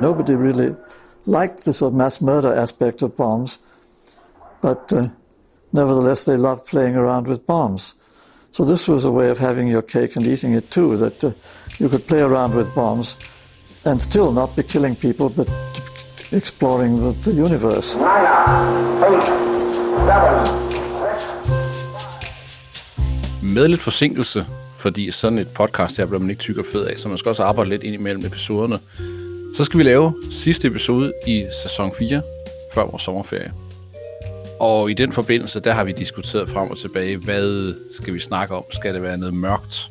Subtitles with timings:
[0.00, 0.74] Nobody really
[1.26, 3.58] liked the sort of mass murder aspect of bombs,
[4.62, 5.08] but uh,
[5.72, 7.94] nevertheless they loved playing around with bombs.
[8.50, 11.32] So this was a way of having your cake and eating it too, that uh,
[11.78, 13.16] you could play around with bombs
[13.84, 15.48] and still not be killing people, but
[16.32, 17.98] exploring the, the universe.
[23.42, 24.46] Med lidt forsinkelse,
[24.78, 27.30] fordi sådan et podcast her bliver man ikke tyk og fed af, så man skal
[27.30, 28.78] også arbejde lidt ind imellem episoderne.
[29.54, 32.22] Så skal vi lave sidste episode i sæson 4,
[32.74, 33.52] før vores sommerferie.
[34.60, 38.54] Og i den forbindelse, der har vi diskuteret frem og tilbage, hvad skal vi snakke
[38.54, 38.64] om?
[38.72, 39.88] Skal det være noget mørkt?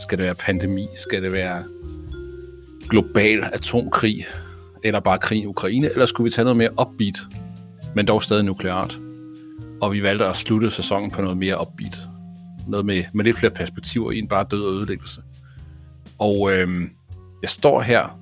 [0.00, 0.86] Skal det være pandemi?
[0.96, 1.64] Skal det være
[2.88, 4.26] global atomkrig?
[4.84, 5.90] Eller bare krig i Ukraine?
[5.90, 7.18] Eller skulle vi tage noget mere upbeat,
[7.94, 8.98] men dog stadig nukleart?
[9.80, 11.98] Og vi valgte at slutte sæsonen på noget mere upbeat.
[12.68, 15.22] Noget med, med lidt flere perspektiver i en bare død og ødelæggelse.
[16.18, 16.90] Og øhm,
[17.42, 18.18] jeg står her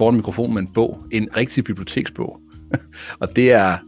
[0.00, 2.40] foran mikrofonen med en bog, en rigtig biblioteksbog.
[3.20, 3.78] og det er,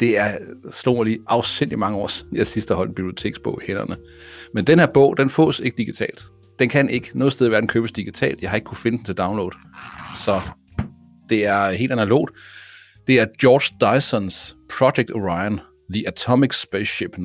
[0.00, 0.28] det er
[0.72, 3.96] slog mig lige afsindelig mange år siden, jeg sidst har holdt en biblioteksbog i hænderne.
[4.54, 6.24] Men den her bog, den fås ikke digitalt.
[6.58, 8.42] Den kan ikke noget sted i verden købes digitalt.
[8.42, 9.50] Jeg har ikke kunne finde den til download.
[10.16, 10.40] Så
[11.28, 12.32] det er helt analogt.
[13.06, 15.60] Det er George Dysons Project Orion,
[15.94, 17.22] The Atomic Spaceship 1957-1965.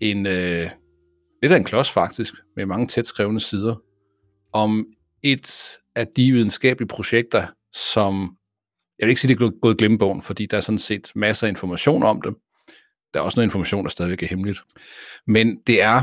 [0.00, 0.66] En, øh,
[1.42, 3.85] lidt af en klods faktisk, med mange tæt skrevne sider,
[4.56, 4.86] om
[5.22, 8.36] et af de videnskabelige projekter, som,
[8.98, 11.50] jeg vil ikke sige, det er gået glemmebogen, fordi der er sådan set masser af
[11.50, 12.34] information om det.
[13.14, 14.60] Der er også noget information, der stadigvæk er hemmeligt.
[15.26, 16.02] Men det er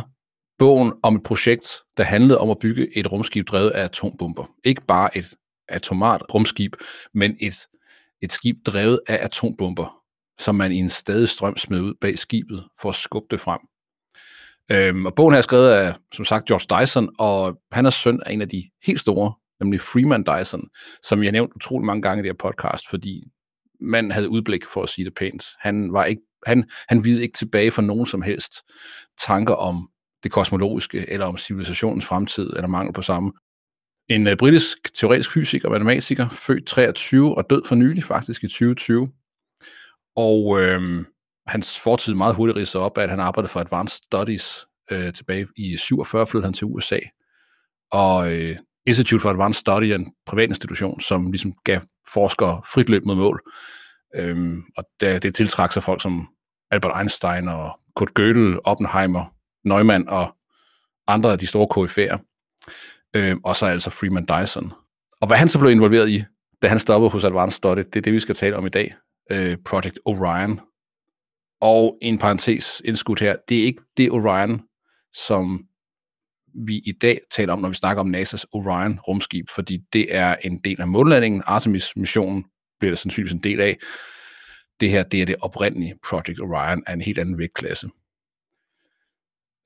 [0.60, 4.46] bogen om et projekt, der handlede om at bygge et rumskib drevet af atombomber.
[4.64, 5.34] Ikke bare et
[5.70, 6.76] atomart rumskib,
[7.14, 7.68] men et,
[8.22, 9.96] et skib drevet af atombomber,
[10.40, 13.60] som man i en stadig strøm smed ud bag skibet for at skubbe det frem.
[14.72, 18.34] Øhm, og bogen er skrevet af, som sagt, George Dyson, og han er søn af
[18.34, 20.68] en af de helt store, nemlig Freeman Dyson,
[21.04, 23.24] som jeg har nævnt utrolig mange gange i det her podcast, fordi
[23.82, 25.46] man havde udblik for at sige det pænt.
[25.60, 28.54] Han var ikke han, han videde ikke tilbage for nogen som helst
[29.28, 29.90] tanker om
[30.24, 33.32] det kosmologiske, eller om civilisationens fremtid, eller mangel på samme.
[34.10, 38.48] En uh, britisk teoretisk fysiker og matematiker, født 23 og død for nylig faktisk i
[38.48, 39.10] 2020.
[40.16, 41.06] Og øhm,
[41.48, 45.78] hans fortid meget hurtigt ridser op, at han arbejdede for Advanced Studies øh, tilbage i
[45.78, 47.00] 47, flyttede han til USA.
[47.92, 51.80] Og øh, Institute for Advanced Study er en privat institution, som ligesom gav
[52.14, 53.42] forskere frit løb mod mål.
[54.16, 56.28] Øhm, og det, det tiltrak sig folk som
[56.72, 59.26] Albert Einstein og Kurt Gödel, Oppenheimer,
[59.64, 60.36] Neumann og
[61.08, 62.18] andre af de store KF'er.
[63.16, 64.74] Øhm, og så altså Freeman Dyson.
[65.22, 66.24] Og hvad han så blev involveret i,
[66.62, 68.94] da han stoppede hos Advanced Study, det er det, vi skal tale om i dag.
[69.32, 70.60] Øh, Project Orion.
[71.64, 74.62] Og en parentes indskudt her, det er ikke det Orion,
[75.14, 75.66] som
[76.66, 80.36] vi i dag taler om, når vi snakker om NASA's Orion rumskib, fordi det er
[80.44, 81.44] en del af månlandingen.
[81.46, 82.46] Artemis-missionen
[82.80, 83.78] bliver der sandsynligvis en del af.
[84.80, 87.90] Det her, det er det oprindelige Project Orion af en helt anden vægtklasse.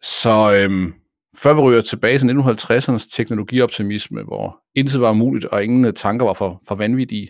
[0.01, 0.93] Så øhm,
[1.37, 6.33] før vi ryger tilbage til 1950'ernes teknologioptimisme, hvor intet var muligt, og ingen tanker var
[6.33, 7.29] for, for vanvittige.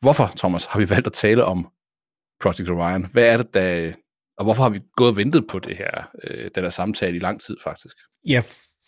[0.00, 1.68] Hvorfor, Thomas, har vi valgt at tale om
[2.40, 3.06] Project Orion?
[3.12, 3.92] Hvad er det, der,
[4.38, 7.18] og hvorfor har vi gået og ventet på det her, øh, den her samtale i
[7.18, 7.96] lang tid faktisk?
[8.28, 8.42] Ja,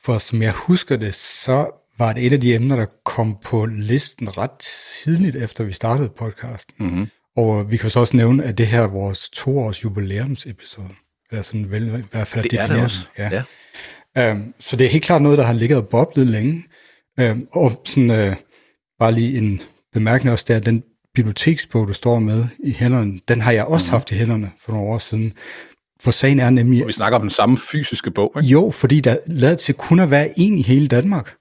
[0.04, 3.66] for som jeg husker det, så var det et af de emner, der kom på
[3.66, 4.58] listen ret
[5.04, 6.74] tidligt efter vi startede podcasten.
[6.78, 7.08] Mm-hmm.
[7.36, 10.88] Og vi kan så også nævne, at det her er vores toårs jubilæumsepisode.
[11.30, 13.06] Eller sådan vel, i hvert fald det er det også.
[13.18, 13.42] Ja.
[14.16, 14.32] ja.
[14.32, 16.64] Um, så det er helt klart noget, der har ligget og boblet længe.
[17.20, 18.36] Um, og sådan uh,
[18.98, 19.60] bare lige en
[19.92, 23.92] bemærkning også der, den biblioteksbog, du står med i hænderne, den har jeg også mm.
[23.92, 25.32] haft i hænderne for nogle år siden.
[26.00, 26.82] For sagen er nemlig...
[26.82, 28.48] Og vi snakker om den samme fysiske bog, ikke?
[28.48, 31.34] Jo, fordi der lader til kun at være en i hele Danmark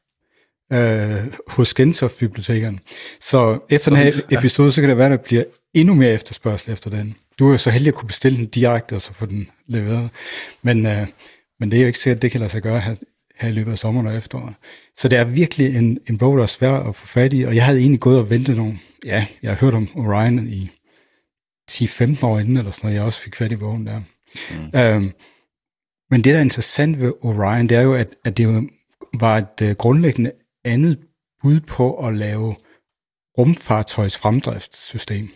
[0.73, 2.79] øh, hos Gentoft Bibliotekerne.
[3.19, 5.43] Så efter den her episode, så kan det være, at der bliver
[5.73, 7.15] endnu mere efterspørgsel efter den.
[7.39, 10.09] Du er jo så heldig at kunne bestille den direkte, og så få den leveret.
[10.61, 11.07] Men, øh,
[11.59, 12.95] men det er jo ikke sikkert, at det kan lade sig gøre her,
[13.41, 14.53] her i løbet af sommeren og efteråret.
[14.95, 17.55] Så det er virkelig en, en bog, der er svær at få fat i, og
[17.55, 20.71] jeg havde egentlig gået og ventet nogle, ja, jeg har hørt om Orion i
[21.71, 24.01] 10-15 år inden, eller sådan noget, jeg også fik fat i bogen der.
[24.51, 24.79] Mm.
[24.79, 25.11] Øhm,
[26.09, 28.69] men det, der er interessant ved Orion, det er jo, at, at det
[29.13, 30.31] var et uh, grundlæggende
[30.63, 30.99] andet
[31.41, 32.55] bud på at lave
[33.37, 35.29] rumfartøjs fremdriftssystem.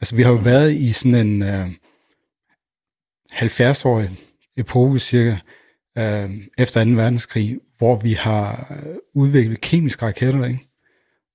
[0.00, 0.44] Altså, vi har jo mm.
[0.44, 1.70] været i sådan en uh,
[3.32, 4.10] 70-årig
[4.56, 5.36] epoke cirka,
[5.98, 6.90] øh, efter 2.
[6.90, 10.68] verdenskrig, hvor vi har øh, udviklet kemiske raketter, ikke?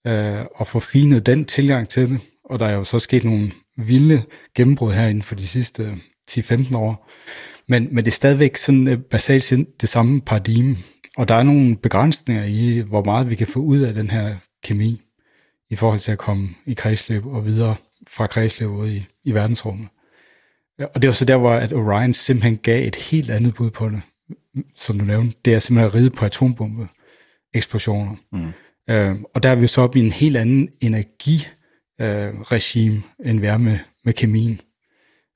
[0.07, 2.19] Øh, og forfinet den tilgang til det.
[2.45, 4.23] Og der er jo så sket nogle vilde
[4.55, 5.97] gennembrud herinde for de sidste øh,
[6.31, 7.09] 10-15 år.
[7.67, 10.77] Men, men det er stadigvæk sådan øh, basalt det samme paradigme.
[11.17, 14.35] og der er nogle begrænsninger i, hvor meget vi kan få ud af den her
[14.63, 15.01] kemi,
[15.69, 17.75] i forhold til at komme i kredsløb og videre
[18.07, 19.87] fra kredsløb ud i, i verdensrummet.
[20.79, 23.89] Og det var så der, hvor at Orion simpelthen gav et helt andet bud på
[23.89, 24.01] det,
[24.75, 25.37] som du nævnte.
[25.45, 26.87] Det er simpelthen at ride på atombombe
[27.53, 28.15] eksplosioner.
[28.31, 28.51] Mm.
[28.89, 33.47] Øh, og der er vi så op i en helt anden energiregime, øh, end vi
[33.47, 34.61] er med, med kemien.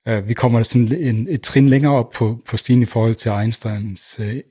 [0.08, 3.31] Øh, vi kommer sådan en, et trin længere op på, på stigen i forhold til
[3.31, 4.42] Einsteins øh,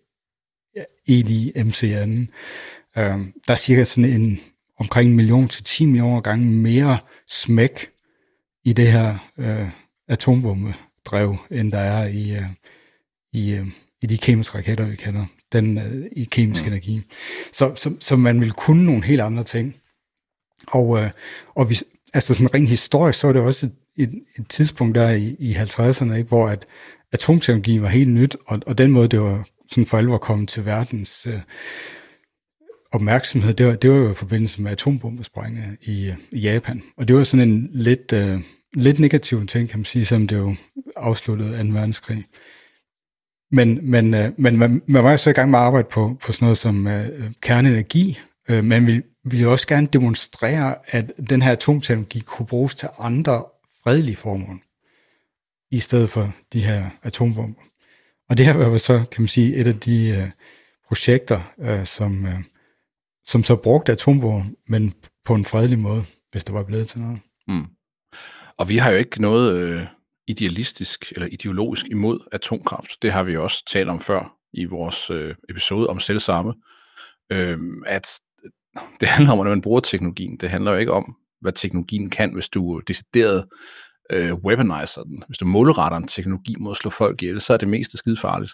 [1.09, 2.29] ELI MCN.
[2.97, 4.41] Øh, der er cirka sådan en
[4.79, 6.99] omkring en million til 10 millioner gange mere
[7.29, 7.91] smæk
[8.65, 9.69] i det her øh,
[10.09, 12.47] atombombedrev, end der er i, øh,
[13.33, 13.67] i, øh,
[14.03, 16.73] i de kemiske raketter, vi kender, den øh, i kemisk mm.
[16.73, 17.03] energi.
[17.53, 19.77] Så, så, så man vil kunne nogle helt andre ting.
[20.67, 21.11] Og, øh,
[21.55, 21.79] og vi,
[22.15, 25.55] altså sådan rent historisk, så er det også et, et, et tidspunkt der i, i
[25.55, 26.67] 50'erne, ikke, hvor at
[27.13, 30.67] atomteknologi var helt nyt, og, og den måde, det var sådan for alvor kommet til
[30.67, 31.41] verdens øh,
[32.93, 36.83] opmærksomhed, det var, det var jo i forbindelse med atombombesprængninger i, i Japan.
[36.97, 38.41] Og det var sådan en lidt, øh,
[38.75, 40.55] lidt negativ ting, kan man sige, som det jo
[40.97, 41.69] afsluttede 2.
[41.69, 42.25] verdenskrig.
[43.51, 46.17] Men, men, øh, men man, man var jo så i gang med at arbejde på,
[46.25, 48.19] på sådan noget som øh, kerneenergi,
[48.51, 53.45] øh, man vi ville også gerne demonstrere, at den her atomteknologi kunne bruges til andre
[53.85, 54.61] fredelige formål,
[55.71, 57.63] i stedet for de her atombomber.
[58.29, 60.31] Og det her var så, kan man sige, et af de øh,
[60.89, 62.41] projekter, øh, som, øh,
[63.27, 64.93] som så brugte atomvåben, men
[65.25, 67.21] på en fredelig måde, hvis det var blevet til noget.
[67.49, 67.67] Mm.
[68.59, 69.87] Og vi har jo ikke noget øh,
[70.29, 73.03] idealistisk eller ideologisk imod atomkraft.
[73.03, 76.55] Det har vi også talt om før i vores øh, episode om selvsamme.
[77.33, 78.21] Øh, at
[79.01, 80.37] det handler om, at man bruger teknologien.
[80.37, 83.45] Det handler jo ikke om, hvad teknologien kan, hvis du decideret
[84.13, 85.23] øh, weaponizer den.
[85.27, 88.17] Hvis du målretter en teknologi mod at slå folk ihjel, så er det mest skide
[88.17, 88.53] farligt.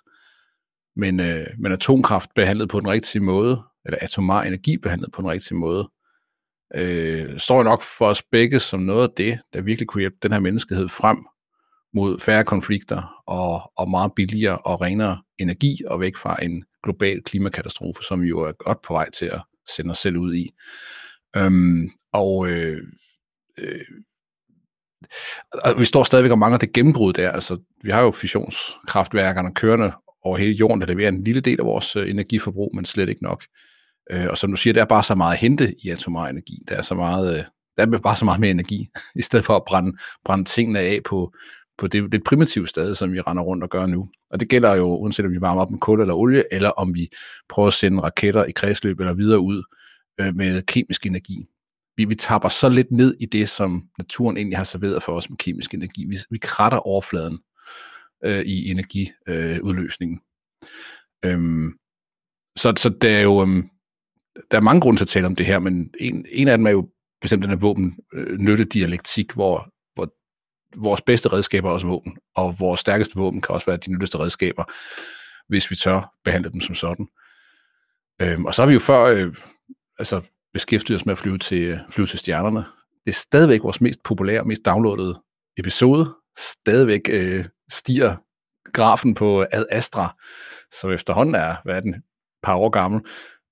[0.96, 5.30] Men, øh, men atomkraft behandlet på den rigtige måde, eller atomar energi behandlet på den
[5.30, 5.90] rigtige måde,
[6.74, 10.32] øh, står nok for os begge som noget af det, der virkelig kunne hjælpe den
[10.32, 11.18] her menneskehed frem
[11.94, 17.22] mod færre konflikter og, og meget billigere og renere energi og væk fra en global
[17.22, 19.42] klimakatastrofe, som jo er godt på vej til at
[19.76, 20.50] sende os selv ud i.
[21.36, 22.78] Øhm, og øh,
[23.58, 23.84] øh,
[25.78, 27.30] vi står stadigvæk og mangler det gennembrud der.
[27.30, 29.92] Altså, vi har jo fusionskraftværkerne kørende
[30.22, 33.22] over hele jorden, der leverer en lille del af vores øh, energiforbrug, men slet ikke
[33.22, 33.44] nok.
[34.10, 36.58] Øh, og som du siger, der er bare så meget at hente i atomar energi.
[36.68, 37.44] Der er så meget, øh,
[37.76, 38.88] der er bare så meget mere energi,
[39.20, 41.34] i stedet for at brænde, brænde tingene af på,
[41.82, 44.08] på det, det primitive sted, som vi render rundt og gør nu.
[44.30, 46.94] Og det gælder jo, uanset om vi varmer op med kul eller olie, eller om
[46.94, 47.08] vi
[47.48, 49.62] prøver at sende raketter i kredsløb eller videre ud
[50.20, 51.46] øh, med kemisk energi.
[51.96, 55.30] Vi, vi tapper så lidt ned i det, som naturen egentlig har serveret for os
[55.30, 56.06] med kemisk energi.
[56.08, 57.38] Vi, vi kratter overfladen
[58.24, 60.20] øh, i energiudløsningen.
[61.24, 61.72] Øh, øhm,
[62.56, 63.68] så, så det er jo, øhm,
[64.50, 66.66] der er mange grunde til at tale om det her, men en, en af dem
[66.66, 66.88] er jo
[67.20, 69.72] bestemt den her våben øh, nyttedialektik, hvor
[70.76, 74.18] vores bedste redskaber er også våben, og vores stærkeste våben kan også være de nyttigste
[74.18, 74.64] redskaber,
[75.48, 77.08] hvis vi tør behandle dem som sådan.
[78.22, 79.34] Øhm, og så har vi jo før øh,
[79.98, 80.20] altså
[80.52, 82.64] beskæftiget os med at flyve til, øh, flyve til stjernerne.
[83.04, 85.22] Det er stadigvæk vores mest populære, mest downloadede
[85.58, 86.14] episode.
[86.38, 88.16] Stadigvæk øh, stiger
[88.72, 90.16] grafen på øh, Ad Astra,
[90.80, 92.02] som efterhånden er, hvad er den,
[92.42, 93.00] par år gammel.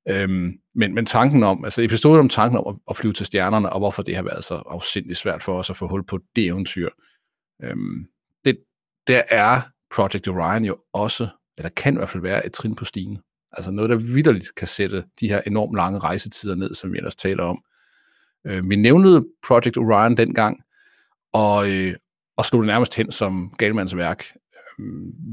[0.08, 3.72] Øhm, men, men tanken om, altså episoden om tanken om at, at flyve til stjernerne,
[3.72, 6.46] og hvorfor det har været så afsindigt svært for os at få hul på det
[6.46, 6.88] eventyr,
[7.62, 8.06] øhm,
[8.44, 8.58] det,
[9.06, 9.60] der er
[9.94, 13.18] Project Orion jo også, eller kan i hvert fald være et trin på stigen.
[13.52, 17.16] Altså noget, der vidderligt kan sætte de her enormt lange rejsetider ned, som vi ellers
[17.16, 17.62] taler om.
[18.46, 20.62] Øh, vi nævnede Project Orion dengang,
[21.32, 21.94] og, øh,
[22.36, 24.24] og slog det nærmest hen som galmandsværk,
[24.78, 24.84] øh,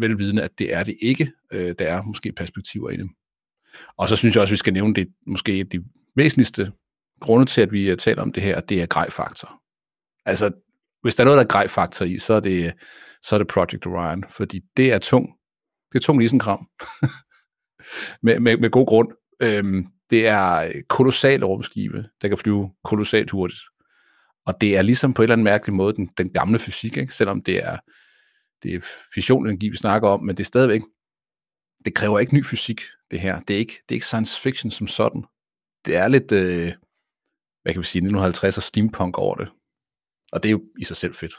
[0.02, 1.32] velvidende, at det er det ikke.
[1.54, 3.10] Øh, der er måske perspektiver i det.
[3.98, 5.84] Og så synes jeg også, at vi skal nævne det, måske de
[6.16, 6.72] væsentligste
[7.20, 9.62] grunde til, at vi øh, taler om det her, det er grejfaktor.
[10.26, 10.52] Altså,
[11.08, 12.74] hvis der er noget, der er grejfaktor i, så er det,
[13.24, 15.30] så er det Project Orion, fordi det er tung.
[15.92, 16.68] Det er tung kram.
[18.24, 19.12] med, med, med god grund.
[19.42, 23.60] Øhm, det er kolossalt rumskibe, der kan flyve kolossalt hurtigt.
[24.46, 27.14] Og det er ligesom på en eller anden mærkelig måde den, den gamle fysik, ikke?
[27.14, 27.78] selvom det er,
[28.64, 28.80] det er
[29.14, 30.82] fissionenergi, vi snakker om, men det er stadigvæk,
[31.86, 33.40] det kræver ikke ny fysik, det her.
[33.40, 35.24] Det er ikke, det er ikke science fiction som sådan.
[35.86, 36.72] Det er lidt, øh,
[37.64, 39.48] hvad kan vi sige, 1950'er steampunk over det.
[40.32, 41.34] Og det er jo i sig selv fedt.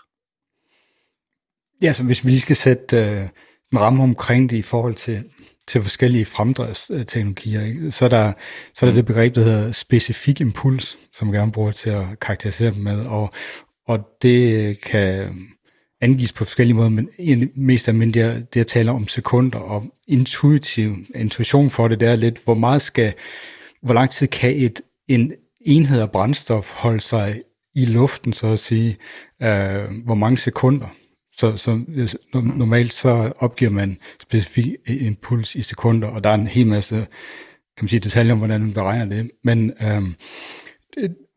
[1.83, 3.29] Ja, så hvis vi lige skal sætte øh,
[3.73, 5.25] en ramme omkring det i forhold til,
[5.67, 8.33] til forskellige fremdriftsteknologier, så er der,
[8.75, 8.97] så er der mm.
[8.97, 13.33] det begreb, der hedder specifik impuls, som gerne bruger til at karakterisere dem med, og,
[13.87, 15.35] og det kan
[16.01, 17.09] angives på forskellige måder, men
[17.57, 22.17] mest almindeligt det, det jeg taler om sekunder, og intuitiv intuition for det, det er
[22.17, 23.15] lidt, hvor meget skal,
[23.83, 27.43] hvor lang tid kan et, en enhed af brændstof holde sig
[27.83, 28.97] i luften, så at sige,
[29.43, 30.87] øh, hvor mange sekunder.
[31.33, 31.81] Så, så
[32.33, 37.07] normalt så opgiver man specifik impuls i sekunder, og der er en hel masse
[37.77, 39.31] kan man sige, detaljer om, hvordan man beregner det.
[39.45, 40.03] Men øh,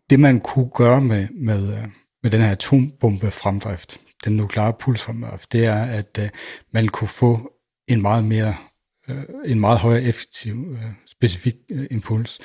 [0.10, 1.77] det man kunne gøre med, med,
[2.24, 6.29] med den her atombombe fremdrift, den nukleare pulsfremdrift, det er, at øh,
[6.74, 7.51] man kunne få
[7.88, 8.55] en meget mere
[9.10, 12.39] øh, en meget højere effektiv øh, specifik øh, impuls.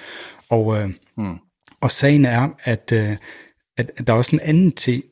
[0.49, 1.37] Og, øh, mm.
[1.81, 3.17] og sagen er, at, øh,
[3.77, 5.03] at, at der er også en anden til,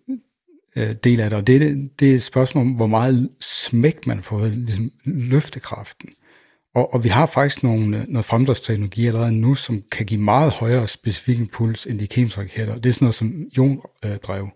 [0.77, 4.23] øh, del af det, og det, det, er et spørgsmål om, hvor meget smæk man
[4.23, 6.11] får, ligesom løftekraften.
[6.75, 10.89] Og, og vi har faktisk nogle, noget fremdriftsteknologi allerede nu, som kan give meget højere
[10.89, 12.77] specifik impuls end de kemiske raketter.
[12.77, 14.49] Det er sådan noget som iondrev.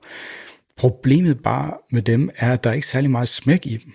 [0.77, 3.93] Problemet bare med dem er, at der er ikke særlig meget smæk i dem.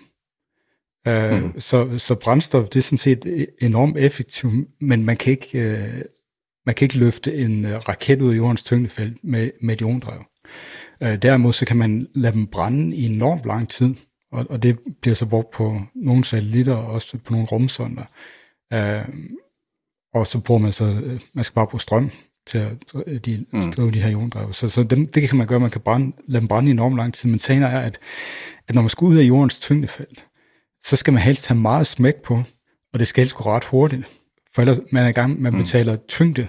[1.08, 1.60] Uh, mm.
[1.60, 6.00] så, så brændstof, det er sådan set enormt effektivt, men man kan ikke, uh,
[6.66, 10.24] man kan ikke løfte en uh, raket ud af jordens tyngdefelt med, med et iondrev.
[11.00, 13.94] Uh, derimod så kan man lade dem brænde i enormt lang tid,
[14.32, 18.04] og, og det bliver så brugt på nogle satellitter og også på nogle rumsonder.
[18.74, 19.14] Uh,
[20.14, 22.10] og så bruger man så, man skal bare bruge strøm
[22.46, 23.60] til at de, mm.
[23.60, 24.52] drive de her iondrev.
[24.52, 26.96] Så, så dem, det kan man gøre, man kan brænde, lade dem brænde i enormt
[26.96, 27.98] lang tid, men sagen er, at,
[28.68, 30.26] at når man skal ud af jordens tyngdefelt,
[30.82, 32.42] så skal man helst have meget smæk på,
[32.92, 34.06] og det skal helst gå ret hurtigt.
[34.54, 35.58] For ellers man er i gang, man mm.
[35.58, 36.48] betaler tyngde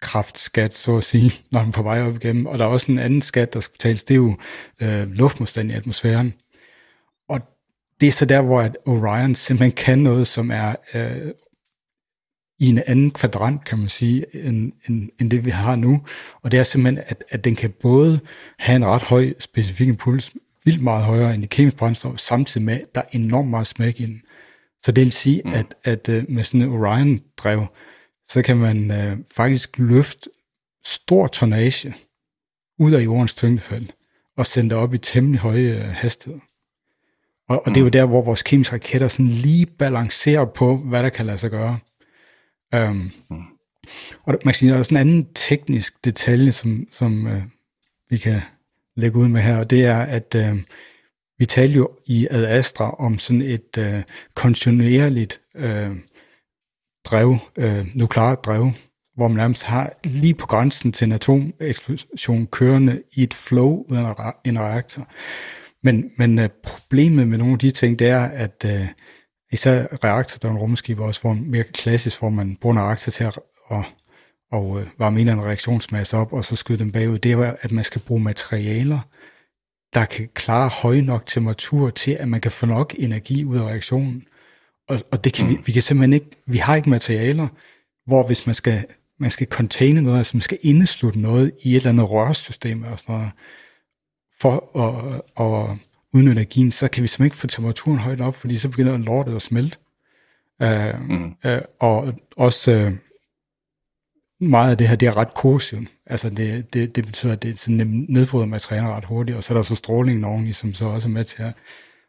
[0.00, 2.46] kraftskat, så at sige, når man er på vej op igennem.
[2.46, 4.36] Og der er også en anden skat, der skal betales, det er jo
[4.80, 6.34] øh, luftmodstand i atmosfæren.
[7.28, 7.40] Og
[8.00, 11.32] det er så der, hvor at Orion simpelthen kan noget, som er øh,
[12.58, 16.02] i en anden kvadrant, kan man sige, end, end, end det vi har nu.
[16.42, 18.20] Og det er simpelthen, at, at den kan både
[18.58, 20.32] have en ret høj specifik impuls,
[20.64, 24.00] vildt meget højere end i kemisk brændstof, samtidig med, at der er enormt meget smæk
[24.00, 24.22] i den.
[24.84, 25.52] Så det vil sige, mm.
[25.52, 27.66] at, at øh, med sådan en Orion-drev,
[28.28, 30.30] så kan man øh, faktisk løfte
[30.84, 31.94] stor tonnage
[32.78, 33.94] ud af jordens tyngdefelt
[34.36, 36.44] og sende det op i temmelig høje øh, hastigheder.
[37.48, 37.74] Og, og mm.
[37.74, 41.26] det er jo der, hvor vores kemiske raketter sådan lige balancerer på, hvad der kan
[41.26, 41.78] lade sig gøre.
[42.76, 43.42] Um, mm.
[44.22, 47.42] Og man kan sige, der er også en anden teknisk detalje, som, som uh,
[48.10, 48.40] vi kan
[48.96, 50.58] lægge ud med her, og det er, at uh,
[51.38, 54.02] vi talte jo i Ad Astra om sådan et øh,
[54.34, 55.96] kontinuerligt øh,
[57.04, 58.70] drev, øh, nukleart drev,
[59.14, 64.06] hvor man nærmest har lige på grænsen til en atomeksplosion kørende i et flow uden
[64.44, 65.08] en reaktor.
[65.82, 68.88] Men, men øh, problemet med nogle af de ting, det er, at øh,
[69.52, 73.84] især en rumskib også, hvor mere klassisk, hvor man bruger en reaktor til at, og,
[74.52, 77.56] og øh, varme en eller anden reaktionsmasse op, og så skyde dem bagud, det er,
[77.60, 79.00] at man skal bruge materialer,
[79.94, 83.62] der kan klare høj nok temperatur til, at man kan få nok energi ud af
[83.62, 84.24] reaktionen.
[84.88, 85.50] Og, og det kan mm.
[85.50, 87.48] vi, vi kan simpelthen ikke, vi har ikke materialer,
[88.06, 88.84] hvor hvis man skal,
[89.20, 92.98] man skal containe noget, altså man skal indeslutte noget i et eller andet rørsystem og
[92.98, 93.30] sådan noget,
[94.40, 95.76] for at, at
[96.12, 99.36] udnytte energien, så kan vi simpelthen ikke få temperaturen højt op, fordi så begynder lortet
[99.36, 99.78] at smelte.
[100.62, 101.34] Uh, mm.
[101.44, 102.92] uh, og også uh,
[104.42, 105.88] meget af det her, det er ret korrosivt.
[106.06, 109.58] Altså det, det, det betyder, at det sådan nedbryder materialer ret hurtigt, og så er
[109.58, 111.52] der så stråling oveni, som så også er med til at,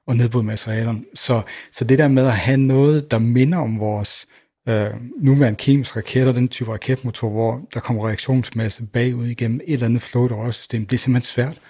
[0.07, 1.03] at nedbryde materialerne.
[1.15, 4.27] Så, så det der med at have noget, der minder om vores
[4.69, 4.89] øh,
[5.21, 10.01] nuværende kemiske raketter, den type raketmotor, hvor der kommer reaktionsmasse bagud igennem et eller andet
[10.01, 11.61] float rørsystem, det er simpelthen svært.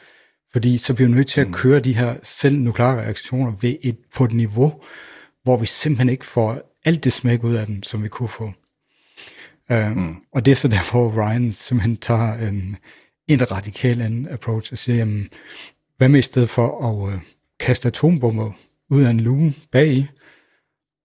[0.52, 1.54] Fordi så bliver vi nødt til at mm.
[1.54, 4.74] køre de her selv nukleare reaktioner ved et, på et niveau,
[5.44, 8.52] hvor vi simpelthen ikke får alt det smæk ud af dem, som vi kunne få.
[9.70, 10.16] Uh, mm.
[10.32, 12.78] Og det er så der, hvor Ryan simpelthen tager en,
[13.28, 15.30] en radikal anden approach og siger, jamen,
[15.98, 17.20] hvad med i stedet for at uh,
[17.60, 18.52] kaste atombomber
[18.90, 20.08] ud af en luge bag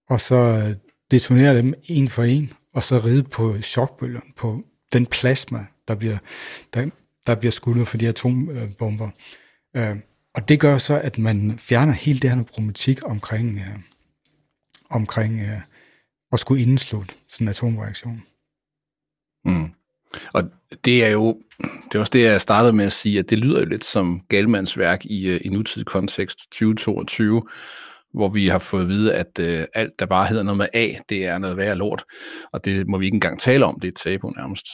[0.09, 0.75] og så
[1.11, 6.19] detonere dem en for en, og så ride på chokbølgen, på den plasma, der bliver,
[6.75, 6.91] der,
[7.27, 9.11] der bliver skudt for de atombomber.
[9.77, 9.97] Øh,
[10.35, 13.79] og det gør så, at man fjerner hele det her problematik omkring, øh,
[14.91, 15.61] omkring øh,
[16.33, 18.23] at skulle indeslutte sådan en atomreaktion.
[19.45, 19.71] Mm.
[20.33, 20.45] Og
[20.85, 23.61] det er jo, det er også det, jeg startede med at sige, at det lyder
[23.61, 27.42] jo lidt som Galmans værk i, øh, i nutidig kontekst 2022,
[28.14, 30.92] hvor vi har fået at vide, at øh, alt, der bare hedder noget med A,
[31.09, 32.04] det er noget værre lort,
[32.52, 34.66] og det må vi ikke engang tale om, det er et tabu nærmest.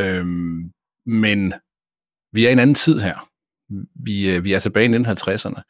[0.00, 0.70] Øhm,
[1.06, 1.54] men
[2.32, 3.28] vi er i en anden tid her.
[4.04, 5.62] Vi, øh, vi er tilbage i 1950'erne.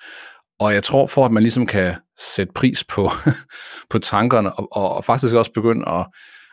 [0.58, 3.10] Og jeg tror, for at man ligesom kan sætte pris på,
[3.90, 6.06] på tankerne, og, og, og faktisk også begynde at,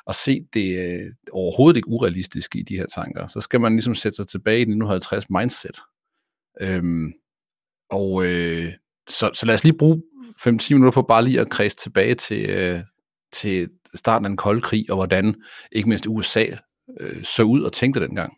[0.09, 3.95] at se det øh, overhovedet ikke urealistiske i de her tanker, så skal man ligesom
[3.95, 5.77] sætte sig tilbage i 1950 mindset.
[6.61, 7.13] Øhm,
[7.89, 8.73] og øh,
[9.09, 10.01] så, så lad os lige bruge
[10.47, 12.79] 5-10 minutter på bare lige at kredse tilbage til, øh,
[13.33, 15.35] til starten af den kolde krig, og hvordan
[15.71, 16.45] ikke mindst USA
[16.99, 18.33] øh, så ud og tænkte dengang.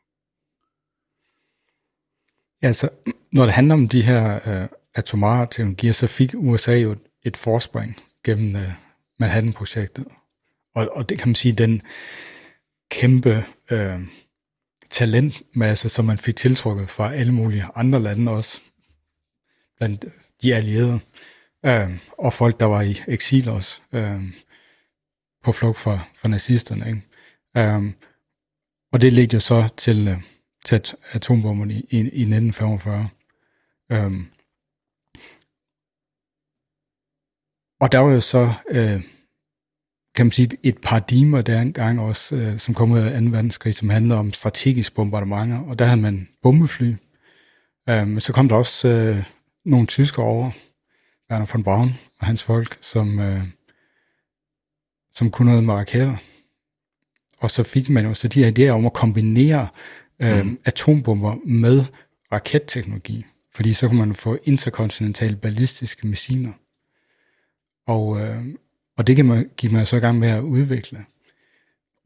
[2.64, 2.90] Ja, så
[3.32, 7.96] når det handler om de her øh, atomare teknologier, så fik USA jo et forspring
[8.24, 8.72] gennem øh,
[9.20, 10.06] Manhattan-projektet.
[10.76, 11.82] Og, og det kan man sige, den
[12.92, 14.00] kæmpe øh,
[14.90, 18.62] talentmasse, som man fik tiltrukket fra alle mulige andre lande også,
[19.78, 20.06] blandt
[20.44, 21.00] de allierede,
[21.66, 24.22] øh, og folk, der var i eksil også, øh,
[25.44, 26.88] på flugt fra, fra nazisterne.
[26.88, 27.02] Ikke?
[27.58, 27.94] Øh,
[28.94, 30.22] og det ledte jo så til, øh,
[30.66, 33.10] til atombomberne i, i, i 1945.
[33.92, 34.12] Øh,
[37.80, 39.04] og der var jo så, øh,
[40.16, 43.28] kan man sige, et paradigme der engang også, øh, som kom ud af 2.
[43.30, 46.94] verdenskrig, som handlede om strategisk bombardementer, og der havde man bombefly.
[47.90, 49.24] Øh, men så kom der også øh,
[49.66, 50.52] nogle tyskere over,
[51.32, 53.44] Werner von Braun og hans folk, som, øh,
[55.14, 56.18] som kunne noget med raketter.
[57.38, 59.68] Og så fik man jo så de her idéer om at kombinere
[60.20, 60.60] øh, mm.
[60.66, 61.86] atombomber med
[62.32, 63.26] raketteknologi,
[63.56, 66.52] fordi så kunne man få interkontinentale ballistiske missiler.
[67.88, 68.46] Og, øh,
[69.02, 71.06] og det kan man, give man så i gang med at udvikle.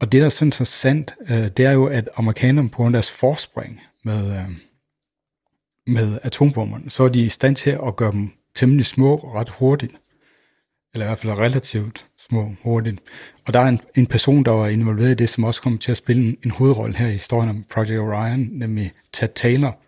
[0.00, 2.92] Og det, der er så interessant, øh, det er jo, at amerikanerne på grund af
[2.92, 4.48] deres forspring med, øh,
[5.86, 9.92] med atombomberne, så er de i stand til at gøre dem temmelig små ret hurtigt.
[10.94, 12.98] Eller i hvert fald relativt små hurtigt.
[13.46, 15.90] Og der er en, en person, der var involveret i det, som også kommer til
[15.90, 19.78] at spille en, en hovedrolle her i historien om Project Orion, nemlig Tad Taylor,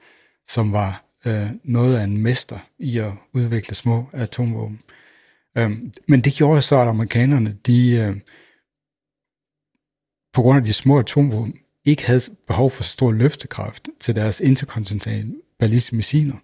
[0.49, 4.81] som var øh, noget af en mester i at udvikle små atomvåben.
[5.59, 8.17] Øhm, men det gjorde så, at amerikanerne, de øh,
[10.33, 15.35] på grund af de små atomvåben, ikke havde behov for stor løftekraft til deres interkontinentale
[15.59, 16.37] ballistiske missiler.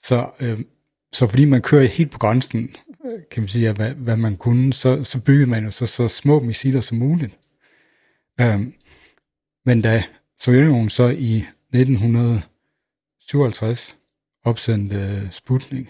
[0.00, 0.60] Så, øh,
[1.12, 4.36] så fordi man kører helt på grænsen, øh, kan man sige, af, hvad, hvad man
[4.36, 7.38] kunne, så, så byggede man jo så, så små missiler som muligt.
[8.40, 8.74] Øhm,
[9.64, 10.04] men da
[10.38, 13.96] Sovjetunionen så i 1957
[14.44, 15.86] opsendte øh, Sputnik,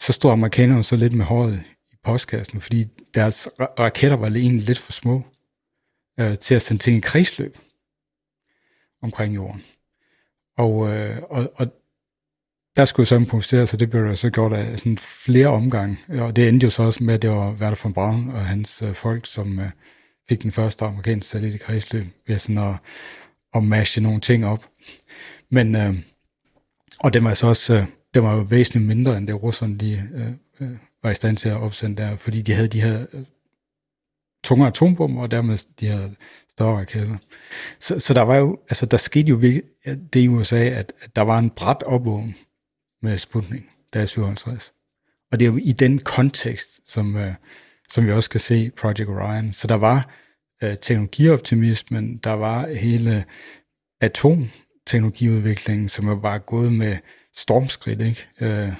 [0.00, 4.78] så stod amerikanerne så lidt med håret i postkassen, fordi deres raketter var egentlig lidt
[4.78, 5.22] for små
[6.20, 7.58] øh, til at sende ting i kredsløb
[9.02, 9.62] omkring jorden.
[10.58, 11.66] Og, øh, og, og
[12.76, 15.98] der skulle så improvisere, så det blev der så gjort af sådan flere omgange.
[16.08, 18.82] Og det endte jo så også med, at det var Werner von Braun og hans
[18.82, 19.70] øh, folk, som øh,
[20.28, 22.74] fik den første amerikanske satellit i kredsløb ved sådan at,
[23.54, 24.68] at mashe nogle ting op.
[25.50, 25.94] Men, øh,
[27.00, 30.08] og den var så også, øh, det var jo væsentligt mindre, end det russerne de,
[30.14, 33.24] øh, øh, var i stand til at opsende der, fordi de havde de her øh,
[34.44, 36.10] tunge atombomber, og dermed de her
[36.50, 37.16] større raketter.
[37.80, 39.40] Så, så der var jo, altså der skete jo
[40.12, 42.36] det i USA, at, at der var en bræt opvågning
[43.02, 44.72] med Sputnik, der er 57.
[45.32, 47.34] Og det er jo i den kontekst, som, øh,
[47.88, 49.52] som vi også kan se Project Orion.
[49.52, 50.10] Så der var
[50.62, 53.24] øh, teknologioptimismen, der var hele
[54.00, 56.96] atomteknologiudviklingen, som jo var gået med
[57.36, 58.26] stormskridt, ikke?
[58.40, 58.72] Øh,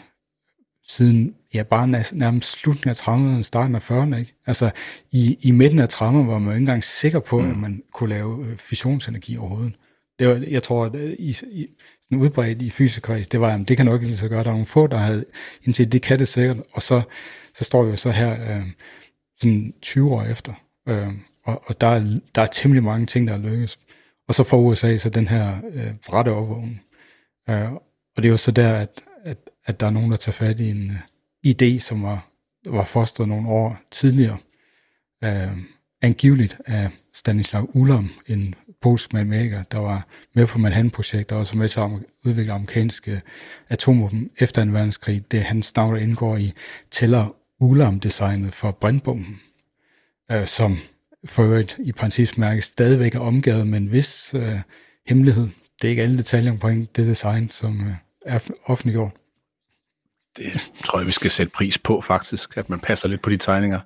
[0.88, 4.16] siden ja, bare nærmest slutningen af 30'erne, starten af 40'erne.
[4.16, 4.34] Ikke?
[4.46, 4.70] Altså
[5.12, 7.50] i, i midten af 30'erne var man jo ikke engang sikker på, mm.
[7.50, 9.74] at man kunne lave øh, fissionsenergi overhovedet.
[10.18, 11.66] Det var, jeg tror, at øh, i, i,
[12.02, 14.44] sådan udbredt i fysikreds, det var, at det kan nok ikke lige så gøre.
[14.44, 15.24] Der er nogle få, der havde
[15.62, 17.02] indset, det kan det sikkert, og så,
[17.54, 18.66] så står vi jo så her øh,
[19.40, 20.52] sådan 20 år efter,
[20.88, 21.08] øh,
[21.44, 23.78] og, og der, er, der er temmelig mange ting, der er lykkes.
[24.28, 26.80] Og så får USA så den her øh, rette overvågning.
[27.50, 27.72] Øh,
[28.16, 30.60] og det er jo så der, at, at, at der er nogen, der tager fat
[30.60, 32.28] i en uh, idé, som var,
[32.66, 34.38] var fostret nogle år tidligere,
[35.24, 35.58] uh,
[36.02, 41.68] angiveligt af Stanislav Ulam, en polsk matematiker, der var med på Manhattan-projektet, og også med
[41.68, 41.90] til at
[42.24, 43.22] udvikle amerikanske
[43.68, 45.24] atomvåben efter en verdenskrig.
[45.30, 46.52] Det er hans navn, der indgår i
[46.90, 49.40] Teller Ulam-designet for brændbomben,
[50.32, 50.78] øh, som
[51.24, 54.60] for øvrigt i principmærke stadigvæk er omgivet med en vis øh,
[55.08, 55.48] hemmelighed.
[55.84, 57.92] Det er ikke alle detaljer omkring det design, som uh,
[58.26, 59.12] er offentliggjort.
[60.36, 63.36] Det tror jeg, vi skal sætte pris på faktisk, at man passer lidt på de
[63.36, 63.80] tegninger.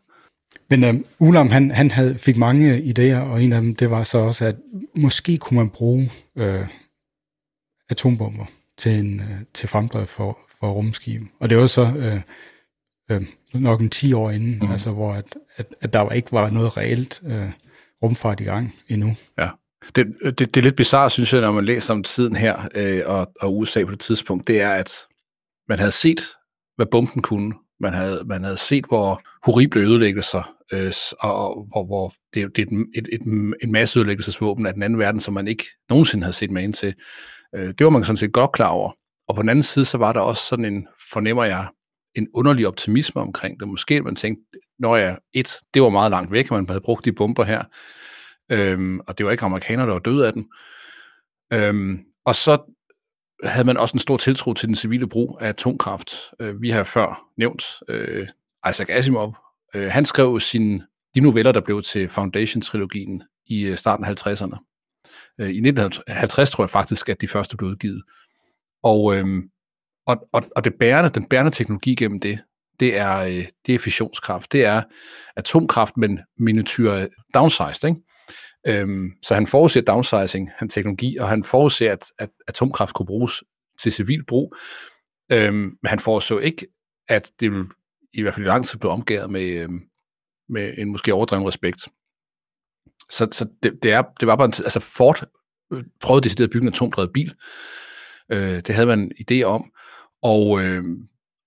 [0.71, 4.03] Men um, Ulam, han, han havde, fik mange idéer, og en af dem, det var
[4.03, 4.57] så også, at
[4.95, 6.67] måske kunne man bruge øh,
[7.91, 11.23] atombomber til, en, øh, til fremdrift for, for rumskib.
[11.41, 12.21] Og det var så øh,
[13.11, 14.71] øh, nok en 10 år inden, mm.
[14.71, 17.51] altså hvor at, at, at der ikke var noget reelt øh,
[18.03, 19.17] rumfart i gang endnu.
[19.39, 19.49] Ja.
[19.97, 23.03] Det, det, det er lidt bizarre, synes jeg, når man læser om tiden her øh,
[23.07, 24.93] og, og USA på det tidspunkt, det er, at
[25.69, 26.21] man havde set,
[26.77, 27.55] hvad bomben kunne.
[27.81, 32.63] Man havde, man havde set, hvor horrible ødelæggelser, øh, og, og hvor, hvor det, det
[32.63, 33.23] er et, et, et,
[33.63, 36.75] en masse ødelæggelsesvåben af den anden verden, som man ikke nogensinde havde set med ind
[36.75, 36.95] til.
[37.55, 38.93] Øh, det var man sådan set godt klar over.
[39.29, 41.69] og på den anden side, så var der også sådan en, fornemmer jeg,
[42.15, 43.69] en underlig optimisme omkring det.
[43.69, 44.45] Måske man tænkte,
[44.79, 47.63] når jeg et, det var meget langt væk, man havde brugt de bomber her,
[48.51, 50.49] øhm, og det var ikke amerikanere, der var døde af den.
[51.53, 52.75] Øhm, og så
[53.45, 56.15] havde man også en stor tiltro til den civile brug af atomkraft.
[56.41, 58.29] Øh, vi har før nævnt øh,
[58.71, 59.37] Isaac Asimov.
[59.75, 60.83] Øh, han skrev sin,
[61.15, 64.59] de noveller, der blev til Foundation-trilogien i øh, starten af 50'erne.
[65.41, 68.03] Øh, I 1950 tror jeg faktisk, at de første blev udgivet.
[68.83, 69.43] Og, øh,
[70.07, 72.39] og, og, og det bærende, den bærende teknologi gennem det,
[72.81, 74.53] det er, øh, det er fissionskraft.
[74.53, 74.83] Det er
[75.37, 77.89] atomkraft, men miniature downsized.
[77.89, 78.01] Ikke?
[78.67, 83.43] Øhm, så han forudser downsizing, han teknologi, og han forudser, at, at atomkraft kunne bruges
[83.83, 84.57] til civil brug.
[85.33, 86.67] Øhm, men han forudså ikke,
[87.09, 87.69] at det ville
[88.13, 89.81] i hvert fald i lang tid blive omgået med, øhm,
[90.49, 91.89] med en måske overdreven respekt.
[93.11, 95.29] Så, så det, det, er, det var bare en, altså Ford
[95.73, 97.35] øh, prøvede decideret at bygge en atomdrevet bil.
[98.33, 99.73] Øh, det havde man en idé om.
[100.23, 100.85] Og, øh,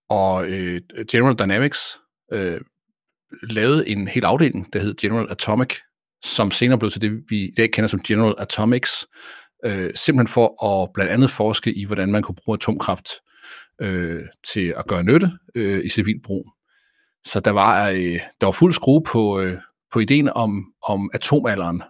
[0.10, 2.00] og øh, General Dynamics
[2.34, 2.62] øh,
[3.44, 5.74] lavede en hel afdeling, der hed General Atomic,
[6.24, 9.08] som senere blev til det, vi i dag kender som General Atomics,
[9.66, 13.10] øh, simpelthen for at blandt andet forske i, hvordan man kunne bruge atomkraft
[13.82, 14.22] øh,
[14.54, 16.46] til at gøre nytte øh, i civil brug.
[17.26, 19.58] Så der var, øh, der var fuld skrue på, øh,
[19.94, 21.84] på ideen om, om atomalderen,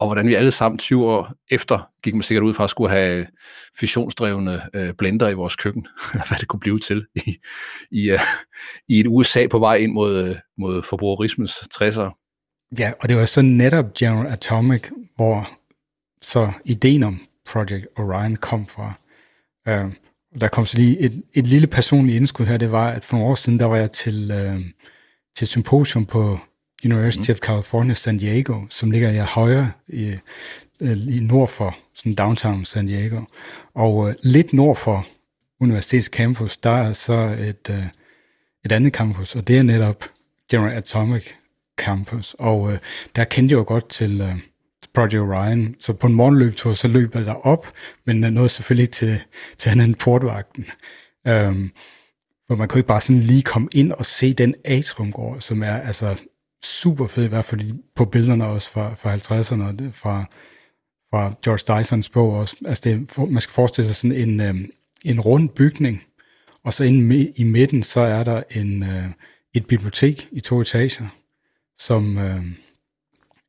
[0.00, 2.90] og hvordan vi alle sammen 20 år efter gik man sikkert ud fra at skulle
[2.90, 3.26] have
[3.78, 7.36] fissionsdrevne øh, blender i vores køkken, eller hvad det kunne blive til i,
[7.90, 8.20] i, øh,
[8.88, 12.19] i et USA på vej ind mod, øh, mod forbrugerismens 60'ere.
[12.78, 14.82] Ja, og det var så netop General Atomic,
[15.16, 15.50] hvor
[16.22, 17.20] så ideen om
[17.52, 18.92] Project Orion kom fra.
[19.68, 19.92] Uh,
[20.40, 23.30] der kom så lige et, et lille personligt indskud her, det var, at for nogle
[23.30, 24.60] år siden, der var jeg til, uh,
[25.36, 26.38] til symposium på
[26.84, 27.32] University mm.
[27.32, 30.16] of California, San Diego, som ligger jeg højre i,
[31.08, 33.20] i nord for sådan downtown San Diego.
[33.74, 35.06] Og uh, lidt nord for
[35.60, 37.84] universitets campus, der er så et, uh,
[38.64, 40.04] et andet campus, og det er netop
[40.50, 41.26] General Atomic
[41.80, 42.36] Campus.
[42.38, 42.78] Og øh,
[43.16, 44.36] der kendte jeg jo godt til øh,
[44.94, 47.66] Project Orion, så på en morgenløbetur, så løb jeg derop,
[48.06, 49.20] men jeg nåede selvfølgelig til,
[49.58, 50.66] til anden portvagten.
[51.28, 51.70] Øhm, um,
[52.46, 55.76] hvor man kunne ikke bare sådan lige komme ind og se den atriumgård, som er
[55.76, 56.16] altså
[56.62, 60.24] super fed, i hvert fald på billederne også fra, fra 50'erne, fra,
[61.10, 62.56] fra George Dysons bog også.
[62.66, 64.54] Altså det, man skal forestille sig sådan en, øh,
[65.04, 66.02] en rund bygning,
[66.64, 69.04] og så inde i midten, så er der en, øh,
[69.54, 71.08] et bibliotek i to etager,
[71.80, 72.44] som, øh,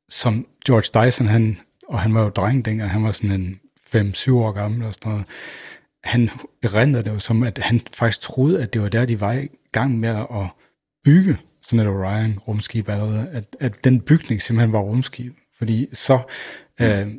[0.10, 4.34] som George Dyson, han, og han var jo dreng dengang, han var sådan en 5-7
[4.34, 5.26] år gammel og sådan noget,
[6.04, 6.30] han
[6.64, 9.48] erindrede det jo som, at han faktisk troede, at det var der, de var i
[9.72, 10.48] gang med at
[11.04, 16.20] bygge sådan et Orion rumskib allerede, at, at den bygning simpelthen var rumskib, fordi så
[16.82, 17.16] øh,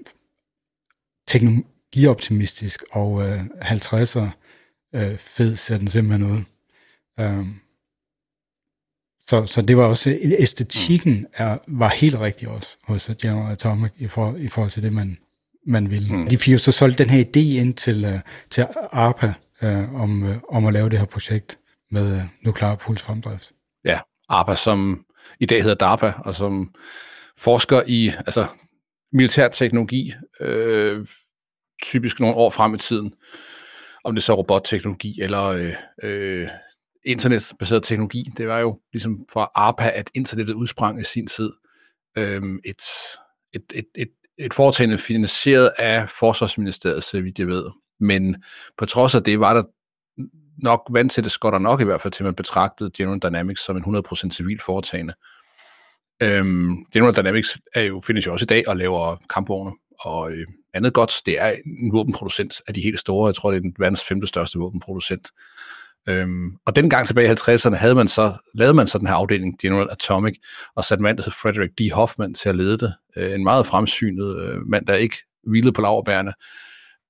[1.28, 4.28] teknologioptimistisk og øh, 50'er
[4.94, 6.42] øh, fed ser den simpelthen ud.
[7.20, 7.46] Øh,
[9.26, 14.06] så, så det var også, æstetikken er, var helt rigtig også hos General Atomic i,
[14.06, 15.18] for, i forhold til det, man,
[15.66, 16.16] man ville.
[16.16, 16.28] Mm.
[16.28, 19.32] De fik jo så solgt den her idé ind til, uh, til ARPA
[19.62, 21.58] uh, om, uh, om at lave det her projekt
[21.90, 23.52] med uh, nuklear pulsfremdrift.
[23.84, 25.04] Ja, ARPA, som
[25.40, 26.74] i dag hedder DARPA, og som
[27.38, 28.46] forsker i altså,
[29.12, 31.06] militær teknologi, øh,
[31.82, 33.12] typisk nogle år frem i tiden.
[34.04, 36.48] Om det er så robotteknologi eller øh, øh,
[37.04, 38.24] internetbaseret teknologi.
[38.36, 41.50] Det var jo ligesom fra ARPA, at internettet udsprang i sin tid.
[42.18, 42.82] Øhm, et,
[43.52, 47.64] et, et, et, et foretagende finansieret af Forsvarsministeriet, så vidt jeg ved.
[48.00, 48.44] Men
[48.78, 49.62] på trods af det var der
[50.62, 53.64] nok vant til det skotter nok i hvert fald til, at man betragtede General Dynamics
[53.64, 55.14] som en 100% civil foretagende.
[56.22, 60.46] Øhm, General Dynamics er jo, findes jo også i dag og laver kampvogne og øh,
[60.74, 61.12] andet godt.
[61.26, 63.26] Det er en våbenproducent af de helt store.
[63.26, 65.28] Jeg tror, det er den verdens femte største våbenproducent.
[66.08, 69.58] Øhm, og dengang tilbage i 50'erne havde man så, lavede man så den her afdeling,
[69.62, 70.34] General Atomic,
[70.76, 71.92] og satte en mand, der hed Frederick D.
[71.92, 72.94] Hoffman, til at lede det.
[73.16, 76.32] Øh, en meget fremsynet øh, mand, der ikke hvilede på laverbærene.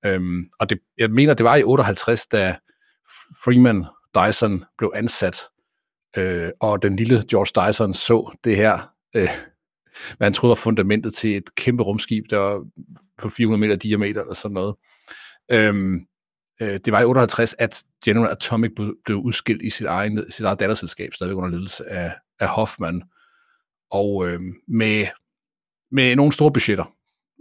[0.05, 2.55] Øhm, og det, jeg mener, det var i 58, da
[3.43, 5.41] Freeman Dyson blev ansat,
[6.17, 9.29] øh, og den lille George Dyson så det her, øh,
[10.17, 12.63] hvad han troede var fundamentet til et kæmpe rumskib, der var
[13.17, 14.75] på 400 meter diameter eller sådan noget.
[15.51, 15.99] Øhm,
[16.61, 20.45] øh, det var i 58, at General Atomic blev, blev udskilt i sit, egen, sit
[20.45, 23.03] eget datterselskab, stadigvæk under ledelse af, af Hoffman,
[23.91, 25.05] og øh, med,
[25.91, 26.95] med nogle store budgetter.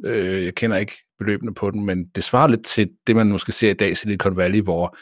[0.04, 3.52] Øh, jeg kender ikke beløbene på den, men det svarer lidt til det, man måske
[3.52, 4.96] ser i dag i Silicon Valley, hvor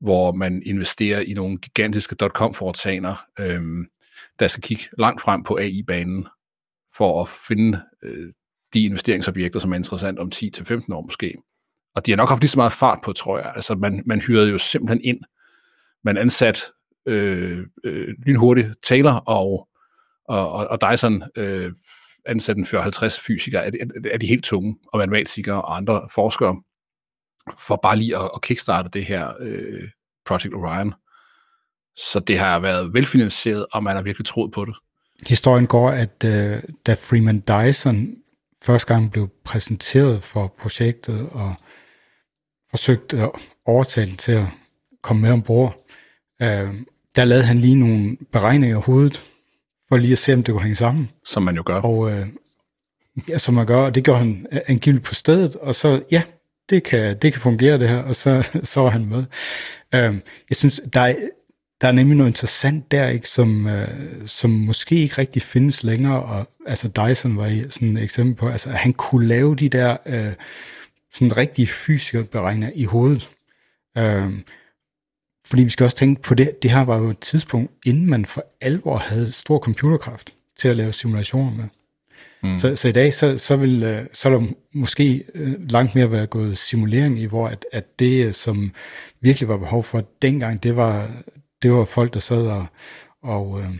[0.00, 3.86] hvor man investerer i nogle gigantiske dot-com-foretagender, øh,
[4.38, 6.26] der skal kigge langt frem på AI-banen
[6.96, 8.32] for at finde øh,
[8.74, 11.34] de investeringsobjekter, som er interessant om 10-15 år måske.
[11.94, 13.52] Og de har nok haft lige så meget fart på, tror jeg.
[13.56, 15.20] Altså, man, man hyrede jo simpelthen ind.
[16.04, 16.62] Man ansat
[17.06, 19.68] øh, øh, lynhurtigt Taylor og,
[20.28, 21.72] og, og, og Dyson øh,
[22.26, 23.70] ansat en 50 fysikere af,
[24.12, 26.62] af de helt tunge, og matematikere og andre forskere,
[27.58, 29.88] for bare lige at, at kickstarte det her øh,
[30.26, 30.94] Project Orion.
[31.96, 34.74] Så det har været velfinansieret, og man har virkelig troet på det.
[35.26, 38.14] Historien går, at øh, da Freeman Dyson
[38.62, 41.54] første gang blev præsenteret for projektet og
[42.74, 43.30] forsøgte at
[43.66, 44.46] overtale til at
[45.02, 45.86] komme med ombord,
[46.42, 46.74] øh,
[47.16, 49.22] der lavede han lige nogle beregninger i hovedet,
[49.88, 51.10] for lige at se, om det kunne hænge sammen.
[51.24, 51.80] Som man jo gør.
[51.80, 52.26] Og øh,
[53.28, 56.22] ja, som man gør, og det gjorde han angiveligt på stedet, og så, ja,
[56.70, 59.24] det kan, det kan fungere det her, og så, så var han med.
[59.94, 60.14] Øh,
[60.50, 61.14] jeg synes, der er,
[61.80, 63.88] der er nemlig noget interessant der, ikke, som, øh,
[64.26, 68.68] som måske ikke rigtig findes længere, og altså Dyson var sådan et eksempel på, altså
[68.68, 70.32] at han kunne lave de der øh,
[71.14, 73.28] sådan rigtige fysiske beregninger i hovedet.
[73.98, 74.32] Øh,
[75.46, 78.24] fordi vi skal også tænke på det, det her var jo et tidspunkt, inden man
[78.24, 81.64] for alvor havde stor computerkraft til at lave simulationer med.
[82.42, 82.58] Mm.
[82.58, 86.10] Så, så i dag, så, så, vil, øh, så er der måske øh, langt mere
[86.10, 88.72] være gået simulering i, hvor at, at det, som
[89.20, 91.22] virkelig var behov for dengang, det var,
[91.62, 92.66] det var folk, der sad og,
[93.22, 93.70] og, øh,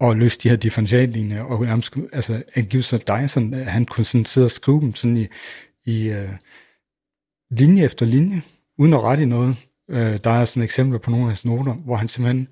[0.00, 4.50] og løste de her differentiallinjer, og nærmest, altså angiveligt Dyson, han kunne sådan sidde og
[4.50, 5.26] skrive dem sådan i,
[5.86, 6.30] i uh,
[7.50, 8.42] linje efter linje,
[8.78, 9.56] uden at rette i noget.
[9.88, 12.48] Uh, der er sådan eksempler på nogle af hans noter, hvor han simpelthen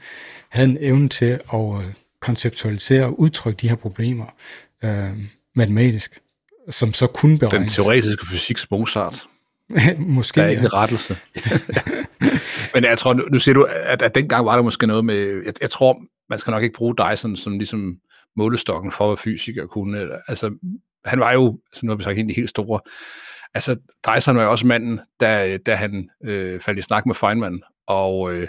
[0.49, 1.85] havde en evne til at uh,
[2.21, 4.27] konceptualisere og udtrykke de her problemer
[4.83, 5.19] uh,
[5.55, 6.21] matematisk,
[6.71, 7.73] som så kunne beregnes.
[7.73, 9.27] Den teoretiske fysiks Mozart.
[9.99, 10.67] Måske, Der er ikke ja.
[10.67, 11.17] en rettelse.
[12.75, 15.43] Men jeg tror, nu, nu siger du, at, at dengang var der måske noget med,
[15.45, 17.99] jeg, jeg tror, man skal nok ikke bruge Dyson som ligesom
[18.37, 20.09] målestokken for, hvad fysikere kunne.
[20.29, 20.51] Altså,
[21.05, 22.81] han var jo, altså nu har vi sagt, helt, helt store.
[23.55, 27.63] Altså, Dyson var jo også manden, da, da han øh, faldt i snak med Feynman,
[27.87, 28.49] og, øh,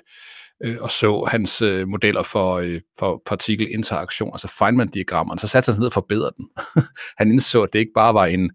[0.64, 5.74] øh og så hans øh, modeller for, øh, for partikelinteraktion, altså Feynman-diagrammerne, så satte han
[5.74, 6.46] sig ned og forbedrede den.
[7.18, 8.52] han indså, at det ikke bare var en,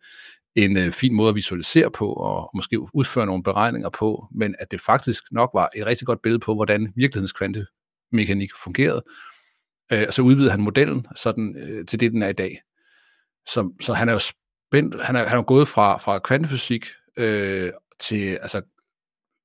[0.57, 4.71] en øh, fin måde at visualisere på, og måske udføre nogle beregninger på, men at
[4.71, 9.03] det faktisk nok var et rigtig godt billede på, hvordan virkelighedens kvantemekanik fungerede.
[9.93, 12.61] Øh, og så udvidede han modellen sådan, øh, til det, den er i dag.
[13.46, 17.72] Så, så han er jo spændt, han er, han er gået fra, fra kvantefysik øh,
[18.00, 18.62] til altså,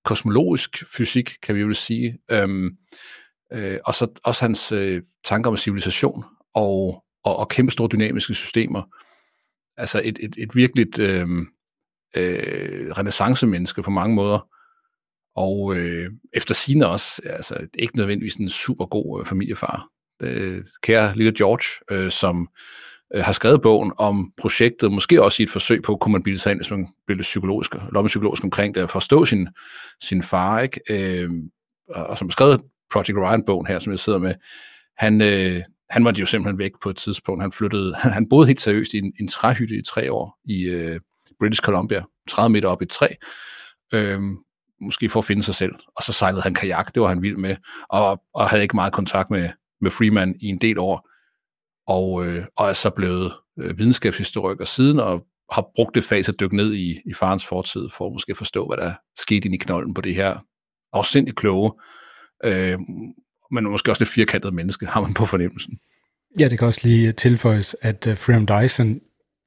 [0.06, 2.78] kosmologisk fysik, kan vi jo sige, øhm,
[3.54, 8.34] øh, og så også hans øh, tanker om civilisation og, og, og kæmpe store dynamiske
[8.34, 8.84] systemer,
[9.78, 11.28] altså et, et, et virkeligt øh,
[12.16, 14.48] øh, renaissance-menneske på mange måder.
[15.36, 19.88] Og øh, efter sine også, altså ikke nødvendigvis en super god øh, familiefar.
[20.22, 22.48] Øh, kære lille George, øh, som
[23.16, 26.40] øh, har skrevet bogen om projektet, måske også i et forsøg på, kunne man bilde
[26.40, 29.48] sig ind, hvis man blev lidt psykologisk, lommepsykologisk omkring det, at forstå sin,
[30.02, 30.80] sin far, ikke?
[30.90, 31.30] Øh,
[31.90, 34.34] og som har skrevet Project Orion-bogen her, som jeg sidder med,
[34.98, 37.44] han, øh, han var jo simpelthen væk på et tidspunkt.
[37.44, 41.00] Han flyttede, han boede helt seriøst i en, en træhytte i tre år i øh,
[41.40, 43.08] British Columbia, 30 meter op i et træ,
[43.94, 44.20] øh,
[44.82, 45.74] måske for at finde sig selv.
[45.96, 47.56] Og så sejlede han kajak, det var han vild med,
[47.90, 49.50] og, og havde ikke meget kontakt med,
[49.82, 51.10] med Freeman i en del år,
[51.88, 56.32] og, øh, og er så blevet øh, videnskabshistoriker siden, og har brugt det fag til
[56.32, 59.56] at dykke ned i, i farens fortid, for at måske forstå, hvad der skete ind
[59.56, 60.38] i knolden på det her
[60.94, 61.72] afsindigt kloge,
[62.44, 62.80] øh,
[63.52, 65.80] men måske også lidt firkantet menneske, har man på fornemmelsen.
[66.40, 69.02] Ja, det kan også lige tilføjes, at uh, Freeman Dyson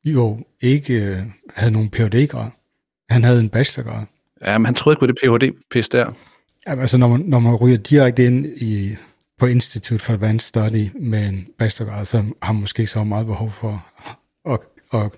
[0.04, 2.50] jo ikke uh, havde nogen Ph.D.-grad.
[3.10, 4.06] Han havde en bachelorgrad.
[4.44, 6.12] Ja, men han troede ikke på det Ph.D.-pis der.
[6.66, 8.96] Ja, altså når man, når man ryger direkte ind i,
[9.38, 13.50] på Institute for Advanced Study med en bachelorgrad, så har måske ikke så meget behov
[13.50, 13.86] for
[14.44, 15.12] at, at, at,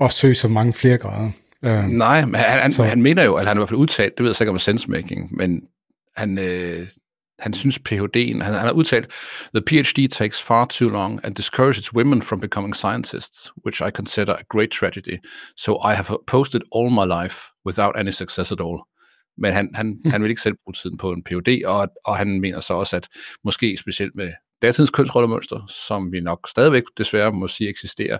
[0.00, 1.30] at søge så mange flere grader.
[1.62, 4.18] Uh, Nej, men han, han, så, han mener jo, at han i hvert fald udtalt,
[4.18, 5.62] det ved jeg sikkert om sensemaking, men
[6.16, 6.86] han, øh,
[7.38, 9.12] han synes PhD'en, han, han har udtalt,
[9.54, 14.34] The PhD takes far too long and discourages women from becoming scientists, which I consider
[14.34, 15.16] a great tragedy.
[15.56, 18.78] So I have posted all my life without any success at all.
[19.38, 20.10] Men han, han, mm.
[20.10, 22.96] han vil ikke selv bruge tiden på en PhD, og, og han mener så også,
[22.96, 23.08] at
[23.44, 28.18] måske specielt med datidens kønsrollemønster, som vi nok stadigvæk desværre må sige eksisterer,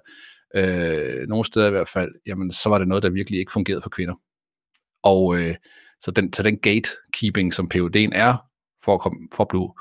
[0.55, 3.83] øh, nogle steder i hvert fald, jamen så var det noget, der virkelig ikke fungerede
[3.83, 4.15] for kvinder.
[5.03, 5.55] Og øh,
[6.01, 8.45] så den, så den gatekeeping, som PhD'en er,
[8.85, 9.73] for at, komme, for at blive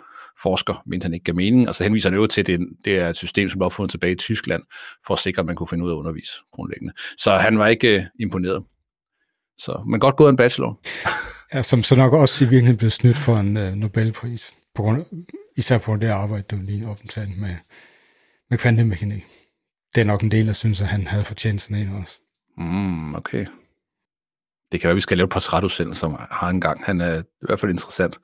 [0.42, 2.98] forsker, mente han ikke gav mening, og så henviser han jo til, at det, det
[2.98, 4.64] er et system, som blev opfundet tilbage i Tyskland,
[5.08, 6.94] for at sikre, at man kunne finde ud af at undervise grundlæggende.
[7.18, 8.64] Så han var ikke uh, imponeret.
[9.58, 10.80] Så, men godt gået en bachelor.
[11.54, 15.06] ja, som så nok også i virkeligheden blev snydt for en uh, Nobelpris, på grund,
[15.58, 17.56] især på det arbejde, der lige optaget med,
[18.50, 19.26] med kvantemekanik.
[19.96, 22.20] Det er nok en del, der synes, at han havde fortjent sådan en også.
[22.58, 23.46] Mm, okay.
[24.72, 26.86] det kan være, at vi skal lave et portrætudsendelse, som har en gang.
[26.86, 28.18] Han er i hvert fald interessant.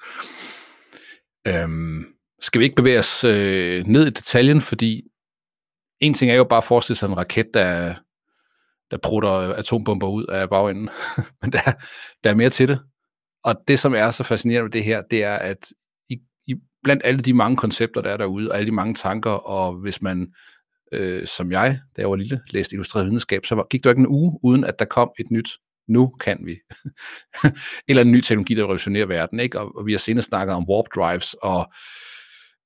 [1.48, 2.06] Øhm,
[2.42, 5.04] skal vi ikke bevæge os øh, ned i detaljen, fordi
[6.00, 7.96] en ting er jo bare at forestille sig en raket, der,
[8.94, 10.90] der prutter øh, atombomber ud af bagenden,
[11.42, 11.72] men der,
[12.24, 12.80] der er mere til det.
[13.44, 15.68] Og det, som er så fascinerende ved det her, det er, at
[16.10, 19.32] i, i, blandt alle de mange koncepter, der er derude, og alle de mange tanker,
[19.32, 20.34] og hvis man,
[20.92, 24.00] øh, som jeg, da jeg var lille, læste illustreret videnskab, så var, gik der ikke
[24.00, 25.50] en uge, uden at der kom et nyt
[25.88, 26.58] nu kan vi.
[27.88, 29.40] Eller en ny teknologi, der revolutionerer verden.
[29.40, 29.60] Ikke?
[29.60, 31.74] Og, og vi har senere snakket om warp drives og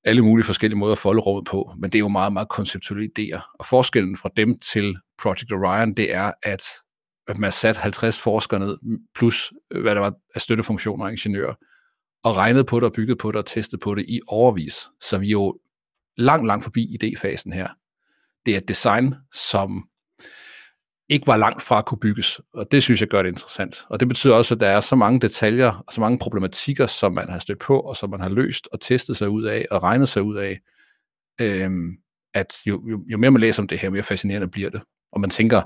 [0.03, 3.09] alle mulige forskellige måder at folde rummet på, men det er jo meget, meget konceptuelle
[3.19, 3.55] idéer.
[3.59, 6.63] Og forskellen fra dem til Project Orion, det er, at,
[7.27, 8.77] at man satte 50 forskere ned,
[9.15, 11.53] plus øh, hvad der var af støttefunktioner og ingeniører,
[12.23, 14.89] og regnede på det og byggede på det og testede på det i overvis.
[15.01, 15.59] Så vi er jo
[16.17, 17.67] langt, langt forbi idéfasen her.
[18.45, 19.89] Det er et design, som
[21.09, 23.85] ikke var langt fra at kunne bygges, og det synes jeg gør det interessant.
[23.89, 27.13] Og det betyder også, at der er så mange detaljer og så mange problematikker, som
[27.13, 29.83] man har stødt på, og som man har løst og testet sig ud af og
[29.83, 30.59] regnet sig ud af,
[31.41, 31.97] øhm,
[32.33, 34.81] at jo, jo, jo mere man læser om det her, mere fascinerende bliver det.
[35.11, 35.61] Og man tænker,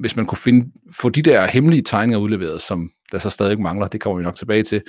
[0.00, 3.88] hvis man kunne finde, få de der hemmelige tegninger udleveret, som der så stadig mangler,
[3.88, 4.82] det kommer vi nok tilbage til,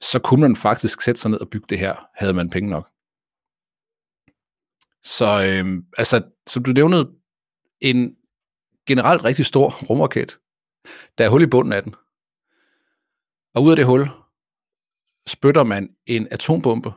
[0.00, 2.88] så kunne man faktisk sætte sig ned og bygge det her, havde man penge nok.
[5.02, 7.10] Så øhm, altså, som du nævnede,
[7.80, 8.16] en
[8.86, 10.38] generelt rigtig stor rumraket.
[11.18, 11.94] Der er hul i bunden af den.
[13.54, 14.08] Og ud af det hul
[15.26, 16.92] spytter man en atombombe,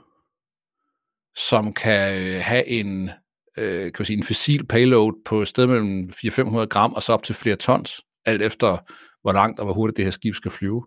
[1.36, 3.10] som kan øh, have en,
[3.58, 7.14] øh, kan man sige, en fossil payload på et sted mellem 400-500 gram og så
[7.14, 8.78] op til flere tons, alt efter
[9.22, 10.86] hvor langt og hvor hurtigt det her skib skal flyve.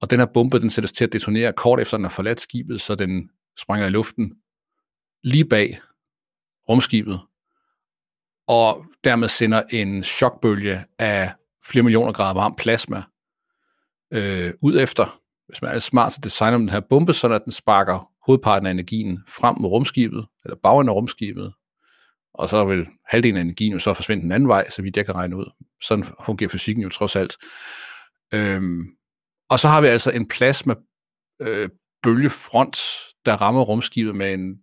[0.00, 2.80] Og den her bombe, den sættes til at detonere kort efter, den har forladt skibet,
[2.80, 4.36] så den springer i luften
[5.24, 5.78] lige bag
[6.68, 7.20] rumskibet,
[8.46, 11.32] og dermed sender en chokbølge af
[11.64, 13.02] flere millioner grader varm plasma
[14.12, 15.20] øh, ud efter.
[15.48, 18.66] Hvis man er smart, så designer man den her bombe, så at den sparker hovedparten
[18.66, 21.52] af energien frem mod rumskibet, eller bagen af rumskibet,
[22.34, 25.06] og så vil halvdelen af energien jo så forsvinde den anden vej, så vidt jeg
[25.06, 25.50] kan regne ud.
[25.82, 27.36] Sådan fungerer fysikken jo trods alt.
[28.34, 28.86] Øhm,
[29.48, 30.74] og så har vi altså en plasma
[31.42, 31.68] øh,
[32.02, 32.78] bølgefront,
[33.24, 34.60] der rammer rumskibet med en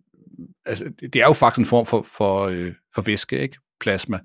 [0.65, 3.57] altså, det er jo faktisk en form for, for, øh, for væske, ikke?
[3.79, 4.19] plasma,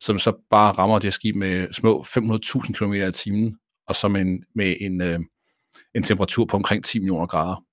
[0.00, 4.08] som så bare rammer det her skib med små 500.000 km i timen, og så
[4.08, 5.20] med en, med en, øh,
[5.94, 7.64] en temperatur på omkring 10 millioner grader.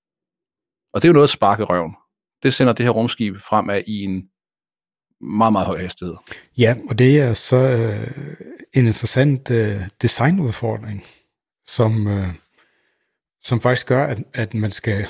[0.94, 1.96] Og det er jo noget at sparke røven.
[2.44, 4.30] Det sender det her rumskib fremad i en
[5.22, 6.16] meget, meget høj hastighed.
[6.58, 8.08] Ja, og det er så øh,
[8.74, 11.06] en interessant øh, designudfordring,
[11.68, 12.28] som, øh,
[13.42, 15.08] som faktisk gør, at, at man skal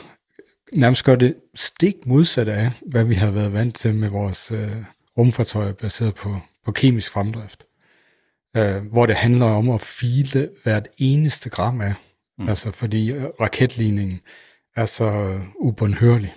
[0.73, 4.75] nærmest gøre det stik modsatte af, hvad vi har været vant til med vores øh,
[5.17, 7.63] rumfartøjer baseret på, på kemisk fremdrift,
[8.57, 11.93] øh, hvor det handler om at file hvert eneste gram af,
[12.37, 12.49] mm.
[12.49, 14.21] altså fordi øh, raketligningen
[14.75, 16.33] er så ubundhørlig,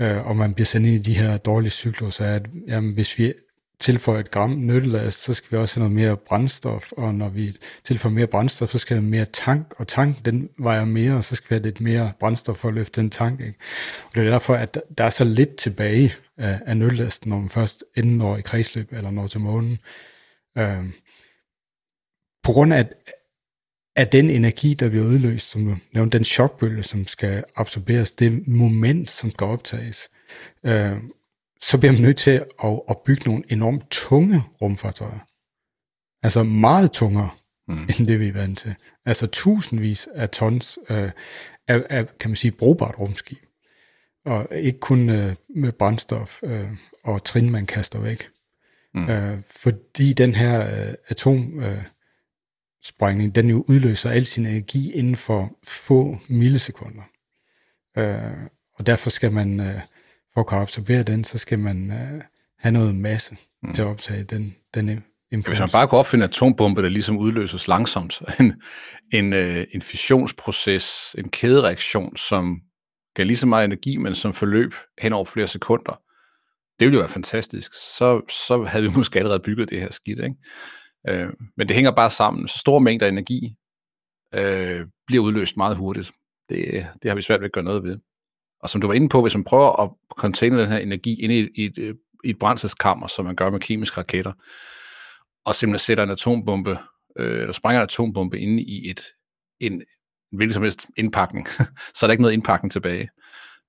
[0.00, 3.18] øh, og man bliver sendt ind i de her dårlige cykler, så at jamen, hvis
[3.18, 3.32] vi
[3.80, 7.56] tilføjer et gram nyttelast, så skal vi også have noget mere brændstof, og når vi
[7.84, 11.24] tilføjer mere brændstof, så skal vi have mere tank, og tank, den vejer mere, og
[11.24, 13.40] så skal vi have lidt mere brændstof for at løfte den tank.
[13.40, 13.54] Ikke?
[14.04, 17.48] Og det er derfor, at der er så lidt tilbage af, af nyttelasten, når man
[17.48, 19.78] først enden når i kredsløb, eller når til månen.
[20.58, 20.84] Øh,
[22.42, 22.88] på grund af,
[23.96, 29.10] af den energi, der bliver udløst, som nævnte, den chokbølge, som skal absorberes, det moment,
[29.10, 30.08] som skal optages,
[30.66, 30.96] øh,
[31.60, 35.26] så bliver man nødt til at, at bygge nogle enormt tunge rumfartøjer.
[36.22, 37.30] Altså meget tungere,
[37.68, 37.82] mm.
[37.82, 38.74] end det vi er vant til.
[39.06, 41.10] Altså tusindvis af tons øh,
[41.68, 43.38] af, af, kan man sige, brugbart rumskib.
[44.24, 46.68] Og ikke kun øh, med brændstof øh,
[47.04, 48.28] og trin, man kaster væk.
[48.94, 49.08] Mm.
[49.08, 51.84] Øh, fordi den her øh, atomsprængning, øh,
[53.34, 57.02] den jo udløser al sin energi inden for få millisekunder.
[57.98, 59.60] Øh, og derfor skal man...
[59.60, 59.80] Øh,
[60.34, 62.22] for at kunne absorbere den, så skal man øh,
[62.58, 63.72] have noget masse mm.
[63.72, 65.48] til at optage den, den impuls.
[65.48, 68.62] Hvis man bare kunne opfinde en atombombe, der ligesom udløses langsomt, en,
[69.12, 72.60] en, øh, en fissionsproces, en kædereaktion, som
[73.14, 76.00] gav lige så meget energi, men som forløb hen over flere sekunder,
[76.78, 77.74] det ville jo være fantastisk.
[77.74, 80.18] Så, så havde vi måske allerede bygget det her skidt.
[80.18, 80.36] Ikke?
[81.08, 82.48] Øh, men det hænger bare sammen.
[82.48, 83.54] Så store mængder energi
[84.34, 86.12] øh, bliver udløst meget hurtigt.
[86.48, 87.98] Det, det har vi svært ved at gøre noget ved.
[88.60, 91.32] Og som du var inde på, hvis man prøver at containe den her energi ind
[91.32, 94.32] i, i, et, i et brændselskammer, som man gør med kemiske raketter,
[95.44, 96.78] og simpelthen sætter en atombombe,
[97.18, 99.02] øh, eller sprænger en atombombe inde i et,
[99.60, 99.82] en, en
[100.36, 101.48] hvilken som helst indpakning,
[101.94, 103.08] så er der ikke noget indpakning tilbage.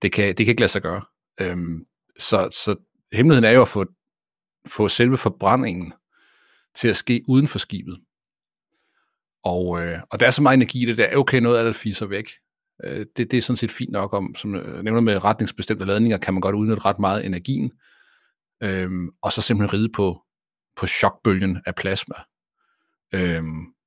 [0.01, 1.01] Det kan, det kan ikke lade sig gøre.
[1.41, 1.85] Øhm,
[2.19, 2.75] så, så
[3.13, 3.85] hemmeligheden er jo at få,
[4.67, 5.93] få selve forbrændingen
[6.75, 7.99] til at ske uden for skibet.
[9.43, 11.65] Og, øh, og der er så meget energi i det, der er okay, noget af
[11.65, 12.29] det fiser væk.
[12.83, 15.85] Øh, det, det er sådan set fint nok, om, som øh, jeg nævner med retningsbestemte
[15.85, 17.71] ladninger, kan man godt udnytte ret meget energien,
[18.63, 18.89] øh,
[19.21, 20.21] og så simpelthen ride på,
[20.75, 22.15] på chokbølgen af plasma.
[23.13, 23.43] Øh,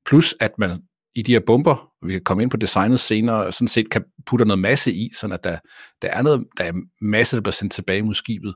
[0.06, 0.82] plus at man
[1.14, 4.44] i de her bomber, vi kan komme ind på designet senere, sådan set kan putte
[4.44, 5.58] noget masse i, sådan at der,
[6.02, 8.54] der er noget, der er masse, der bliver sendt tilbage mod skibet,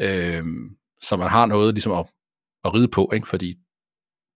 [0.00, 0.44] øh,
[1.02, 2.06] så man har noget ligesom at,
[2.64, 3.28] at ride på, ikke?
[3.28, 3.54] fordi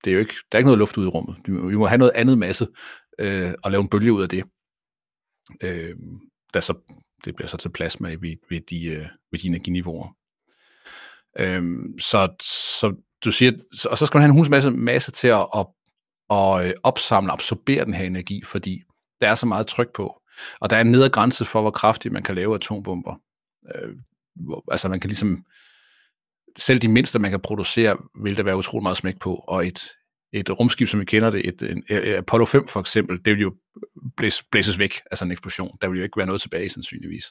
[0.05, 1.37] det er jo ikke, der er ikke noget luft ude i rummet.
[1.47, 2.69] Vi må have noget andet masse
[3.19, 4.45] øh, og lave en bølge ud af det.
[5.65, 5.97] Øh,
[6.55, 6.75] der så,
[7.25, 10.17] det bliver så til plasma ved, ved, de, øh, ved de energiniveauer.
[11.39, 12.35] Øh, så,
[12.79, 13.53] så du siger,
[13.91, 15.67] og så skal man have en hulens masse, masse til at, at,
[16.31, 18.83] at øh, opsamle absorbere den her energi, fordi
[19.21, 20.23] der er så meget tryk på.
[20.61, 23.15] Og der er en nedre grænse for, hvor kraftigt man kan lave atombomber.
[23.75, 23.97] Øh,
[24.35, 25.45] hvor, altså man kan ligesom,
[26.59, 29.81] selv de mindste, man kan producere, vil der være utrolig meget smæk på, og et,
[30.33, 31.85] et rumskib, som vi kender det, et, en,
[32.17, 33.55] Apollo 5 for eksempel, det vil jo
[34.17, 35.79] blæs, blæses væk, altså en eksplosion.
[35.81, 37.25] Der vil jo ikke være noget tilbage, sandsynligvis.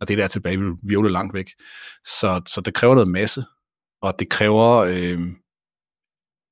[0.00, 1.46] Og det der tilbage vil virvle langt væk.
[2.04, 3.44] Så, så det kræver noget masse,
[4.02, 5.20] og det kræver øh,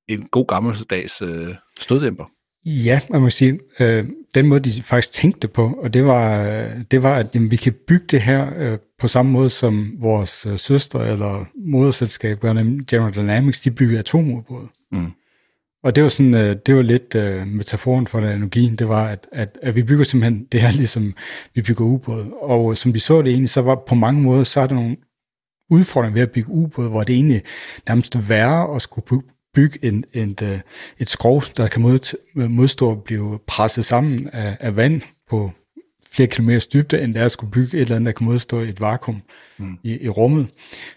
[0.08, 2.24] en god gammeldags øh, støddæmper.
[2.66, 4.04] Ja, man må sige, øh,
[4.34, 6.44] den måde, de faktisk tænkte på, og det var,
[6.90, 10.46] det var at jamen, vi kan bygge det her øh, på samme måde, som vores
[10.46, 14.68] øh, søstre eller moderselskab, General Dynamics, de bygger atomubåde.
[14.92, 15.10] Mm.
[15.84, 19.08] Og det var sådan, øh, det var lidt uh, metaforen for den analogien, det var,
[19.08, 21.14] at, at, at vi bygger simpelthen det her, ligesom
[21.54, 22.30] vi bygger ubåde.
[22.32, 24.96] Og som vi så det egentlig, så var på mange måder, så er der nogle
[25.70, 27.42] udfordringer ved at bygge ubåde, hvor det egentlig
[27.88, 29.06] nærmest værre at skulle
[29.54, 30.60] bygge en, en, øh,
[30.98, 32.16] et skrov, der kan mod,
[32.48, 35.00] modstå at blive presset sammen af, af vand
[35.30, 35.52] på
[36.12, 38.80] flere kilometer dybde, end er at skulle bygge et eller andet, der kan modstå et
[38.80, 39.22] vakuum
[39.58, 39.78] mm.
[39.82, 40.48] i, i rummet.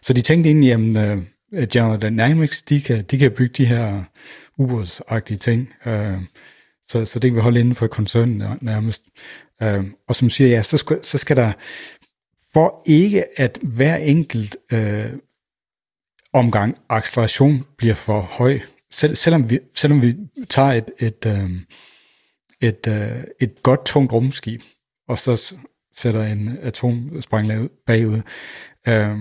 [0.01, 1.17] Så de tænkte egentlig, at
[1.57, 4.03] uh, General Dynamics, de kan, de kan bygge de her
[4.57, 5.69] ubådsagtige ting.
[5.85, 6.21] Uh,
[6.87, 9.05] så, så det kan vi holde inden for koncernen nærmest.
[9.63, 11.51] Uh, og som siger, ja, så skal, så skal der,
[12.53, 15.19] for ikke at hver enkelt uh,
[16.35, 18.59] omgang acceleration bliver for høj,
[18.91, 20.15] Sel, selvom, vi, selvom vi
[20.49, 21.51] tager et, et, uh,
[22.61, 24.61] et, uh, et godt tungt rumskib,
[25.07, 25.55] og så
[25.95, 28.21] sætter en atomsprænglager bagud,
[28.87, 29.19] uh,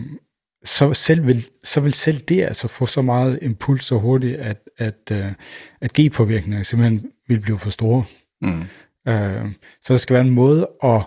[0.64, 4.58] så, selv vil, så vil selv det altså få så meget impuls så hurtigt, at,
[4.78, 5.32] at, uh,
[5.80, 8.04] at G-påvirkninger simpelthen vil blive for store.
[8.42, 8.60] Mm.
[9.08, 11.06] Uh, så der skal være en måde at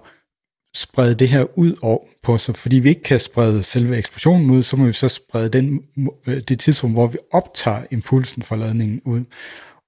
[0.75, 4.75] sprede det her ud på, så fordi vi ikke kan sprede selve eksplosionen ud, så
[4.75, 5.79] må vi så sprede den,
[6.25, 9.23] det tidspunkt, hvor vi optager impulsen fra ladningen ud.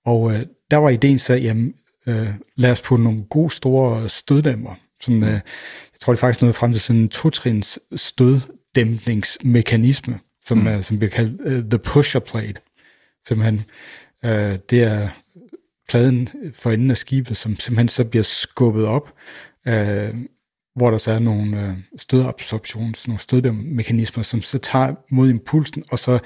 [0.05, 0.35] Og uh,
[0.71, 1.73] der var ideen så, jamen,
[2.07, 4.75] uh, lad os putte nogle gode store støddæmmer.
[5.01, 5.41] Sådan, uh, jeg
[5.99, 8.39] tror, det faktisk noget frem til sådan en totrins stød
[8.75, 10.67] dæmpningsmekanisme, som, mm.
[10.67, 12.61] er, som bliver kaldt uh, the pusher plate.
[13.27, 13.61] Simpelthen,
[14.23, 15.09] uh, det er
[15.89, 19.13] pladen for enden af skibet, som simpelthen så bliver skubbet op,
[19.67, 19.73] uh,
[20.79, 25.99] hvor der så er nogle uh, stødabsorptions, nogle stødmekanismer, som så tager mod impulsen, og
[25.99, 26.19] så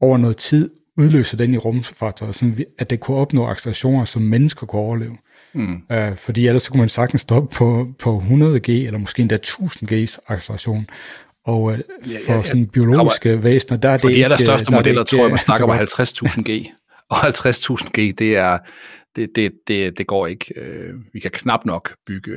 [0.00, 4.66] over noget tid udløser den i rumfartøjet, så at det kunne opnå accelerationer, som mennesker
[4.66, 5.16] kunne overleve.
[5.52, 5.74] Mm.
[5.90, 9.34] Uh, fordi ellers så kunne man sagtens stoppe på, på 100 G, eller måske endda
[9.34, 10.86] 1000 G's acceleration.
[11.46, 14.14] Og uh, for ja, ja, sådan biologiske kommer, væsener, der er det ikke...
[14.14, 16.66] For de allerstørste der modeller, ikke, tror jeg, man snakker om 50.000 G.
[17.10, 18.58] Og 50.000 G, det er...
[19.16, 20.54] Det, det, det, det går ikke.
[20.56, 22.30] Uh, vi kan knap nok bygge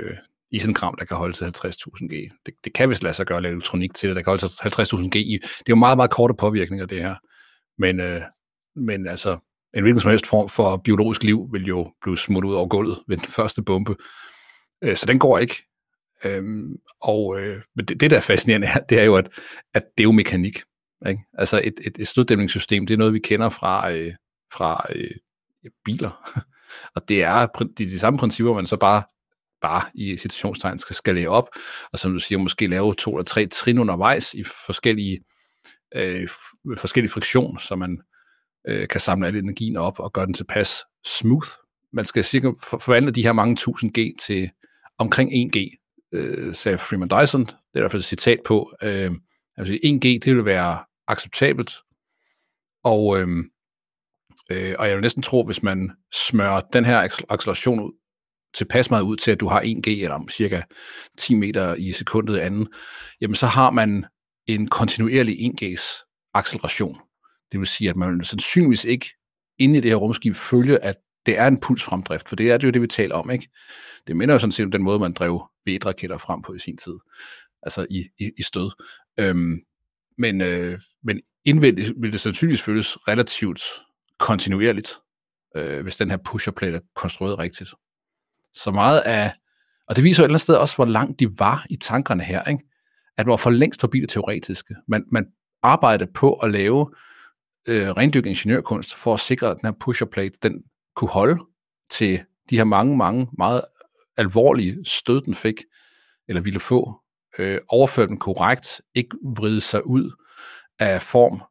[0.56, 2.32] isenkram, der kan holde til 50.000 G.
[2.46, 5.10] Det, det kan vist lade sig gøre elektronik til det, der kan holde til 50.000
[5.10, 5.16] G.
[5.16, 7.16] I, det er jo meget, meget korte påvirkninger, det her.
[7.78, 8.22] Men, øh,
[8.76, 9.38] men altså,
[9.74, 13.00] en hvilken som helst form for biologisk liv vil jo blive smuttet ud over gulvet
[13.08, 13.96] ved den første bombe.
[14.84, 15.64] Øh, så den går ikke.
[16.26, 19.28] Øhm, og øh, men det, det, der er fascinerende er, det er jo, at,
[19.74, 20.64] at det er jo mekanik.
[21.08, 21.22] Ikke?
[21.34, 24.14] Altså et, et, et støddæmningssystem, det er noget, vi kender fra, øh,
[24.54, 25.12] fra øh,
[25.86, 26.42] biler.
[26.96, 29.04] og det er de, de samme principper, man så bare
[29.62, 31.50] bare i situationstegn skal skalere op,
[31.94, 35.20] og som du siger, måske lave to eller tre trin undervejs i forskellige,
[35.96, 36.28] øh,
[36.78, 38.02] forskellige friktion, så man
[38.68, 41.48] øh, kan samle al energien op og gøre den tilpas smooth.
[41.94, 44.52] Man skal cirka forvandle de her mange tusind G til
[44.98, 45.58] omkring 1 G,
[46.12, 49.12] øh, sagde Freeman Dyson, det er i hvert fald et citat på, øh,
[49.58, 51.72] altså 1G, det vil være acceptabelt,
[52.84, 53.28] og, øh,
[54.52, 57.92] øh, og jeg vil næsten tro, hvis man smører den her acceleration ud,
[58.56, 60.62] tilpas meget ud til, at du har 1G, eller cirka
[61.18, 62.68] 10 meter i sekundet anden,
[63.22, 64.06] jamen så har man
[64.48, 66.98] en kontinuerlig 1G's acceleration.
[67.52, 69.10] Det vil sige, at man sandsynligvis ikke
[69.60, 70.96] inde i det her rumskib følge, at
[71.26, 73.50] det er en pulsfremdrift, for det er det jo det, vi taler om, ikke?
[74.08, 76.78] Det minder jo sådan set om den måde, man drev V-raketter frem på i sin
[76.78, 76.98] tid,
[77.64, 78.72] altså i, i, i stød.
[79.20, 79.60] Øhm,
[80.18, 83.62] men, øh, men indvendigt vil det sandsynligvis føles relativt
[84.20, 84.94] kontinuerligt.
[85.56, 87.70] øh, hvis den her pusherplate er konstrueret rigtigt.
[88.56, 89.32] Så meget af,
[89.88, 92.24] og det viser jo et eller andet sted også, hvor langt de var i tankerne
[92.24, 92.64] her, ikke?
[93.18, 94.76] at man var for længst forbi det teoretiske.
[94.88, 95.26] Man, man
[95.64, 96.92] arbejdede på at lave
[97.68, 100.64] øh, rendyrket ingeniørkunst for at sikre, at den her pusherplate, den
[100.96, 101.38] kunne holde
[101.90, 103.62] til de her mange, mange meget
[104.18, 105.56] alvorlige stød, den fik,
[106.28, 107.02] eller ville få,
[107.40, 110.12] øh, overføre den korrekt, ikke vride sig ud
[110.80, 111.42] af form,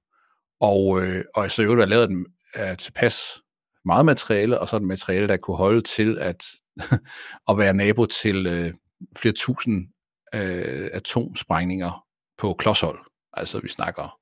[0.60, 3.40] og, øh, og så i øvrigt være lavet den af tilpas
[3.84, 6.44] meget materiale, og så et materiale, der kunne holde til at,
[7.50, 8.74] at være nabo til øh,
[9.16, 9.88] flere tusind
[10.34, 12.06] øh, atomsprængninger
[12.38, 12.98] på klodshold.
[13.32, 14.18] Altså vi snakker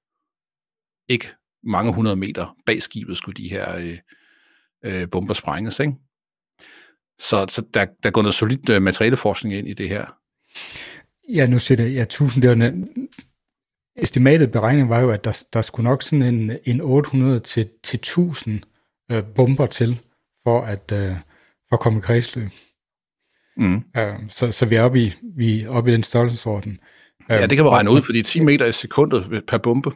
[1.08, 1.30] ikke
[1.64, 3.98] mange hundrede meter bag skibet skulle de her øh,
[4.84, 5.94] øh, bomber sprænges, ikke?
[7.18, 10.18] Så, så der, der går noget solidt øh, materialeforskning ind i det her.
[11.28, 12.88] Ja, nu siger det, ja, tusind, det var en,
[13.96, 17.96] estimatet beregning var jo, at der, der skulle nok sådan en, en 800 til, til
[17.96, 18.60] 1000
[19.10, 20.00] øh, bomber til,
[20.44, 21.16] for at, øh,
[21.72, 22.50] at komme i kredsløb.
[23.56, 23.82] Mm.
[23.96, 26.78] Øh, så, så vi er oppe i, vi er oppe i den størrelsesorden.
[27.30, 29.90] Ja, det kan man regne ud, fordi 10 meter i sekundet per bombe.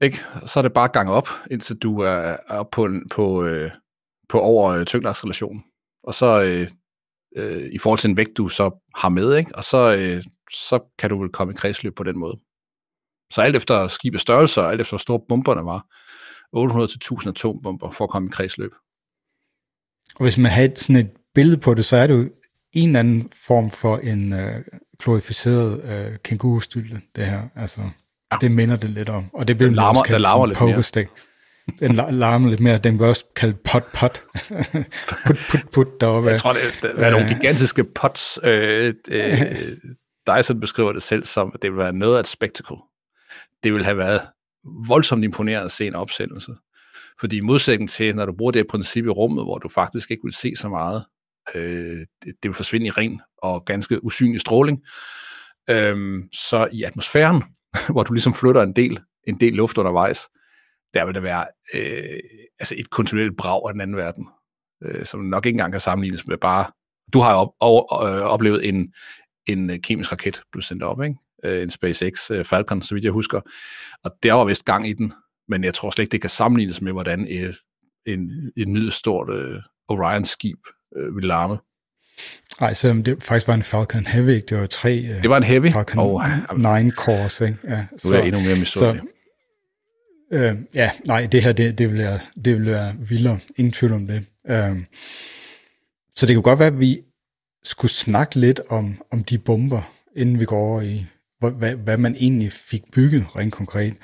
[0.00, 0.18] Ikke?
[0.46, 3.70] Så er det bare gang op, indtil du er oppe på, på, øh,
[4.28, 5.60] på over øh.
[6.04, 6.68] Og så øh,
[7.36, 9.54] øh, i forhold til en vægt, du så har med, ikke?
[9.54, 10.22] og så, øh,
[10.52, 12.38] så kan du vel komme i kredsløb på den måde.
[13.32, 15.86] Så alt efter skibets størrelse, og alt efter hvor store bomberne var,
[16.56, 18.72] 800-1000 atombomber for at komme i kredsløb.
[20.16, 22.30] Og hvis man har sådan et billede på det, så er det jo
[22.72, 24.64] en eller anden form for en øh,
[24.98, 27.42] klorificeret øh, kængurustylde, det her.
[27.56, 27.80] Altså,
[28.32, 28.36] ja.
[28.40, 29.24] det minder det lidt om.
[29.34, 31.10] Og det bliver larmer, også kaldt larmer lidt pokerstick.
[31.80, 32.78] Den larmer lidt mere.
[32.78, 34.22] Den bliver også kaldt pot-pot.
[35.26, 36.30] put, put, put deroppe.
[36.30, 38.38] Jeg tror, det, det er nogle gigantiske pots.
[38.44, 39.40] Øh, øh,
[40.28, 42.76] Dyson beskriver det selv som, at det vil være noget af et spectacle.
[43.62, 44.20] Det vil have været
[44.86, 46.52] voldsomt imponerende at se en opsendelse.
[47.20, 50.24] Fordi i modsætning til, når du bruger det princip i rummet, hvor du faktisk ikke
[50.24, 51.04] vil se så meget,
[51.54, 54.82] øh, det, det vil forsvinde i ren og ganske usynlig stråling,
[55.70, 57.42] øh, så i atmosfæren,
[57.92, 60.28] hvor du ligesom flytter en del, en del luft undervejs,
[60.94, 62.20] der vil det være øh,
[62.58, 64.28] altså et kontinuerligt brag af den anden verden,
[64.82, 66.66] øh, som nok ikke engang kan sammenlignes med bare...
[67.12, 68.92] Du har jo op, op, øh, oplevet en,
[69.46, 71.16] en øh, kemisk raket blive sendt op, ikke?
[71.44, 73.40] Øh, en SpaceX øh, Falcon, så vidt jeg husker.
[74.04, 75.12] Og der var vist gang i den,
[75.52, 77.56] men jeg tror slet ikke, det kan sammenlignes med, hvordan et,
[78.06, 79.56] en, et nyt stort øh,
[79.88, 80.58] Orion-skib
[80.96, 81.58] øh, vil larme.
[82.60, 85.42] Nej, selvom det faktisk var en Falcon Heavy, det var tre øh, det var en
[85.42, 85.70] Heavy?
[85.70, 87.40] Falcon oh, 9 cores.
[87.40, 87.58] Ikke?
[87.64, 89.02] Ja, nu er jeg endnu mere misundelig.
[90.32, 93.38] Øh, ja, nej, det her, det, det, vil være, det vil være vildere.
[93.56, 94.24] Ingen tvivl om det.
[94.50, 94.76] Øh,
[96.16, 97.00] så det kunne godt være, at vi
[97.64, 101.06] skulle snakke lidt om, om de bomber, inden vi går over i,
[101.38, 103.94] hvad, hvad man egentlig fik bygget rent konkret.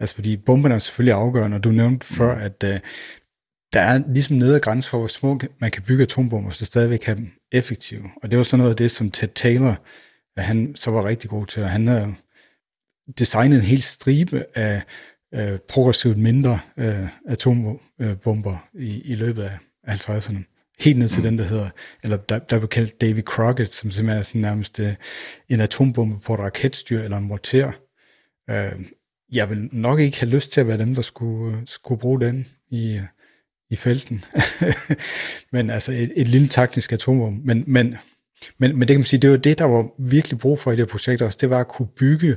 [0.00, 2.40] Altså fordi bomberne er selvfølgelig afgørende, og du nævnte før, mm.
[2.40, 2.80] at uh,
[3.72, 7.16] der er ligesom nedre grænse for, hvor små man kan bygge atombomber, så stadigvæk have
[7.16, 8.02] dem effektive.
[8.22, 9.82] Og det var sådan noget af det, som Ted Taylor,
[10.36, 12.14] han så var rigtig god til, og han har
[13.18, 14.82] designet en hel stribe af
[15.36, 19.58] uh, progressivt mindre uh, atombomber i, i løbet af
[19.94, 21.24] 50'erne helt ned til mm.
[21.24, 21.70] den, der hedder,
[22.02, 24.88] eller der, der blev kaldt Davy Crockett, som simpelthen er sådan nærmest uh,
[25.48, 27.72] en atombombe på et raketstyr eller en morter.
[28.50, 28.80] Uh,
[29.32, 32.20] jeg vil nok ikke have lyst til at være dem, der skulle, uh, skulle bruge
[32.20, 33.00] den i,
[33.70, 34.24] i felten.
[35.52, 37.46] men altså et, et lille taktisk atombombe.
[37.46, 37.96] Men, men,
[38.58, 40.76] men, men det kan man sige, det var det, der var virkelig brug for i
[40.76, 42.36] det her projekt også, det var at kunne bygge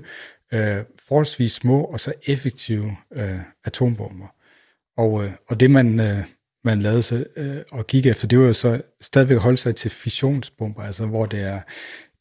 [0.53, 0.59] uh,
[1.07, 4.27] forholdsvis små og så effektive uh, atombomber.
[4.97, 6.23] Og, uh, og det man, uh,
[6.63, 9.75] man lavede sig øh, og gik efter, det var jo så stadigvæk at holde sig
[9.75, 11.61] til fissionsbomber, altså hvor det er,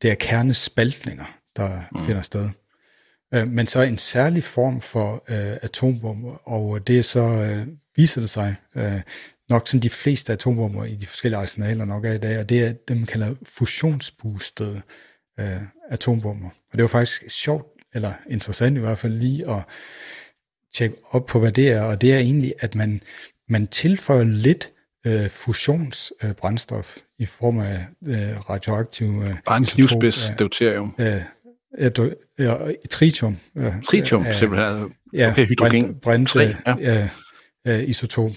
[0.02, 2.04] det er kernespaltninger, der mm.
[2.04, 2.48] finder sted.
[3.34, 7.66] Øh, men så en særlig form for øh, atombomber, og det er så, øh,
[7.96, 9.00] viser det sig, øh,
[9.50, 12.60] nok sådan de fleste atombomber i de forskellige arsenaler nok er i dag, og det
[12.60, 14.82] er det, man kalder fusionsboostede
[15.40, 15.60] øh,
[15.90, 16.48] atombomber.
[16.48, 19.62] Og det var faktisk sjovt, eller interessant i hvert fald lige at
[20.74, 23.02] tjekke op på, hvad det er, og det er egentlig, at man
[23.48, 24.70] man tilføjer lidt
[25.06, 29.22] øh, fusionsbrændstof øh, i form af øh, radioaktiv...
[29.24, 30.94] Øh, Bare en knivspids deuterium.
[30.98, 31.22] Øh,
[31.78, 31.90] øh,
[32.38, 32.54] ja,
[32.90, 33.36] tritium.
[33.56, 34.92] Øh, tritium, øh, simpelthen.
[35.14, 35.94] Ja, okay, hydrogen.
[36.02, 37.02] Brint, ja.
[37.02, 37.08] Øh,
[37.66, 38.30] øh, isotop.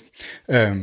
[0.51, 0.75] Øh,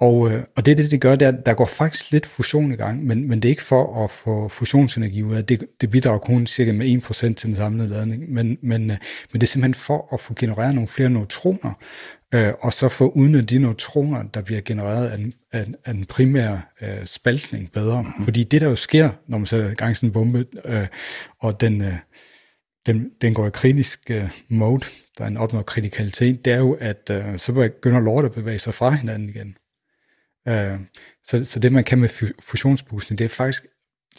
[0.00, 2.76] og, øh, og det, det, det gør, det er, der går faktisk lidt fusion i
[2.76, 5.66] gang, men, men det er ikke for at få fusionsenergi ud af det.
[5.80, 8.96] Det bidrager kun cirka med 1% til den samlede ladning, men, men, øh,
[9.32, 11.72] men det er simpelthen for at få genereret nogle flere neutroner,
[12.34, 15.18] øh, og så få udnyttet de neutroner, der bliver genereret af,
[15.52, 18.02] af, af den primære øh, spaltning bedre.
[18.02, 18.24] Mm-hmm.
[18.24, 20.86] Fordi det, der jo sker, når man sætter i gang sådan en bombe, øh,
[21.40, 21.94] og den, øh,
[22.86, 24.84] den, den går i kritisk uh, mode,
[25.18, 28.58] der er en opnået kritikalitet, det er jo, at uh, så begynder lort at bevæge
[28.58, 29.56] sig fra hinanden igen.
[30.48, 30.80] Uh,
[31.24, 32.08] så, så det, man kan med
[32.40, 33.66] fusionsboosting, det er faktisk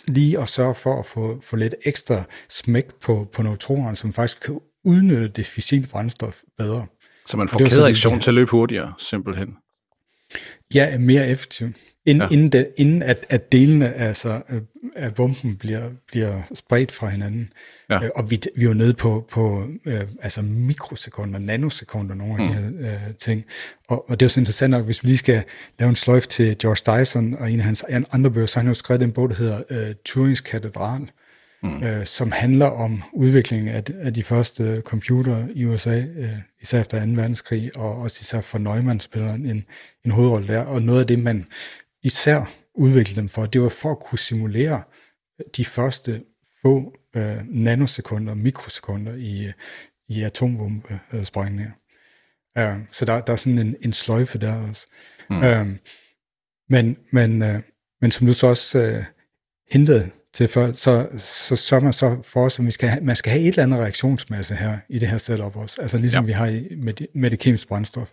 [0.07, 4.41] lige at sørge for at få, få lidt ekstra smæk på, på neutronerne, som faktisk
[4.41, 6.87] kan udnytte det fissilt brændstof bedre.
[7.25, 9.49] Så man får kædereaktion til at løbe hurtigere, simpelthen?
[10.73, 11.75] Ja, mere effektivt.
[12.05, 12.27] Ind, ja.
[12.31, 14.61] Inden, det, inden at, at delene altså, øh,
[14.95, 17.53] af bomben bliver, bliver spredt fra hinanden.
[17.89, 18.03] Ja.
[18.03, 22.49] Øh, og vi, vi er jo nede på, på øh, altså mikrosekunder, nanosekunder, nogle af
[22.49, 22.77] mm.
[22.77, 23.43] de her øh, ting.
[23.87, 25.43] Og, og det er jo så interessant nok, hvis vi lige skal
[25.79, 28.67] lave en sløjf til George Dyson og en af hans andre bøger, så har han
[28.67, 31.07] jo skrevet en bog, der hedder øh, Turings Katedral, mm.
[31.83, 37.05] Øh, som handler om udviklingen af, af de første computer i USA, øh, især efter
[37.05, 37.11] 2.
[37.11, 39.65] verdenskrig, og også især for Neumann spiller en,
[40.05, 40.59] en hovedrolle der.
[40.61, 41.45] Og noget af det, man
[42.03, 44.83] især udviklede dem for, det var for at kunne simulere
[45.57, 46.23] de første
[46.61, 49.51] få øh, nanosekunder, mikrosekunder i,
[50.09, 51.71] i atombombesprængninger.
[52.59, 54.87] Uh, så der, der er sådan en, en sløjfe der også.
[55.29, 55.37] Mm.
[55.37, 55.67] Uh,
[56.69, 57.61] men, men, uh,
[58.01, 59.03] men som du så også uh,
[59.71, 63.15] hintede til før, så, så sørger man så for os, at vi skal have, man
[63.15, 65.81] skal have et eller andet reaktionsmasse her i det her setup også.
[65.81, 66.27] Altså ligesom ja.
[66.27, 68.09] vi har i, med, med det kemiske brændstof.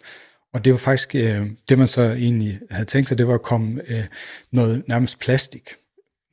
[0.54, 3.42] Og det var faktisk, øh, det man så egentlig havde tænkt sig, det var at
[3.42, 4.04] komme øh,
[4.52, 5.68] noget nærmest plastik,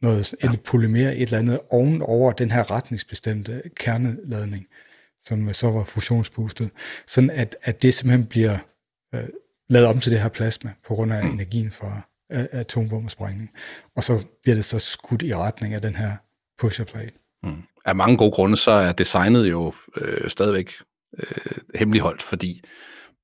[0.02, 0.52] noget ja.
[0.52, 4.66] et polymer, et eller andet ovenover den her retningsbestemte kerneladning,
[5.24, 6.70] som så var fusionsboostet,
[7.08, 8.58] sådan at, at det simpelthen bliver
[9.16, 9.24] øh,
[9.70, 11.32] lavet om til det her plasma, på grund af mm.
[11.32, 13.50] energien fra atombombesprængning.
[13.96, 16.16] Og så bliver det så skudt i retning af den her
[16.60, 17.14] pusher plate.
[17.44, 17.64] Mm.
[17.86, 20.74] Af mange gode grunde, så er designet jo øh, stadigvæk
[21.18, 22.62] øh, hemmeligholdt, fordi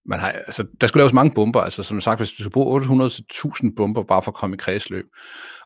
[0.05, 2.81] man har, altså, der skulle laves mange bomber, altså som sagt, hvis du skulle bruge
[2.81, 5.05] 800-1000 bomber bare for at komme i kredsløb,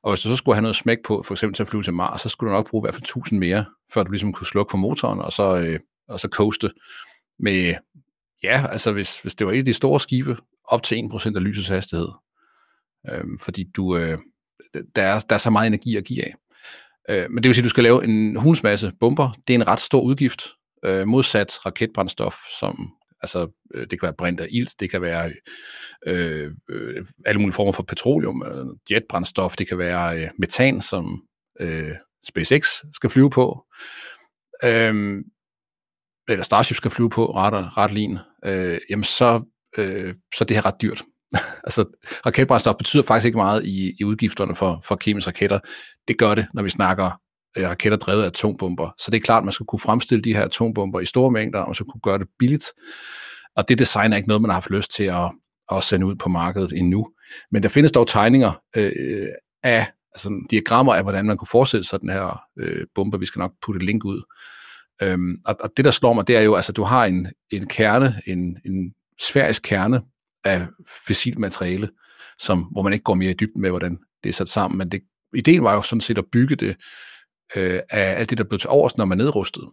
[0.03, 1.93] og hvis du så skulle have noget smæk på, for eksempel til at flyve til
[1.93, 4.47] Mars, så skulle du nok bruge i hvert fald 1000 mere, før du ligesom kunne
[4.47, 6.71] slukke for motoren, og så, øh, og så coaste
[7.39, 7.75] med,
[8.43, 11.43] ja, altså hvis, hvis det var et af de store skibe, op til 1% af
[11.43, 12.07] lysets hastighed,
[13.09, 14.17] øh, fordi du, øh,
[14.95, 16.33] der, er, der er så meget energi at give af.
[17.09, 19.67] Øh, men det vil sige, at du skal lave en hulsmasse bomber, det er en
[19.67, 20.47] ret stor udgift,
[20.85, 22.91] øh, modsat raketbrændstof, som
[23.21, 25.31] Altså, øh, det kan være brint af ilt, det kan være
[26.05, 31.23] øh, øh, alle mulige former for petroleum, øh, jetbrændstof, det kan være øh, metan, som
[31.59, 31.91] øh,
[32.27, 33.65] SpaceX skal flyve på,
[34.63, 35.23] øh,
[36.29, 39.43] eller Starship skal flyve på, ret, ret lin, øh, jamen så,
[39.77, 41.03] øh, så det her ret dyrt.
[41.67, 41.85] altså,
[42.25, 45.59] raketbrændstof betyder faktisk ikke meget i, i udgifterne for, for kemiske raketter.
[46.07, 47.21] Det gør det, når vi snakker
[47.57, 48.89] øh, raketter drevet af atombomber.
[48.97, 51.59] Så det er klart, at man skal kunne fremstille de her atombomber i store mængder,
[51.59, 52.65] og så kunne gøre det billigt.
[53.55, 55.31] Og det design er ikke noget, man har haft lyst til at,
[55.71, 57.09] at sende ud på markedet endnu.
[57.51, 58.91] Men der findes dog tegninger øh,
[59.63, 63.19] af, altså diagrammer af, hvordan man kunne forestille sig den her øh, bombe.
[63.19, 64.21] Vi skal nok putte et link ud.
[65.01, 67.67] Øhm, og, og det, der slår mig, det er jo, altså du har en, en
[67.67, 70.01] kerne, en, en sfærisk kerne
[70.43, 70.67] af
[71.05, 71.89] fossilt materiale,
[72.39, 74.89] som, hvor man ikke går mere i dybden med, hvordan det er sat sammen, men
[74.89, 75.01] det,
[75.35, 76.75] ideen var jo sådan set at bygge det
[77.55, 79.71] øh, af alt det, der blev til overs, når man nedrustede.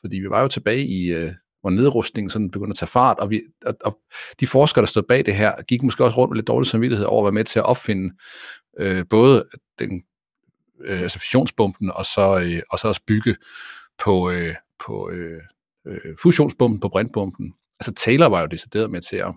[0.00, 1.30] Fordi vi var jo tilbage i, øh,
[1.60, 3.98] hvor nedrustningen sådan begyndte at tage fart, og, vi, og, og
[4.40, 7.06] de forskere, der stod bag det her, gik måske også rundt med lidt dårlig samvittighed
[7.06, 8.14] over at være med til at opfinde
[8.78, 10.02] øh, både den
[10.84, 13.36] øh, altså fissionsbomben, og så, øh, og så også bygge
[13.98, 14.54] på, øh,
[14.86, 15.40] på øh,
[15.86, 17.54] øh, fusionsbomben, på brintbomben.
[17.80, 19.34] Altså Taylor var jo decideret med til at,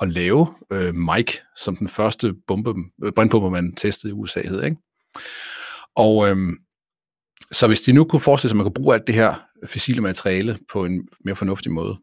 [0.00, 2.74] at lave øh, Mike som den første bombe,
[3.04, 4.76] øh, man testede i USA hed, ikke?
[5.94, 6.36] Og øh,
[7.52, 9.34] så hvis de nu kunne forestille sig, at man kunne bruge alt det her
[9.66, 11.98] fossile materiale på en mere fornuftig måde,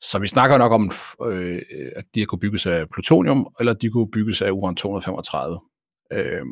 [0.00, 0.90] så vi snakker nok om,
[1.26, 1.62] øh,
[1.96, 6.08] at de kunne bygges af plutonium, eller de kunne bygges af uran-235.
[6.12, 6.42] Øh,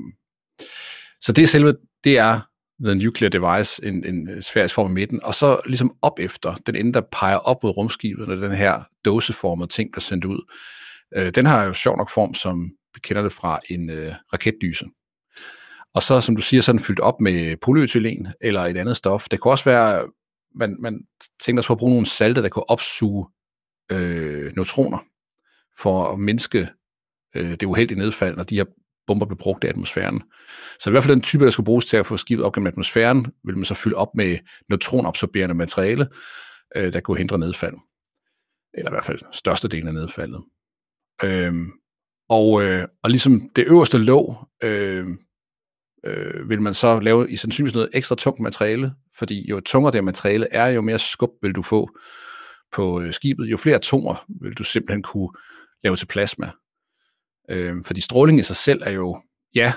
[1.21, 2.41] så det er selve, det er
[2.85, 6.55] the nuclear device, en, en øh, sfærisk form i midten, og så ligesom op efter,
[6.55, 10.53] den ende, der peger op mod rumskibet, når den her dåseformede ting bliver sendt ud,
[11.17, 14.87] øh, den har jo sjov nok form, som vi kender det fra en øh, raketdyse.
[15.95, 18.97] Og så, som du siger, så er den fyldt op med polyethylen eller et andet
[18.97, 19.29] stof.
[19.29, 20.09] Det kunne også være,
[20.55, 21.01] man, man
[21.41, 23.27] tænker sig på at bruge nogle salte, der kunne opsuge
[23.93, 24.99] øh, neutroner
[25.79, 26.69] for at mindske
[27.37, 28.65] øh, det uheldige nedfald, når de her
[29.09, 30.23] bomber blev brugt i atmosfæren.
[30.81, 32.67] Så i hvert fald den type, der skal bruges til at få skibet op gennem
[32.67, 34.39] atmosfæren, vil man så fylde op med
[34.69, 36.09] neutronabsorberende materiale,
[36.77, 37.75] øh, der kunne hindre nedfald.
[38.75, 40.43] Eller i hvert fald størstedelen af nedfaldet.
[41.25, 41.55] Øh,
[42.29, 45.07] og, øh, og ligesom det øverste låg, øh,
[46.05, 50.05] øh, vil man så lave i sandsynligvis noget ekstra tungt materiale, fordi jo tungere det
[50.05, 51.91] materiale er, jo mere skub vil du få
[52.73, 55.29] på øh, skibet, jo flere atomer vil du simpelthen kunne
[55.85, 56.51] lave til plasma.
[57.51, 59.23] Øh, fordi stråling i sig selv er jo,
[59.55, 59.73] ja,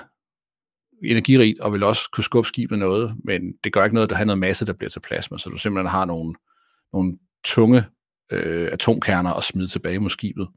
[1.04, 4.16] energirigt og vil også kunne skubbe skibet noget, men det gør ikke noget, at der
[4.16, 6.34] har noget masse, der bliver til plasma, så du simpelthen har nogle,
[6.92, 7.84] nogle tunge
[8.32, 10.48] øh, atomkerner at smide tilbage mod skibet.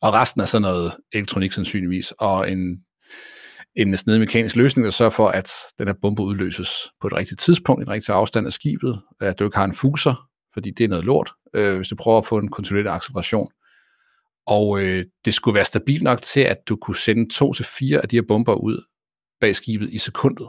[0.00, 2.84] Og resten er sådan noget elektronik sandsynligvis, og en,
[3.76, 6.70] en snedig mekanisk løsning, der sørger for, at den her bombe udløses
[7.00, 9.74] på et rigtigt tidspunkt, i en rigtig afstand af skibet, at du ikke har en
[9.74, 13.50] fuser, fordi det er noget lort, øh, hvis du prøver at få en kontrolleret acceleration.
[14.50, 18.00] Og øh, det skulle være stabilt nok til, at du kunne sende to til fire
[18.02, 18.84] af de her bomber ud
[19.40, 20.48] bag skibet i sekundet.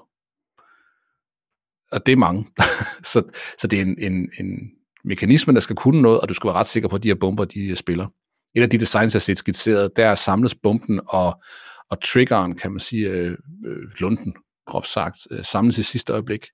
[1.91, 2.47] Og det er mange.
[3.11, 3.23] så,
[3.59, 4.71] så det er en, en, en
[5.03, 7.15] mekanisme, der skal kunne noget, og du skal være ret sikker på, at de her
[7.15, 8.07] bomber, de øh, spiller.
[8.55, 11.41] Et af de designs, jeg har set skitseret, der samles bomben og,
[11.89, 14.35] og triggeren, kan man sige, øh, øh, lunden,
[14.65, 16.45] groft sagt, øh, samles i sidste øjeblik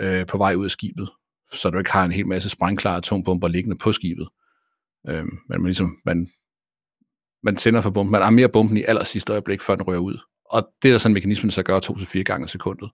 [0.00, 1.10] øh, på vej ud af skibet,
[1.52, 4.28] så du ikke har en hel masse sprængklare atombomber liggende på skibet.
[5.08, 6.30] Øh, men man, ligesom, man,
[7.42, 10.18] man tænder for bomben, man armerer bomben i aller sidste øjeblik, før den rører ud.
[10.44, 12.90] Og det er sådan en mekanisme, der så gør to til fire gange i sekundet.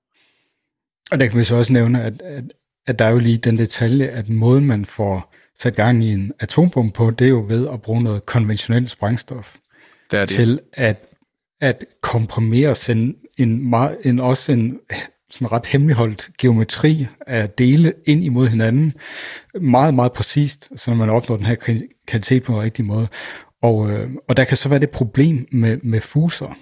[1.11, 2.45] Og der kan vi så også nævne, at, at,
[2.87, 6.33] at der er jo lige den detalje, at måden man får sat gang i en
[6.41, 9.57] atombombe på, det er jo ved at bruge noget konventionelt sprængstof
[10.11, 10.35] det er det.
[10.35, 10.97] til at,
[11.61, 13.75] at komprimere en, en,
[14.05, 14.79] en, også en
[15.31, 18.95] sådan ret hemmeligholdt geometri af dele ind imod hinanden,
[19.61, 23.09] meget, meget præcist, så man opnår den her kvalitet på en rigtig måde.
[23.67, 26.59] Og, øh, og der kan så være det problem med, med fuser,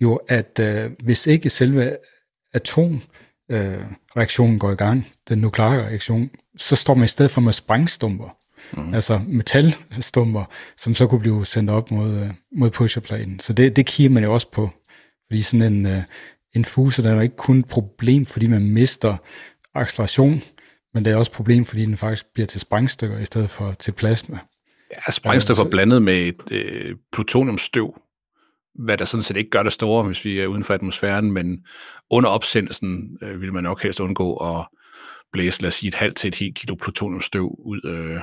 [0.00, 1.96] jo at øh, hvis ikke selve
[2.54, 7.52] atomreaktionen øh, går i gang, den nukleare reaktion, så står man i stedet for med
[7.52, 8.36] sprængstumper,
[8.72, 8.94] mm.
[8.94, 10.44] altså metalstumper,
[10.76, 13.40] som så kunne blive sendt op mod, øh, mod pusherpladen.
[13.40, 14.70] Så det, det kigger man jo også på,
[15.26, 16.02] fordi sådan en, øh,
[16.54, 19.16] en fuser, der er ikke kun et problem, fordi man mister
[19.74, 20.42] acceleration,
[20.94, 23.72] men det er også et problem, fordi den faktisk bliver til sprængstykker i stedet for
[23.72, 24.38] til plasma.
[24.90, 28.02] Ja, sprængstoffer ja, blandet med et øh, plutoniumstøv,
[28.74, 31.66] hvad der sådan set ikke gør det store, hvis vi er uden for atmosfæren, men
[32.10, 34.66] under opsendelsen øh, vil man nok helst undgå at
[35.32, 38.20] blæse, lad os sige, et halvt til et helt kilo plutoniumstøv ud øh,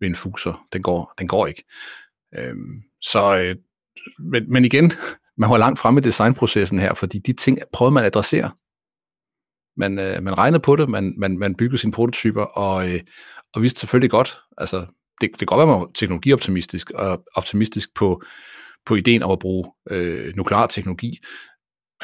[0.00, 0.66] ved en fuser.
[0.72, 1.64] Den går, den går ikke.
[2.34, 3.56] Øhm, så, øh,
[4.18, 4.92] men, men igen,
[5.40, 8.50] man var langt fremme i designprocessen her, fordi de ting prøvede man at adressere.
[9.76, 13.00] Man, øh, man regnede på det, man, man, man byggede sine prototyper, og, øh,
[13.54, 14.86] og vidste selvfølgelig godt, altså
[15.20, 18.22] det, det kan godt være, man er teknologioptimistisk, og optimistisk på,
[18.86, 21.18] på ideen om at bruge øh, nuklear teknologi.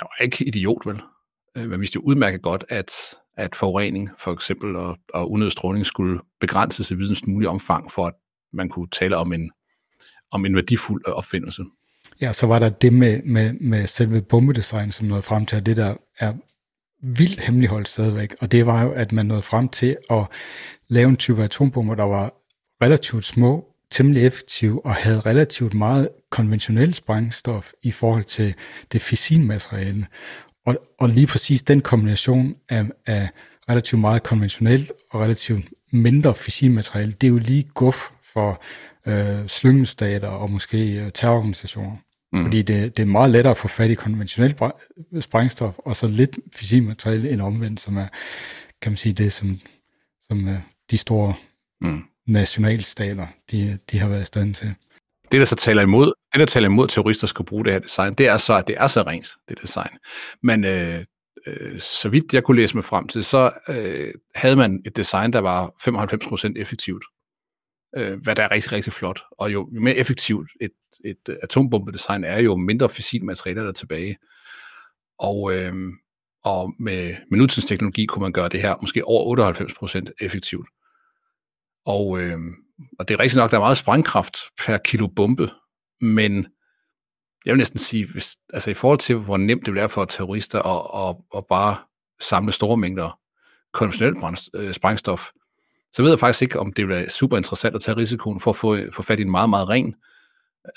[0.01, 1.01] Man var ikke idiot, vel?
[1.57, 2.93] Øh, man vidste jo udmærket godt, at,
[3.37, 8.07] at forurening for eksempel og, og unødig stråling skulle begrænses i videns mulig omfang, for
[8.07, 8.15] at
[8.53, 9.51] man kunne tale om en,
[10.31, 11.65] om en værdifuld øh, opfindelse.
[12.21, 15.67] Ja, så var der det med, med, med selve bombedesign, som nåede frem til, at
[15.67, 16.35] det der er
[17.03, 20.27] vildt hemmeligholdt stadigvæk, og det var jo, at man nåede frem til at
[20.89, 22.33] lave en type atombomber, der var
[22.85, 28.55] relativt små, temmelig effektive og havde relativt meget konventionelt sprængstof i forhold til
[28.93, 30.07] det fissilmateriale.
[30.67, 33.29] Og, og lige præcis den kombination af, af
[33.69, 38.63] relativt meget konventionelt og relativt mindre fissilmateriale, det er jo lige guf for
[39.07, 41.97] øh, slyngelstater og måske øh, terrororganisationer.
[42.33, 42.43] Mm.
[42.43, 44.57] Fordi det, det er meget lettere at få fat i konventionelt
[45.21, 48.07] sprængstof, og så lidt fissilmateriale end omvendt, som er,
[48.83, 49.57] kan man sige, det, som,
[50.23, 50.59] som øh,
[50.91, 51.35] de store
[51.81, 54.75] mm nationalstater, de, de har været i stand til.
[55.33, 58.15] Det, der så taler imod, det, der taler imod terrorister skal bruge det her design,
[58.15, 59.91] det er så, at det er så rent, det design.
[60.43, 61.05] Men øh,
[61.47, 65.33] øh, så vidt jeg kunne læse mig frem til, så øh, havde man et design,
[65.33, 67.05] der var 95% effektivt
[67.97, 69.23] øh, hvad der er rigtig, rigtig flot.
[69.31, 70.73] Og jo, jo mere effektivt et,
[71.05, 72.89] et atombombedesign er, jo mindre
[73.23, 74.17] materialer der er tilbage.
[75.19, 75.75] Og, øh,
[76.45, 79.53] og med, med nutidens teknologi kunne man gøre det her måske over
[80.09, 80.69] 98% effektivt.
[81.85, 82.39] Og, øh,
[82.99, 85.51] og det er rigtigt nok, der er meget sprængkraft per kilo bombe,
[86.01, 86.47] men
[87.45, 90.63] jeg vil næsten sige, hvis, altså i forhold til, hvor nemt det bliver for terrorister
[90.63, 91.77] at, at, at bare
[92.21, 93.19] samle store mængder
[93.73, 95.31] konventionelt øh, sprængstof,
[95.93, 98.57] så ved jeg faktisk ikke, om det er super interessant at tage risikoen for at
[98.57, 99.95] få, få fat i en meget, meget ren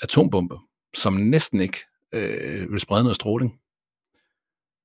[0.02, 0.56] atombombe,
[0.94, 1.78] som næsten ikke
[2.14, 3.60] øh, vil sprede noget stråling.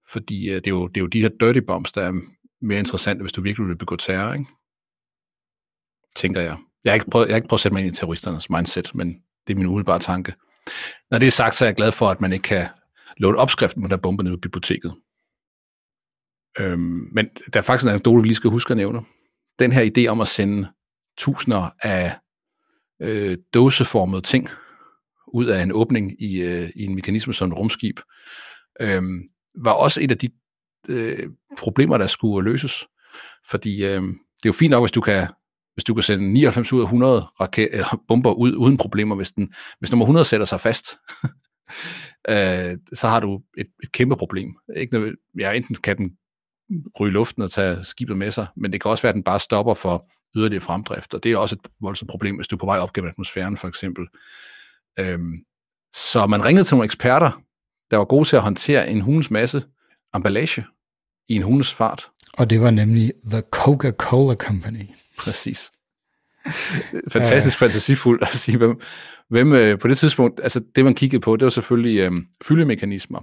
[0.10, 2.14] Fordi øh, det, er jo, det er jo de her dirty bombs, der er
[2.62, 4.46] mere interessante, hvis du virkelig vil begå terror, ikke?
[6.16, 6.58] Tænker jeg.
[6.84, 8.96] Jeg har, ikke prøvet, jeg har ikke prøvet at sætte mig ind i terroristernes mindset,
[8.96, 9.08] men
[9.48, 10.34] det er min umiddelbare tanke.
[11.12, 12.68] Når det er sagt, så er jeg glad for, at man ikke kan
[13.18, 14.96] låne opskriften på der bombe nede i biblioteket.
[16.60, 19.02] Øhm, men der er faktisk en anekdote, vi lige skal huske at nævne
[19.60, 20.68] den her idé om at sende
[21.18, 22.18] tusinder af
[23.02, 24.50] øh, dåseformede ting
[25.34, 28.00] ud af en åbning i, øh, i en mekanisme som et rumskib,
[28.82, 29.04] øh,
[29.64, 30.30] var også et af de
[30.90, 32.88] øh, problemer, der skulle løses.
[33.50, 35.28] Fordi øh, det er jo fint nok, hvis du kan
[35.74, 39.32] hvis du kan sende 99 ud af 100 raket, eller bomber ud uden problemer, hvis,
[39.32, 40.86] den, hvis nummer 100 sætter sig fast,
[42.30, 44.56] øh, så har du et, et kæmpe problem.
[44.76, 46.12] Ikke, ja, enten kan den
[47.00, 49.24] ryge i luften og tage skibet med sig, men det kan også være, at den
[49.24, 52.60] bare stopper for yderligere fremdrift, og det er også et voldsomt problem, hvis du er
[52.60, 54.08] på vej op gennem atmosfæren, for eksempel.
[55.00, 55.44] Øhm,
[55.94, 57.42] så man ringede til nogle eksperter,
[57.92, 59.64] der var gode til at håndtere en hundes masse
[60.16, 60.66] emballage
[61.30, 62.10] i en hundes fart.
[62.38, 64.86] Og det var nemlig The Coca-Cola Company.
[65.20, 65.72] Præcis.
[67.12, 68.82] Fantastisk fantasifuldt at sige, hvem,
[69.30, 72.12] hvem øh, på det tidspunkt, altså det man kiggede på, det var selvfølgelig øh,
[72.44, 73.20] fyldemekanismer.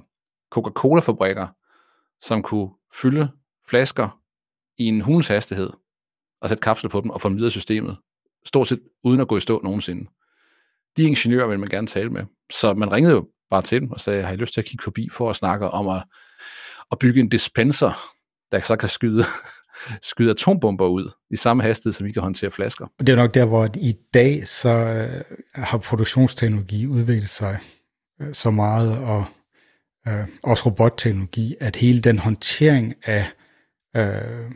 [0.50, 1.46] Coca-Cola-fabrikker,
[2.20, 2.70] som kunne
[3.02, 3.28] fylde
[3.68, 4.20] flasker
[4.78, 5.70] i en hunds hastighed,
[6.40, 7.96] og sætte kapsler på dem og få dem videre systemet,
[8.46, 10.10] stort set uden at gå i stå nogensinde.
[10.96, 12.24] De ingeniører ville man gerne tale med.
[12.50, 14.82] Så man ringede jo bare til dem og sagde, har I lyst til at kigge
[14.82, 16.02] forbi for at snakke om at,
[16.92, 17.92] at bygge en dispenser,
[18.52, 19.24] der så kan skyde,
[20.10, 22.86] skyde atombomber ud i samme hastighed, som vi kan håndtere flasker.
[23.00, 27.58] Det er nok der, hvor i dag så øh, har produktionsteknologi udviklet sig
[28.20, 29.24] øh, så meget, og
[30.08, 33.26] øh, også robotteknologi, at hele den håndtering af,
[33.96, 34.50] øh,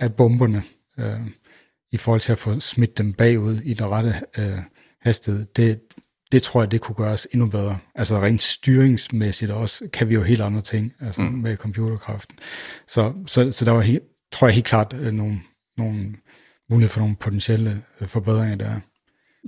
[0.00, 0.62] af bomberne,
[0.98, 1.20] øh,
[1.92, 4.58] i forhold til at få smidt dem bagud i den rette øh,
[5.00, 5.80] hastighed, det,
[6.34, 7.78] det tror jeg, det kunne gøres endnu bedre.
[7.94, 11.28] Altså rent styringsmæssigt også kan vi jo helt andre ting altså mm.
[11.28, 12.38] med computerkraften.
[12.86, 15.40] Så, så, så der var helt, tror jeg helt klart øh, nogle,
[15.76, 16.14] nogle
[16.70, 18.80] muligheder for nogle potentielle øh, forbedringer der.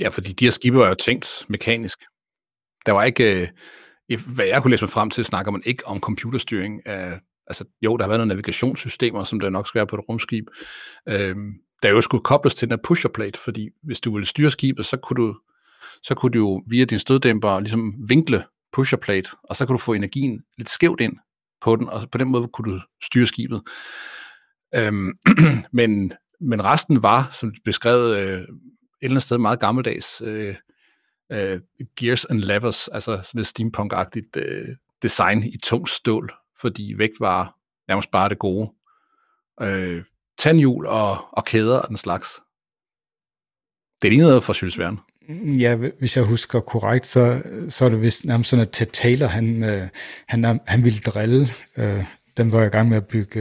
[0.01, 1.99] Ja, fordi de her skibe var jo tænkt mekanisk.
[2.87, 3.51] Der var ikke,
[4.09, 7.65] øh, hvad jeg kunne læse mig frem til, snakker man ikke om computerstyring af, altså
[7.83, 10.45] jo, der har været nogle navigationssystemer, som der nok skal være på et rumskib,
[11.09, 14.51] øhm, der jo skulle kobles til den her pusher plate, fordi hvis du ville styre
[14.51, 15.37] skibet, så kunne du
[16.03, 19.83] så kunne du jo via din støddæmper ligesom vinkle pusher plate, og så kunne du
[19.83, 21.17] få energien lidt skævt ind
[21.61, 23.63] på den, og på den måde kunne du styre skibet.
[24.75, 25.13] Øhm,
[25.73, 28.47] men, men resten var, som beskrevet, øh, et
[29.03, 30.55] eller andet sted meget gammeldags øh,
[31.33, 31.61] øh,
[31.97, 34.69] gears and levers, altså sådan et steampunk-agtigt øh,
[35.03, 37.57] design i tung stål, fordi vægt var
[37.89, 38.73] nærmest bare det gode.
[39.61, 40.05] Øh,
[40.39, 42.41] tandhjul og, og kæder og den slags.
[44.03, 44.99] Det er lige noget for Jules Verne.
[45.59, 49.27] Ja, hvis jeg husker korrekt, så, så er det vist nærmest sådan, at Ted Taylor,
[49.27, 49.89] han, øh,
[50.29, 51.49] han, han ville drille.
[51.77, 52.05] Øh,
[52.37, 53.41] den var i gang med at bygge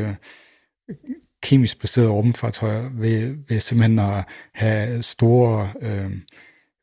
[0.90, 0.96] øh,
[1.44, 4.24] kemisk baserede rumfartøjer ved, ved simpelthen at
[4.54, 6.12] have store øh,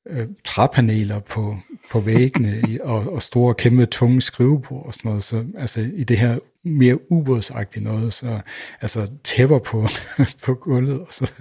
[0.09, 1.59] øh, træpaneler på,
[1.93, 5.25] på væggene og, og store, kæmpe, tunge skrivebord og sådan noget.
[5.25, 8.41] Så altså, i det her mere ubådsagtige noget, så
[8.81, 9.87] altså tæpper på,
[10.47, 11.01] på gulvet.
[11.01, 11.33] Og så,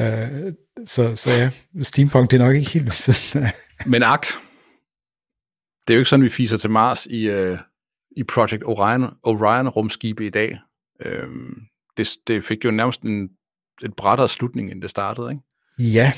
[0.00, 0.52] øh,
[0.86, 1.50] så, så ja,
[1.82, 3.52] steampunk, det er nok ikke helt ved siden af.
[3.86, 4.26] Men ak,
[5.86, 7.58] det er jo ikke sådan, vi fiser til Mars i, uh,
[8.16, 10.58] i Project Orion, Orion rumskibe i dag.
[11.00, 11.62] Øhm,
[11.96, 13.28] det, det fik jo nærmest en,
[13.82, 15.42] et brættere slutning, end det startede, ikke?
[15.92, 16.12] Ja,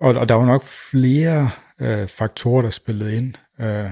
[0.00, 3.34] og, og der var nok flere øh, faktorer, der spillede ind.
[3.60, 3.90] Øh,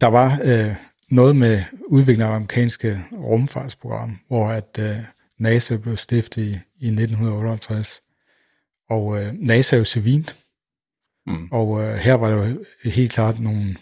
[0.00, 0.74] der var øh,
[1.10, 4.96] noget med udviklingen af amerikanske rumfartsprogram, hvor at øh,
[5.38, 8.02] NASA blev stiftet i, i 1958.
[8.90, 10.36] Og øh, NASA er jo civilt,
[11.26, 11.48] mm.
[11.52, 13.76] og øh, her var der jo helt klart nogle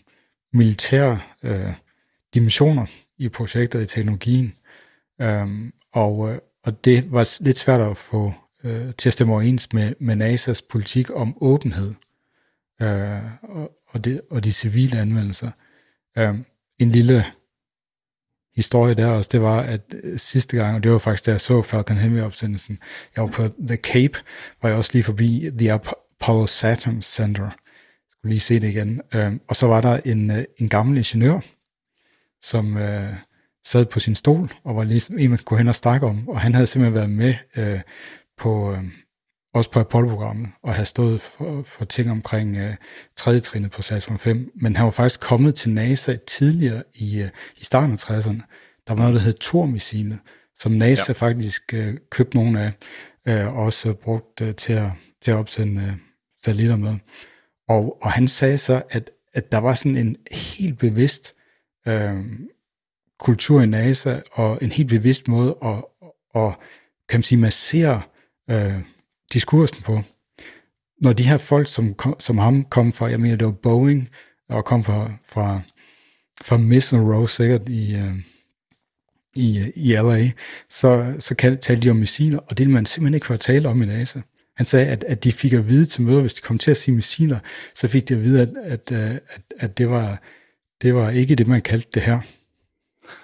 [0.52, 1.72] militære øh,
[2.34, 2.86] dimensioner
[3.18, 4.54] i projektet i teknologien.
[5.22, 8.34] Um, og, øh, og det var lidt svært at få
[8.66, 11.94] øh, til at stemme overens med, med NASA's politik om åbenhed
[12.82, 15.50] øh, og, og, det, og de civile anvendelser.
[16.18, 16.34] Øh,
[16.78, 17.24] en lille
[18.56, 21.40] historie der også, det var, at øh, sidste gang, og det var faktisk da jeg
[21.40, 22.78] så Falcon Heavy-opsendelsen,
[23.16, 24.18] jeg var på The Cape,
[24.62, 27.44] var jeg også lige forbi The Apollo Saturn Center.
[27.44, 27.52] Jeg
[28.10, 29.00] skulle lige se det igen.
[29.14, 31.40] Øh, og så var der en, øh, en gammel ingeniør,
[32.42, 33.14] som øh,
[33.64, 36.40] sad på sin stol, og var ligesom en, man kunne hen og snakke om, og
[36.40, 37.80] han havde simpelthen været med øh,
[38.38, 38.84] på, øh,
[39.54, 42.74] også på Apollo-programmet, og have stået for, for ting omkring øh,
[43.16, 47.28] tredje trinet på Saturn 5, men han var faktisk kommet til NASA tidligere i, øh,
[47.56, 48.42] i starten af 60'erne.
[48.86, 50.18] Der var noget, der hed Thor-missilet,
[50.58, 51.12] som NASA ja.
[51.12, 52.72] faktisk øh, købte nogle af,
[53.28, 54.90] øh, og også brugt øh, til, at,
[55.22, 55.92] til at opsende øh,
[56.44, 56.96] satellitter med.
[57.68, 61.34] Og, og han sagde så, at, at der var sådan en helt bevidst
[61.88, 62.24] øh,
[63.18, 65.84] kultur i NASA, og en helt bevidst måde at,
[66.34, 66.54] at
[67.08, 68.02] kan man sige, massere
[68.50, 68.80] øh,
[69.32, 70.02] diskursen på.
[71.02, 74.08] Når de her folk, som, kom, som ham kom fra, jeg mener, det var Boeing,
[74.48, 75.60] og kom fra, fra,
[76.42, 78.14] fra Mission Row sikkert i, øh,
[79.34, 80.30] i, i LA,
[80.68, 83.86] så, så talte de om missiler, og det man simpelthen ikke høre tale om i
[83.86, 84.20] NASA.
[84.56, 86.76] Han sagde, at, at de fik at vide til møder, hvis de kom til at
[86.76, 87.38] sige missiler,
[87.74, 90.22] så fik de at vide, at, at, øh, at, at det, var,
[90.82, 92.20] det var ikke det, man kaldte det her.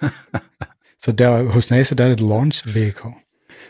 [1.03, 3.11] så der, hos NASA, der er det et launch vehicle.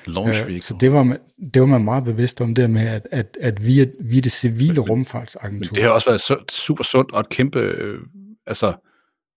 [0.07, 0.61] Launch vehicle.
[0.61, 1.19] Så det var, man,
[1.53, 4.21] det var man meget bevidst om, det med, at, at, at vi, er, vi er
[4.21, 5.75] det civile rumfartsagentur.
[5.75, 7.99] Det har også været super sundt og et kæmpe øh,
[8.47, 8.73] altså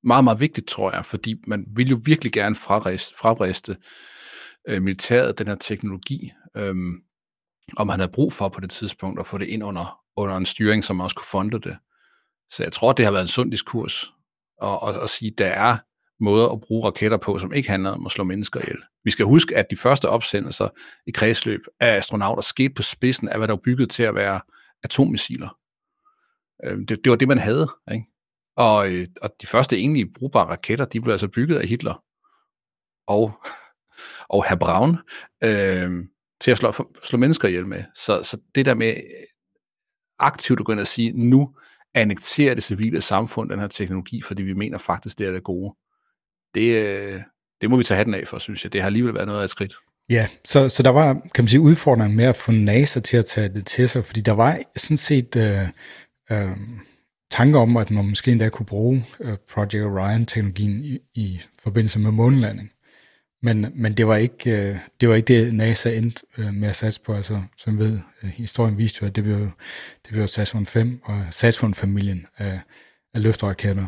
[0.04, 3.76] meget, meget vigtigt, tror jeg, fordi man vil jo virkelig gerne frabriste
[4.68, 6.74] øh, militæret den her teknologi, øh,
[7.76, 10.46] og man havde brug for på det tidspunkt at få det ind under, under en
[10.46, 11.76] styring, som også kunne fonde det.
[12.50, 14.12] Så jeg tror, det har været en sund diskurs
[14.62, 15.76] at, at, at sige, at der er
[16.20, 18.78] måder at bruge raketter på, som ikke handler om at slå mennesker ihjel.
[19.04, 20.68] Vi skal huske, at de første opsendelser
[21.06, 24.40] i kredsløb af astronauter skete på spidsen af, hvad der var bygget til at være
[24.82, 25.58] atommissiler.
[26.64, 27.68] Øhm, det, det var det, man havde.
[27.92, 28.06] Ikke?
[28.56, 32.02] Og, øh, og de første egentlige brugbare raketter, de blev altså bygget af Hitler
[33.06, 33.32] og,
[34.34, 34.96] og herr Braun
[35.44, 36.06] øh,
[36.40, 36.72] til at slå,
[37.04, 37.84] slå mennesker ihjel med.
[37.94, 39.26] Så, så det der med øh,
[40.18, 41.56] aktivt at gå ind og sige, nu
[41.94, 45.74] annekterer det civile samfund den her teknologi, fordi vi mener faktisk, det er det gode.
[46.56, 47.20] Det, øh,
[47.60, 48.72] det må vi tage hatten af for, synes jeg.
[48.72, 49.74] Det har alligevel været noget af et skridt.
[50.10, 53.24] Ja, så, så der var, kan man sige, udfordringen med at få NASA til at
[53.24, 55.68] tage det til sig, fordi der var sådan set øh,
[56.32, 56.56] øh,
[57.30, 62.10] tanker om, at man måske endda kunne bruge øh, Project Orion-teknologien i, i forbindelse med
[62.10, 62.72] månelanding.
[63.42, 66.76] Men, men det, var ikke, øh, det var ikke det, NASA endte øh, med at
[66.76, 67.12] satse på.
[67.12, 69.40] Altså, som ved, øh, historien viste jo, at det blev,
[70.04, 72.58] det blev Saturn 5 og Saturn-familien af, øh,
[73.16, 73.86] af løfteraketter,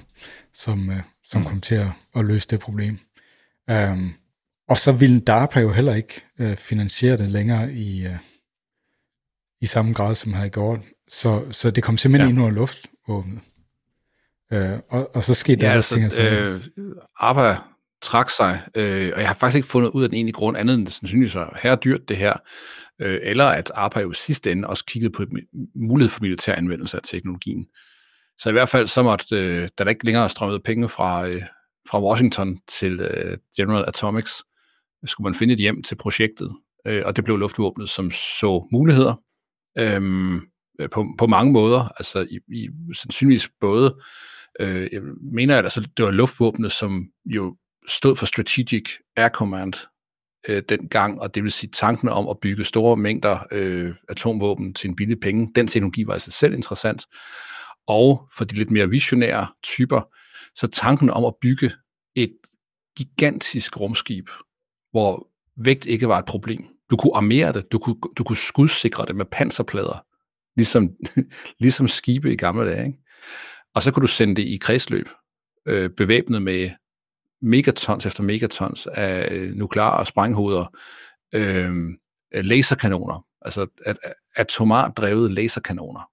[0.54, 1.46] som, øh, som mm.
[1.46, 2.98] kom til at, at løse det problem.
[3.72, 4.14] Um,
[4.68, 8.16] og så ville DARPA jo heller ikke øh, finansiere det længere i, øh,
[9.60, 10.80] i samme grad, som havde gjort.
[11.08, 12.32] Så, så det kom simpelthen ja.
[12.32, 13.40] ind under luftvåbnet.
[14.52, 16.32] Øh, og, og så skete ja, der altså, ting.
[16.32, 16.60] Øh,
[17.16, 17.60] ARPA
[18.02, 20.74] trak sig, øh, og jeg har faktisk ikke fundet ud af den egentlige grund, andet
[20.74, 22.32] end det sandsynligvis var her dyrt det her,
[23.00, 25.24] øh, eller at ARPA jo sidste ende også kiggede på
[25.74, 27.66] mulighed for militær anvendelse af teknologien.
[28.38, 31.42] Så i hvert fald så måtte, øh, da der ikke længere strømmede penge fra, øh,
[31.90, 34.42] fra Washington til øh, General Atomics,
[35.04, 39.14] skulle man finde et hjem til projektet, øh, og det blev luftvåbnet, som så muligheder.
[39.78, 40.36] Øhm,
[40.80, 43.96] øh, på, på mange måder, altså i, i sandsynligvis både,
[44.60, 47.56] øh, jeg mener, jeg, altså, det var luftvåbnet, som jo
[47.88, 49.74] stod for Strategic Air Command
[50.48, 54.88] øh, dengang, og det vil sige tanken om at bygge store mængder øh, atomvåben til
[54.88, 57.06] en billig penge, den teknologi var i sig selv interessant,
[57.88, 60.00] og for de lidt mere visionære typer,
[60.54, 61.70] så tanken om at bygge
[62.14, 62.36] et
[62.96, 64.28] gigantisk rumskib,
[64.90, 66.64] hvor vægt ikke var et problem.
[66.90, 70.04] Du kunne armere det, du kunne, du kunne skudsikre det med panserplader,
[70.56, 70.90] ligesom,
[71.60, 72.86] ligesom skibe i gamle dage.
[72.86, 72.98] Ikke?
[73.74, 75.08] Og så kunne du sende det i kredsløb,
[75.66, 76.70] øh, bevæbnet med
[77.42, 80.76] megatons efter megatons af øh, nukleare sprænghoveder,
[81.34, 81.72] øh,
[82.32, 83.98] laserkanoner, altså at,
[84.36, 86.10] atomart drevet laserkanoner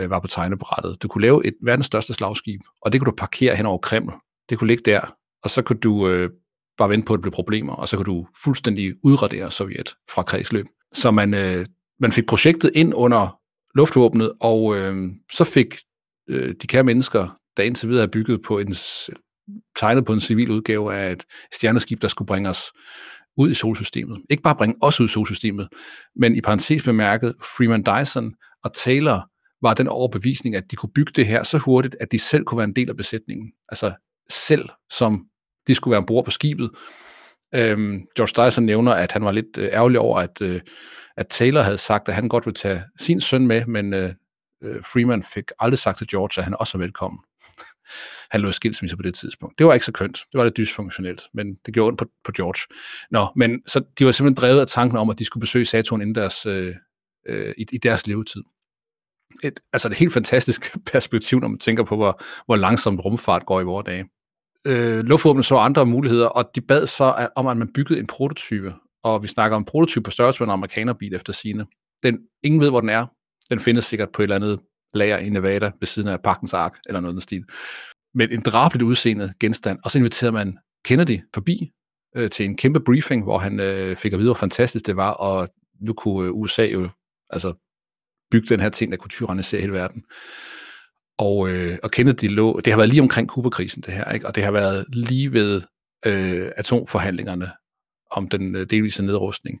[0.00, 1.02] øh, var på tegnebrættet.
[1.02, 4.12] Du kunne lave et verdens største slagskib, og det kunne du parkere hen over Kreml.
[4.48, 5.00] Det kunne ligge der,
[5.42, 6.30] og så kunne du øh,
[6.78, 10.22] bare vente på, at det blev problemer, og så kunne du fuldstændig udradere Sovjet fra
[10.22, 10.66] kredsløb.
[10.92, 11.66] Så man, øh,
[12.00, 13.38] man fik projektet ind under
[13.74, 15.74] luftvåbnet, og øh, så fik
[16.28, 18.74] øh, de kære mennesker, der indtil videre er bygget på en,
[19.76, 21.24] tegnet på en civil udgave af et
[21.54, 22.62] stjerneskib, der skulle bringe os
[23.36, 24.22] ud i solsystemet.
[24.30, 25.68] Ikke bare bringe os ud i solsystemet,
[26.16, 28.34] men i parentes bemærket, Freeman Dyson
[28.64, 29.28] og Taylor
[29.66, 32.58] var den overbevisning, at de kunne bygge det her så hurtigt, at de selv kunne
[32.58, 33.52] være en del af besætningen.
[33.68, 33.92] Altså
[34.30, 35.26] selv som
[35.66, 36.70] de skulle være ombord på skibet.
[37.54, 40.60] Øhm, George Dyson nævner, at han var lidt øh, ærgerlig over, at, øh,
[41.16, 44.12] at Taylor havde sagt, at han godt ville tage sin søn med, men øh,
[44.62, 47.20] øh Freeman fik aldrig sagt til George, at han også var velkommen.
[48.32, 49.58] han lå skilsmisse på det tidspunkt.
[49.58, 50.24] Det var ikke så kønt.
[50.32, 52.74] Det var lidt dysfunktionelt, men det gjorde ondt på, på George.
[53.10, 56.00] Nå, men så de var simpelthen drevet af tanken om, at de skulle besøge Saturn
[56.00, 56.74] inden deres, øh,
[57.28, 58.42] øh, i, i deres levetid
[59.44, 63.60] et, altså et helt fantastisk perspektiv, når man tænker på, hvor, hvor langsomt rumfart går
[63.60, 64.08] i vores dage.
[64.66, 68.74] Øh, Luftvåbnet så andre muligheder, og de bad så om, at man byggede en prototype,
[69.02, 71.66] og vi snakker om en prototype på størrelse med en amerikanerbil efter sine.
[72.02, 73.06] Den, ingen ved, hvor den er.
[73.50, 74.60] Den findes sikkert på et eller andet
[74.94, 77.44] lager i Nevada ved siden af Parkens Ark, eller noget den stil.
[78.14, 81.72] Men en drabeligt udseende genstand, og så inviterede man Kennedy forbi
[82.16, 85.10] øh, til en kæmpe briefing, hvor han øh, fik at vide, hvor fantastisk det var,
[85.10, 85.48] og
[85.80, 86.88] nu kunne øh, USA jo
[87.30, 87.65] altså
[88.30, 90.04] bygge den her ting, der kunne tyrannisere hele verden.
[91.18, 94.26] Og, øh, og Kennedy lå, det har været lige omkring Kuba-krisen det her, ikke?
[94.26, 95.62] og det har været lige ved
[96.06, 97.50] øh, atomforhandlingerne
[98.10, 99.60] om den øh, delvise nedrustning.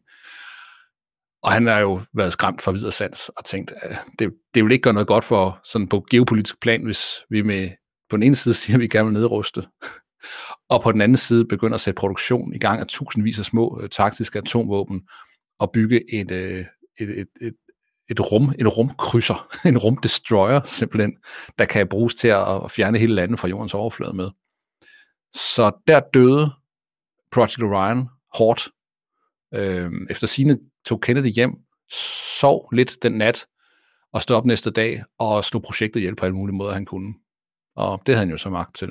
[1.42, 4.72] Og han har jo været skræmt for videre sans og tænkt, at det, det vil
[4.72, 7.70] ikke gøre noget godt for sådan på geopolitisk plan, hvis vi med
[8.10, 9.62] på den ene side siger, at vi gerne vil nedruste,
[10.68, 13.80] og på den anden side begynder at sætte produktion i gang af tusindvis af små
[13.82, 15.08] øh, taktiske atomvåben
[15.58, 16.64] og bygge et, øh,
[17.00, 17.54] et, et, et,
[18.10, 21.16] et rum, en rumkrydser, en rumdestroyer simpelthen,
[21.58, 24.30] der kan bruges til at fjerne hele landet fra jordens overflade med.
[25.32, 26.50] Så der døde
[27.32, 28.68] Project Orion hårdt.
[29.54, 31.54] Øh, efter sine tog Kennedy hjem,
[32.40, 33.46] sov lidt den nat,
[34.12, 37.14] og stod op næste dag og slog projektet ihjel på alle mulige måder, han kunne.
[37.76, 38.88] og det havde han jo så magt til.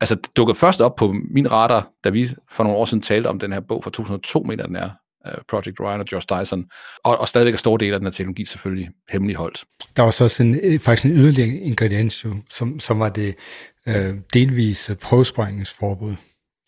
[0.00, 3.26] Altså, det dukkede først op på min radar, da vi for nogle år siden talte
[3.26, 4.90] om den her bog fra 2002, mener den er,
[5.48, 6.64] Project Orion og Josh Dyson,
[7.04, 9.64] og, og stadigvæk er store dele af den her teknologi selvfølgelig hemmeligholdt.
[9.96, 13.34] Der var så også en, øh, faktisk en yderligere ingrediens, jo, som, som var det
[13.88, 16.14] øh, delvise prøvesprængningsforbud,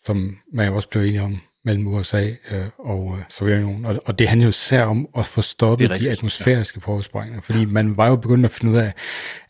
[0.05, 3.85] som man jo også blev enige om mellem USA øh, og øh, Sovjetunionen.
[3.85, 6.85] Og, og det handler jo især om at få stoppet rigtigt, de atmosfæriske ja.
[6.85, 7.65] prøvesprængninger, fordi ja.
[7.65, 8.93] man var jo begyndt at finde ud af,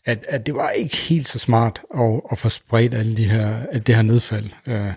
[0.04, 3.56] at, at det var ikke helt så smart at, at få spredt alle de her,
[3.70, 4.50] at det her nedfald.
[4.66, 4.92] Øh,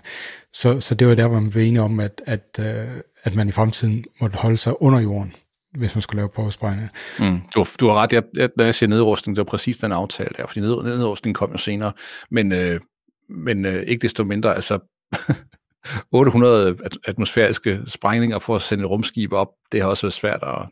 [0.54, 2.88] så, så det var der, hvor man blev enige om, at, at, øh,
[3.26, 5.34] at man i fremtiden måtte holde sig under jorden
[5.76, 6.88] hvis man skulle lave prøvesprængninger.
[7.18, 7.40] Mm.
[7.54, 10.30] Du, du har ret, jeg, jeg, når jeg siger nedrustning, det var præcis den aftale
[10.36, 11.92] der, fordi ned, nedrustning kom jo senere,
[12.30, 12.80] men, øh,
[13.28, 14.78] men øh, ikke desto mindre, altså
[16.12, 20.68] 800 atmosfæriske sprængninger for at sende et rumskib op, det har også været svært at,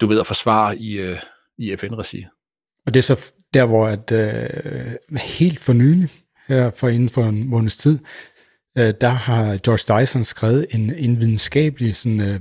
[0.00, 1.18] du ved, at forsvare i, uh,
[1.58, 2.26] i FN-regi.
[2.86, 6.10] Og det er så der, hvor at, uh, helt for nylig,
[6.48, 7.98] her for inden for en måneds tid,
[8.76, 12.40] uh, der har George Dyson skrevet en, en videnskabelig sådan, uh,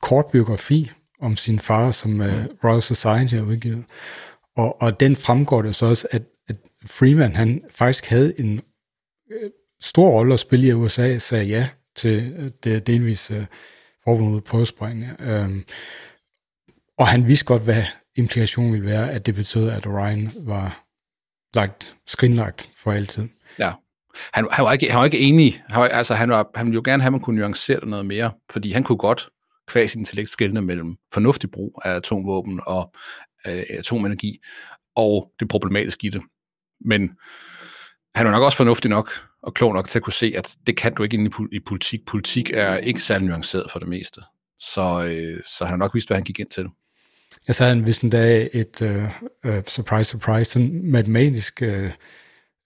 [0.00, 0.90] kort biografi
[1.20, 2.26] om sin far, som uh,
[2.64, 3.84] Royal Society har udgivet.
[4.56, 6.56] Og, og den fremgår det så også, at, at
[6.86, 8.60] Freeman han faktisk havde en
[9.80, 13.44] stor rolle at spille i USA, sagde ja til øh, det delvis uh,
[14.04, 15.04] forbud mod påspring.
[15.20, 15.64] Um,
[16.98, 17.82] og han vidste godt, hvad
[18.16, 20.84] implikationen ville være, at det betød, at Orion var
[21.54, 23.28] lagt, skrinlagt for altid.
[23.58, 23.72] Ja.
[24.32, 25.62] Han, han, var ikke, han var ikke enig.
[25.70, 27.88] Han, var, altså, han, var, han ville jo gerne have, at man kunne nuancere det
[27.88, 29.28] noget mere, fordi han kunne godt
[29.66, 32.92] kvæs intellekt skældne mellem fornuftig brug af atomvåben og
[33.46, 34.38] øh, atomenergi
[34.94, 36.22] og det problematiske i det.
[36.80, 37.10] Men
[38.14, 39.10] han var nok også fornuftig nok
[39.42, 42.06] og klog nok til at kunne se, at det kan du ikke inde i politik.
[42.06, 44.20] Politik er ikke særlig nuanceret for det meste.
[44.58, 46.68] Så, øh, så han har nok vidst, hvad han gik ind til.
[47.46, 51.90] Jeg så han vist en dag et uh, uh, surprise, surprise, sådan matematisk uh,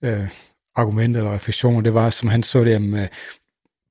[0.09, 0.29] uh,
[0.77, 3.07] argument eller refleksion, det var, som han så det, at uh,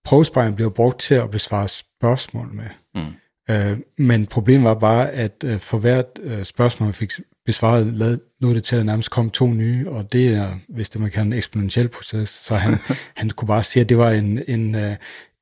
[0.06, 2.70] prøvespejlen blev brugt til at besvare spørgsmål med.
[2.96, 3.14] Mm.
[3.52, 7.12] Uh, men problemet var bare, at uh, for hvert uh, spørgsmål, man fik
[7.46, 11.02] besvaret, lad, nu det til, at nærmest kom to nye, og det er, hvis det
[11.02, 12.78] man kan, en eksponentiel proces, så han,
[13.18, 14.96] han kunne bare sige, at det var en, en, øh,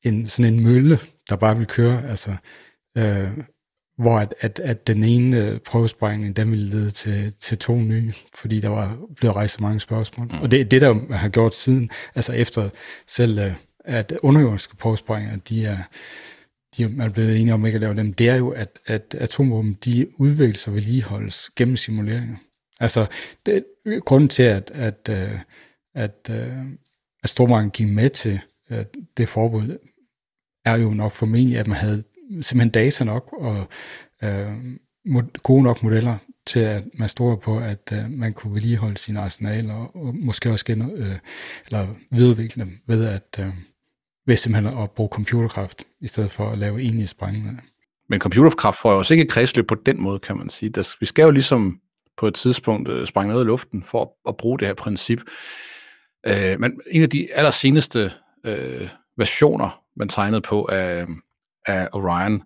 [0.04, 2.36] en, sådan en mølle, der bare ville køre, altså,
[2.98, 3.30] øh,
[4.00, 8.14] hvor at, at, at den ene øh, prøvesprængning, den ville lede til, til to nye,
[8.36, 10.28] fordi der var blevet rejst så mange spørgsmål.
[10.28, 10.42] Mm.
[10.42, 12.70] Og det det, der har gjort siden, altså efter
[13.08, 13.54] selv, øh,
[13.86, 15.78] at underjordiske prøvesprængninger, de er,
[16.78, 19.78] de er blevet enige om ikke at lave dem, det er jo, at, at atomvåben,
[19.86, 22.38] de udvikles og vedligeholdes gennem simuleringer.
[22.80, 23.06] Altså,
[23.46, 23.64] det,
[24.06, 25.40] grunden til, at, at, øh,
[25.96, 26.52] at, at,
[27.24, 28.40] at Stormagten gik med til
[29.18, 29.78] det forbud,
[30.66, 32.04] er jo nok formentlig, at man havde
[32.42, 33.68] simpelthen data nok og
[34.24, 34.54] øh,
[35.44, 39.74] gode nok modeller til, at man står på, at øh, man kunne vedligeholde sine arsenaler
[39.74, 41.16] og, og måske også gen, øh,
[41.66, 43.54] eller videreudvikle dem ved at øh,
[44.26, 47.54] ved simpelthen at bruge computerkraft, i stedet for at lave enige sprængninger.
[48.10, 50.70] Men computerkraft får jo også ikke kredsløb på den måde, kan man sige.
[50.70, 51.80] Der, vi skal jo ligesom
[52.18, 55.20] på et tidspunkt øh, sprænge noget i luften for at, at bruge det her princip.
[56.28, 58.12] Øh, men en af de allerseneste
[58.46, 61.06] øh, versioner, man tegnede på af,
[61.66, 62.44] af Orion,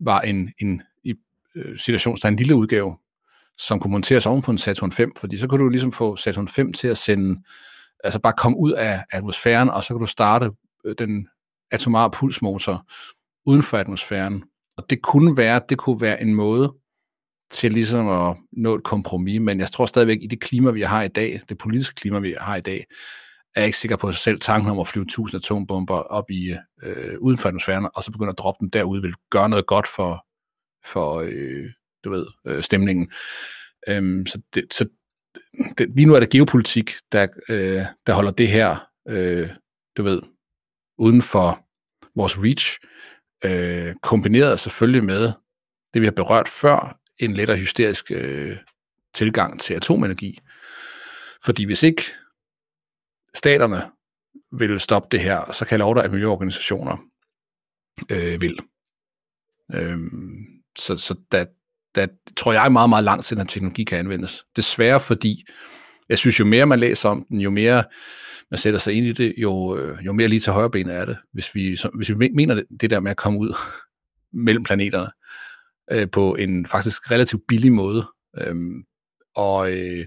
[0.00, 1.14] var en, en i
[1.54, 2.96] øh, der en lille udgave,
[3.58, 6.48] som kunne monteres oven på en Saturn 5, fordi så kunne du ligesom få Saturn
[6.48, 7.42] 5 til at sende,
[8.04, 10.50] altså bare komme ud af atmosfæren, og så kan du starte
[10.84, 11.28] øh, den
[11.70, 12.86] atomare pulsmotor
[13.46, 14.44] uden for atmosfæren.
[14.76, 16.74] Og det kunne være, det kunne være en måde
[17.50, 21.02] til ligesom at nå et kompromis, men jeg tror stadigvæk, i det klima, vi har
[21.02, 22.84] i dag, det politiske klima, vi har i dag,
[23.54, 26.54] er jeg ikke sikker på, at selv tanken om at flyve 1000 atombomber op i
[26.82, 29.88] øh, uden for atmosfæren, og så begynde at droppe dem derude, vil gøre noget godt
[29.88, 30.26] for,
[30.84, 31.70] for øh,
[32.04, 33.12] du ved, øh, stemningen.
[33.88, 34.88] Øhm, så det, så
[35.78, 39.48] det, lige nu er det geopolitik, der, øh, der holder det her, øh,
[39.96, 40.22] du ved,
[40.98, 41.64] uden for
[42.16, 42.78] vores reach,
[43.44, 45.32] øh, kombineret selvfølgelig med
[45.94, 48.56] det, vi har berørt før, en lettere hysterisk øh,
[49.14, 50.38] tilgang til atomenergi.
[51.44, 52.02] Fordi hvis ikke
[53.34, 53.82] staterne
[54.58, 56.96] vil stoppe det her, så kan jeg love dig, at miljøorganisationer
[58.10, 58.58] øh, vil.
[59.74, 60.44] Øhm,
[60.78, 61.44] så så der,
[61.94, 62.06] der
[62.36, 64.44] tror jeg meget, meget langt til, at teknologi kan anvendes.
[64.56, 65.44] Desværre fordi,
[66.08, 67.84] jeg synes, jo mere man læser om den, jo mere
[68.50, 71.04] man sætter sig ind i det, jo, øh, jo mere lige til højre ben er
[71.04, 71.16] det.
[71.32, 73.54] Hvis vi, så, hvis vi mener det, det der med at komme ud
[74.46, 75.10] mellem planeterne,
[75.90, 78.06] øh, på en faktisk relativt billig måde,
[78.38, 78.54] øh,
[79.36, 80.06] og, øh,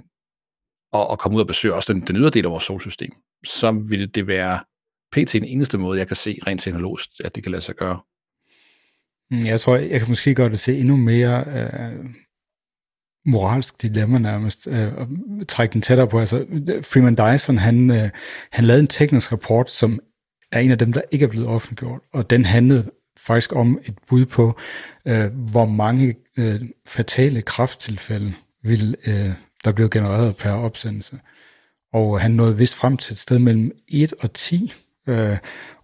[0.97, 3.11] og, og komme ud og besøge også den, den ydre del af vores solsystem,
[3.45, 4.59] så vil det være
[5.11, 5.33] pt.
[5.33, 7.99] den eneste måde, jeg kan se rent teknologisk, at det kan lade sig gøre.
[9.31, 12.05] Mm, jeg tror, jeg kan måske godt det se endnu mere øh,
[13.25, 14.87] moralsk dilemma nærmest, øh,
[15.41, 16.19] at trække den tættere på.
[16.19, 16.45] Altså,
[16.81, 18.09] Freeman Dyson, han, øh,
[18.51, 19.99] han lavede en teknisk rapport, som
[20.51, 23.97] er en af dem, der ikke er blevet offentliggjort, og den handlede faktisk om et
[24.07, 24.59] bud på,
[25.07, 28.33] øh, hvor mange øh, fatale krafttilfælde
[28.63, 29.31] vil, øh,
[29.68, 31.19] der blev genereret per opsendelse.
[31.94, 34.73] Og han nåede vist frem til et sted mellem 1 og 10,
[35.07, 35.38] øh,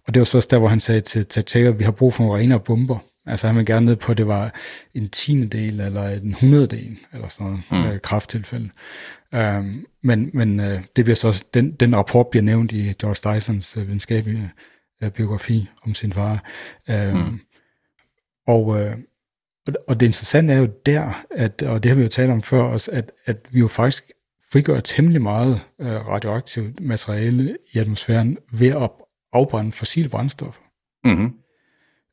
[0.06, 2.12] og det var så også der, hvor han sagde til Tatjeka, at vi har brug
[2.12, 2.98] for nogle renere bomber.
[3.26, 4.54] Altså han vil gerne ned på, at det var
[4.94, 7.92] en tiende del eller en hundrededel eller sådan noget mm.
[7.92, 8.70] øh, krafttilfælde.
[9.32, 13.36] Um, men men øh, det bliver så også, den, den rapport bliver nævnt i George
[13.36, 14.50] Dysons øh, videnskabelige
[15.02, 16.44] øh, biografi om sin far.
[16.88, 17.40] Um, mm.
[18.46, 18.96] Og, øh,
[19.88, 22.62] og det interessante er jo der, at, og det har vi jo talt om før
[22.62, 24.12] også, at, at vi jo faktisk
[24.52, 28.90] frigør temmelig meget øh, radioaktivt materiale i atmosfæren ved at
[29.32, 30.62] afbrænde fossile brændstoffer.
[31.04, 31.32] Mm-hmm.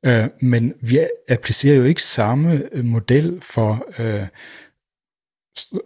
[0.05, 0.99] Øh, men vi
[1.29, 4.27] applicerer jo ikke samme øh, model for øh,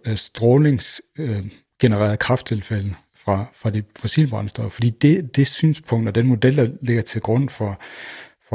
[0.05, 6.27] øh strålingsgenererede øh, krafttilfælde fra, fra de fossile brændstoffer, fordi det, det synspunkt og den
[6.27, 7.81] model, der ligger til grund for,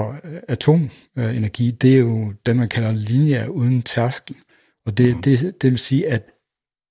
[0.01, 4.37] for atomenergi, det er jo den, man kalder linjer uden tærskel.
[4.87, 5.23] Og det, mm.
[5.23, 6.31] det, det vil sige, at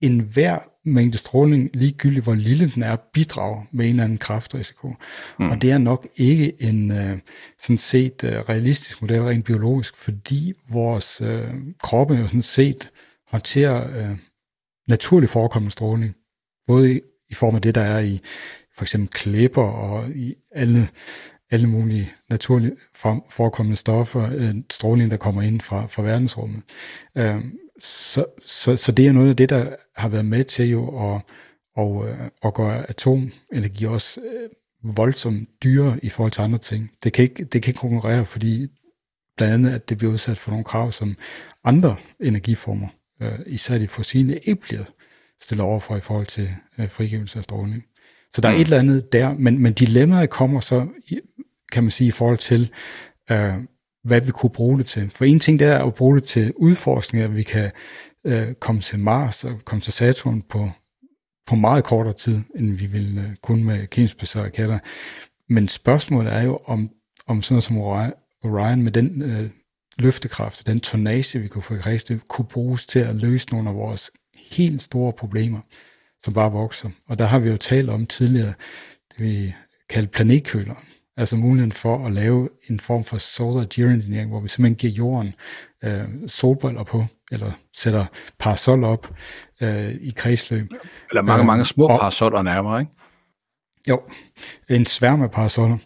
[0.02, 4.94] enhver mængde stråling, ligegyldigt hvor lille den er, bidrager med en eller anden kraftrisiko.
[5.40, 5.50] Mm.
[5.50, 7.18] Og det er nok ikke en uh,
[7.60, 12.92] sådan set realistisk model rent biologisk, fordi vores uh, kroppe jo sådan set
[13.28, 14.18] håndterer uh,
[14.88, 16.16] naturligt forekommende stråling,
[16.68, 18.22] både i, i form af det, der er i
[18.76, 20.90] for eksempel klæber og i alle,
[21.52, 22.76] alle mulige naturligt
[23.30, 26.62] forekommende stoffer, uh, stråling, der kommer ind fra, fra verdensrummet.
[27.16, 27.44] Uh,
[27.82, 31.22] så, så, så det er noget af det, der har været med til jo at,
[31.76, 34.50] og, øh, at gøre atomenergi også øh,
[34.98, 36.92] voldsomt dyre i forhold til andre ting.
[37.04, 38.68] Det kan ikke, det kan ikke konkurrere, fordi
[39.38, 41.16] blandt andet, at det bliver udsat for nogle krav, som
[41.64, 42.88] andre energiformer,
[43.22, 44.84] øh, især de fossile, ikke bliver
[45.42, 46.50] stillet over for i forhold til
[46.88, 47.84] frigivelse af stråling.
[48.34, 48.62] Så der er mm.
[48.62, 50.88] et eller andet der, men, men dilemmaet kommer så,
[51.72, 52.72] kan man sige, i forhold til,
[53.32, 53.54] øh,
[54.04, 55.10] hvad vi kunne bruge det til.
[55.10, 57.72] For en ting det er at bruge det til udforskning, at vi kan
[58.26, 60.70] øh, komme til Mars og komme til Saturn på,
[61.48, 64.80] på meget kortere tid, end vi ville øh, kunne med kemisk baserede raketter.
[65.50, 66.90] Men spørgsmålet er jo, om,
[67.28, 67.78] om sådan noget som
[68.44, 69.50] Orion med den øh,
[70.00, 73.76] løftekraft, den tonnage, vi kunne få i kredsløb, kunne bruges til at løse nogle af
[73.76, 74.12] vores
[74.52, 75.60] helt store problemer,
[76.24, 76.90] som bare vokser.
[77.08, 78.54] Og der har vi jo talt om tidligere,
[79.12, 79.54] det vi
[79.90, 80.86] kalder planetkøleren.
[81.20, 85.34] Altså muligheden for at lave en form for solar geoengineering, hvor vi simpelthen giver jorden
[85.84, 88.06] øh, solbriller på, eller sætter
[88.40, 89.10] parasoller op
[89.62, 90.74] øh, i kredsløb.
[91.10, 92.92] Eller mange, øh, mange små og, parasoller nærmere, ikke?
[93.90, 94.02] Jo,
[94.70, 95.78] en sværm af parasoller.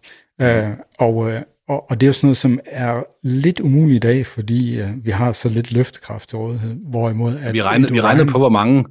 [0.41, 0.69] Øh,
[0.99, 4.25] og, øh, og, og det er jo sådan noget, som er lidt umuligt i dag,
[4.25, 7.37] fordi øh, vi har så lidt løftekraft til rådighed, hvorimod...
[7.37, 8.85] At vi regnede, vi regnede på, hvor mange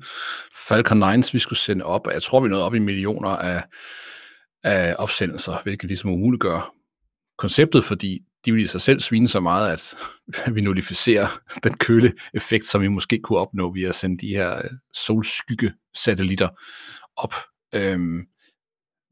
[0.69, 3.63] Falcon 9's vi skulle sende op, og jeg tror, vi nåede op i millioner af
[4.65, 6.75] af opsendelser, hvilket ligesom umuliggør
[7.39, 9.95] konceptet, fordi de vil i sig selv svine så meget, at
[10.55, 11.27] vi nullificerer
[11.65, 16.49] den køle effekt, som vi måske kunne opnå ved at sende de her øh, solskygge-satellitter
[17.17, 17.35] op.
[17.75, 18.27] Øhm,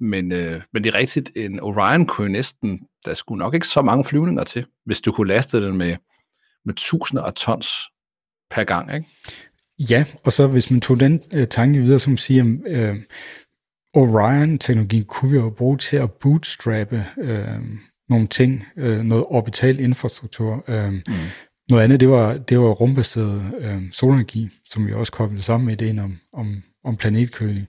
[0.01, 3.83] men, øh, men det er rigtigt, en Orion kunne næsten, der skulle nok ikke så
[3.83, 5.97] mange flyvninger til, hvis du kunne laste den med,
[6.65, 7.69] med tusinder af tons
[8.51, 9.09] per gang, ikke?
[9.91, 12.97] Ja, og så hvis man tog den øh, tanke videre, som siger, øh,
[13.95, 17.61] Orion-teknologien kunne vi jo bruge til at bootstrappe øh,
[18.09, 20.65] nogle ting, øh, noget orbital infrastruktur.
[20.69, 21.03] Øh, mm.
[21.71, 25.83] Noget andet, det var, det var rumbaseret øh, solenergi, som vi også koblede sammen med
[25.83, 27.67] ideen om, om, om planetkøling.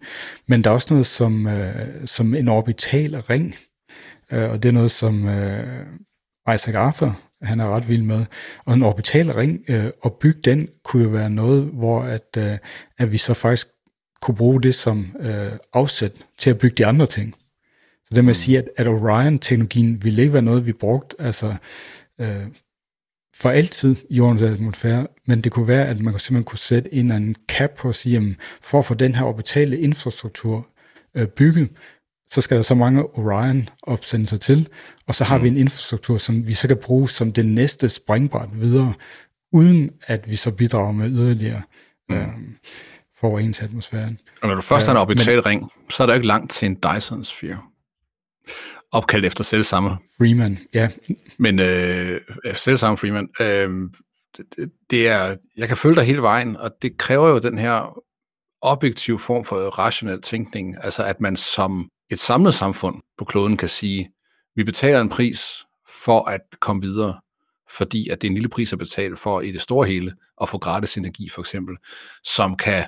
[0.48, 1.76] Men der er også noget som, øh,
[2.06, 3.56] som en orbital ring,
[4.31, 5.85] øh, og det er noget, som øh,
[6.53, 8.26] Isaac Arthur han er ret vild med.
[8.65, 12.57] Og en orbital ring, øh, og bygge den, kunne jo være noget, hvor at, øh,
[12.98, 13.68] at vi så faktisk
[14.22, 17.35] kunne bruge det som øh, afsæt til at bygge de andre ting.
[18.06, 18.43] Så det med at mm.
[18.43, 21.56] sige, at, at Orion-teknologien ville ikke være noget, vi brugte altså,
[22.22, 22.45] øh,
[23.35, 27.06] for altid i jordens atmosfære, men det kunne være, at man simpelthen kunne sætte en
[27.06, 30.68] eller anden cap på at sige, jamen, for at få den her orbitale infrastruktur
[31.15, 31.69] øh, bygget,
[32.30, 34.68] så skal der så mange Orion-opsendelser til,
[35.07, 35.43] og så har mm.
[35.43, 38.93] vi en infrastruktur, som vi så kan bruge som det næste springbræt videre,
[39.52, 41.61] uden at vi så bidrager med yderligere
[42.10, 42.15] mm.
[42.15, 42.27] øh,
[43.23, 44.19] ens atmosfæren.
[44.41, 46.65] Og når du først har en orbital men, ring, så er der ikke langt til
[46.65, 47.61] en Dyson Sphere.
[48.91, 49.98] Opkaldt efter selv samme.
[50.18, 50.89] Freeman, ja.
[51.38, 52.22] Men øh,
[52.56, 53.30] selv samme Freeman.
[53.39, 53.89] Øh,
[54.38, 58.03] det, det er, jeg kan følge dig hele vejen, og det kræver jo den her
[58.61, 63.69] objektiv form for rationel tænkning, altså at man som et samlet samfund på kloden kan
[63.69, 64.11] sige,
[64.56, 65.65] vi betaler en pris
[66.03, 67.19] for at komme videre,
[67.77, 70.49] fordi at det er en lille pris at betale for i det store hele at
[70.49, 71.77] få gratis energi for eksempel,
[72.23, 72.85] som kan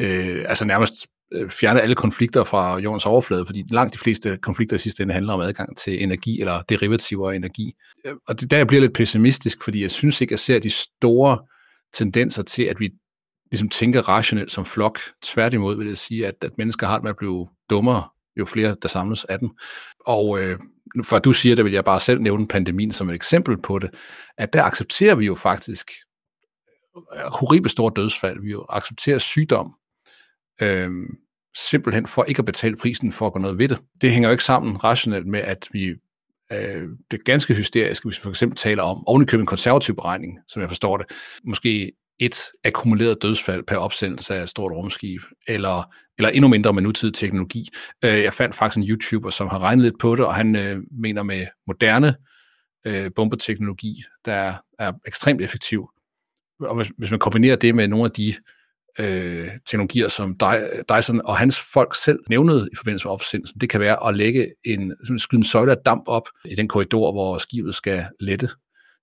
[0.00, 4.76] øh, altså nærmest øh, fjerne alle konflikter fra jordens overflade, fordi langt de fleste konflikter
[4.76, 7.72] i sidste ende handler om adgang til energi eller derivativer af energi.
[8.04, 10.58] Øh, og det der jeg bliver lidt pessimistisk, fordi jeg synes ikke, at jeg ser
[10.58, 11.38] de store
[11.94, 12.90] tendenser til, at vi
[13.50, 14.98] ligesom tænker rationelt som flok.
[15.22, 18.76] Tværtimod vil jeg sige, at, at mennesker har det med at blive dummere, jo flere
[18.82, 19.50] der samles af dem.
[20.06, 20.58] Og øh,
[21.04, 23.78] for at du siger det, vil jeg bare selv nævne pandemien som et eksempel på
[23.78, 23.90] det,
[24.38, 25.90] at der accepterer vi jo faktisk
[26.96, 28.40] øh, horrible store dødsfald.
[28.40, 29.74] Vi jo accepterer sygdom,
[30.60, 30.90] øh,
[31.56, 33.78] simpelthen for ikke at betale prisen for at gå noget ved det.
[34.00, 35.88] Det hænger jo ikke sammen rationelt med, at vi
[36.52, 40.38] øh, det er ganske hysterisk, hvis vi for eksempel taler om ovenikøbet en konservativ beregning,
[40.48, 41.06] som jeg forstår det,
[41.44, 46.82] måske et akkumuleret dødsfald per opsendelse af et stort rumskib, eller, eller endnu mindre med
[46.82, 47.68] nutidig teknologi.
[48.04, 50.78] Øh, jeg fandt faktisk en YouTuber, som har regnet lidt på det, og han øh,
[50.90, 52.14] mener med moderne
[52.86, 55.88] øh, bombeteknologi, der er ekstremt effektiv.
[56.60, 58.34] Og hvis, hvis man kombinerer det med nogle af de
[59.00, 60.36] øh, teknologier, som
[60.96, 64.48] Dyson og hans folk selv nævnede i forbindelse med opsendelsen, det kan være at lægge
[64.64, 68.48] en, skyde en søjle af damp op i den korridor, hvor skibet skal lette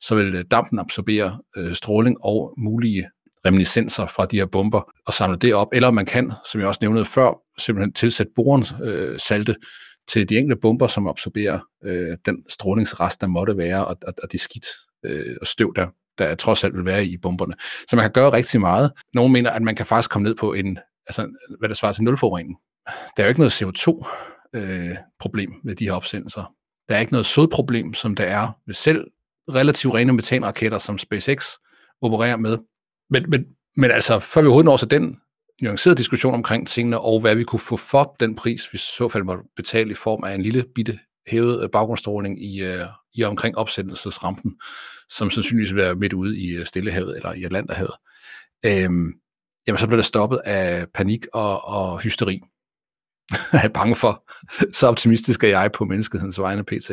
[0.02, 3.10] så vil øh, dampen absorbere øh, stråling og mulige
[3.46, 5.68] reminiscenser fra de her bomber og samle det op.
[5.74, 9.56] Eller man kan, som jeg også nævnede før, simpelthen tilsætte boren øh, salte
[10.08, 14.32] til de enkelte bomber, som absorberer øh, den strålingsrest, der måtte være, og, og, og
[14.32, 14.66] det skidt
[15.06, 15.88] øh, og støv, der,
[16.20, 17.54] der trods alt vil være i bomberne.
[17.90, 18.92] Så man kan gøre rigtig meget.
[19.14, 21.28] Nogle mener, at man kan faktisk komme ned på en, altså,
[21.60, 22.58] hvad der svarer til nulforurening.
[22.88, 26.54] Der er jo ikke noget CO2-problem øh, ved de her opsendelser.
[26.90, 29.08] Der er ikke noget sodproblem, som der er ved selv
[29.50, 31.54] relativt rene metanraketter, som SpaceX
[32.02, 32.58] opererer med.
[33.10, 33.46] Men, men,
[33.78, 35.18] men altså, før vi overhovedet når til den
[35.62, 39.10] nuancerede diskussion omkring tingene, og hvad vi kunne få for den pris, vi i så
[39.10, 43.24] fald måtte betale i form af en lille bitte hævet øh, baggrundsstråling i, øh, i
[43.24, 44.56] omkring opsendelsesrampen,
[45.10, 47.94] som sandsynligvis vil være midt ude i øh, Stillehavet eller i Atlanterhavet,
[48.66, 49.14] øhm,
[49.68, 52.42] jamen så bliver det stoppet af panik og, og hysteri.
[53.54, 54.24] jeg er bange for.
[54.78, 56.92] Så optimistisk er jeg på menneskehedens vegne pt.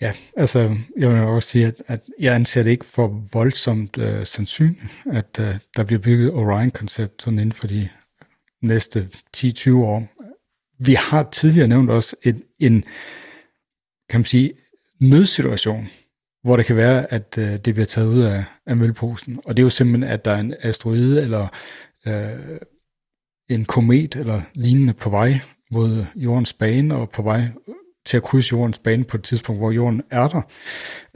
[0.00, 4.26] Ja, altså jeg vil også sige, at, at jeg anser det ikke for voldsomt øh,
[4.26, 7.88] sandsynligt, at øh, der bliver bygget Orion-koncept sådan inden for de
[8.62, 10.08] næste 10-20 år.
[10.78, 12.84] Vi har tidligere nævnt også et, en,
[14.10, 14.52] kan man sige,
[15.00, 15.88] nødsituation,
[16.42, 19.40] hvor det kan være, at øh, det bliver taget ud af, af mølposen.
[19.44, 21.48] Og det er jo simpelthen, at der er en asteroide eller
[22.06, 22.58] øh,
[23.50, 25.40] en komet eller lignende på vej
[25.70, 27.42] mod jordens bane og på vej
[28.06, 30.42] til at krydse jordens bane på et tidspunkt, hvor jorden er der,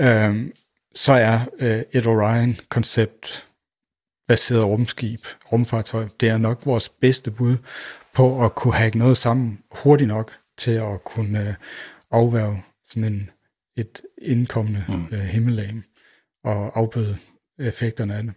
[0.00, 0.50] øh,
[0.94, 3.46] så er øh, et Orion-koncept
[4.28, 5.20] baseret rumskib,
[5.52, 7.56] rumfartøj, det er nok vores bedste bud
[8.14, 11.54] på at kunne have noget sammen hurtigt nok til at kunne øh,
[12.10, 13.30] afværge sådan en,
[13.76, 15.06] et indkommende mm.
[15.12, 15.82] øh, himmellag
[16.44, 17.18] og afbøde
[17.58, 18.32] effekterne af det.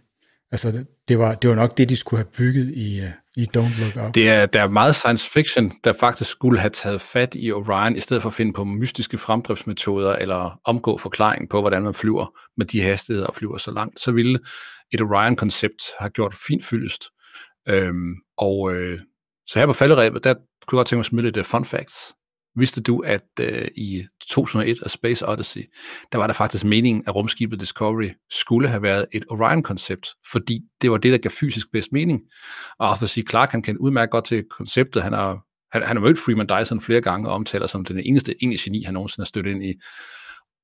[0.50, 3.80] Altså, det var, det var nok det, de skulle have bygget i, øh, i Don't
[3.80, 4.14] Look Up.
[4.14, 7.96] Det er, der er meget science fiction, der faktisk skulle have taget fat i Orion,
[7.96, 12.38] i stedet for at finde på mystiske fremdriftsmetoder, eller omgå forklaring på, hvordan man flyver
[12.56, 14.00] med de hastigheder og flyver så langt.
[14.00, 14.38] Så ville
[14.92, 17.04] et Orion-koncept have gjort fint fyldest.
[17.68, 19.00] Øhm, og øh,
[19.46, 21.64] så her på falderæbet, der kunne jeg godt tænke mig at smide lidt uh, fun
[21.64, 22.14] facts.
[22.58, 25.60] Vidste du, at øh, i 2001 af Space Odyssey,
[26.12, 30.90] der var der faktisk meningen, at rumskibet Discovery skulle have været et Orion-koncept, fordi det
[30.90, 32.20] var det, der gav fysisk bedst mening.
[32.78, 33.24] Og Arthur C.
[33.30, 35.02] Clarke, han kendte udmærket godt til konceptet.
[35.02, 38.34] Han har, han, han har mødt Freeman Dyson flere gange og omtaler som den eneste
[38.42, 39.74] egentlig geni, han nogensinde har støttet ind i.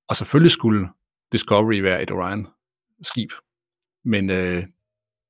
[0.09, 0.89] Og selvfølgelig skulle
[1.33, 3.31] Discovery være et Orion-skib.
[4.05, 4.63] Men øh,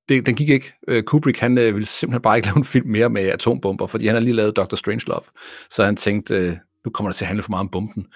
[0.08, 0.72] det, den gik ikke.
[0.88, 4.06] Øh, Kubrick, han øh, ville simpelthen bare ikke lave en film mere med atombomber, fordi
[4.06, 4.76] han har lige lavet Dr.
[4.76, 5.24] Strangelove.
[5.70, 8.06] Så han tænkte, øh, nu kommer det til at handle for meget om bomben.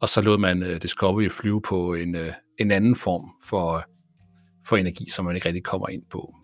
[0.00, 3.84] Og så lod man øh, Discovery flyve på en, øh, en anden form for,
[4.66, 6.34] for energi, som man ikke rigtig kommer ind på.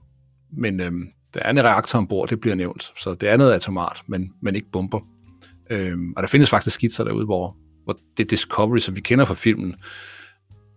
[0.52, 0.92] Men øh,
[1.34, 2.92] der er en reaktor ombord, det bliver nævnt.
[2.96, 5.00] Så det er noget atomart, men, men ikke bomber.
[5.70, 9.34] Øh, og der findes faktisk skitser derude, hvor, hvor det Discovery, som vi kender fra
[9.34, 9.74] filmen,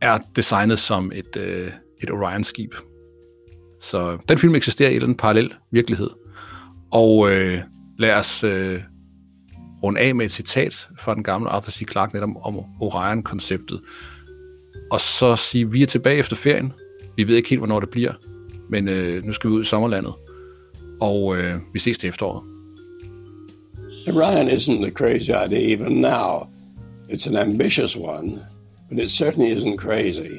[0.02, 1.72] er designet som et, øh,
[2.04, 2.76] et Orion-skib,
[3.84, 6.10] så den film eksisterer i en parallel virkelighed.
[6.92, 7.60] Og øh,
[8.00, 8.80] lad os øh,
[9.84, 11.92] runde af med et citat fra den gamle Arthur C.
[11.92, 13.82] Clarke netop om Orion-konceptet.
[14.92, 16.74] Og så sige, vi er tilbage efter ferien.
[17.18, 18.14] Vi ved ikke helt, hvornår det bliver,
[18.70, 20.14] men øh, nu skal vi ud i sommerlandet.
[21.02, 22.44] Og øh, vi ses til efteråret.
[24.08, 26.48] Orion isn't a crazy idea even now.
[27.10, 28.40] It's an ambitious one,
[28.90, 30.32] but it certainly isn't crazy.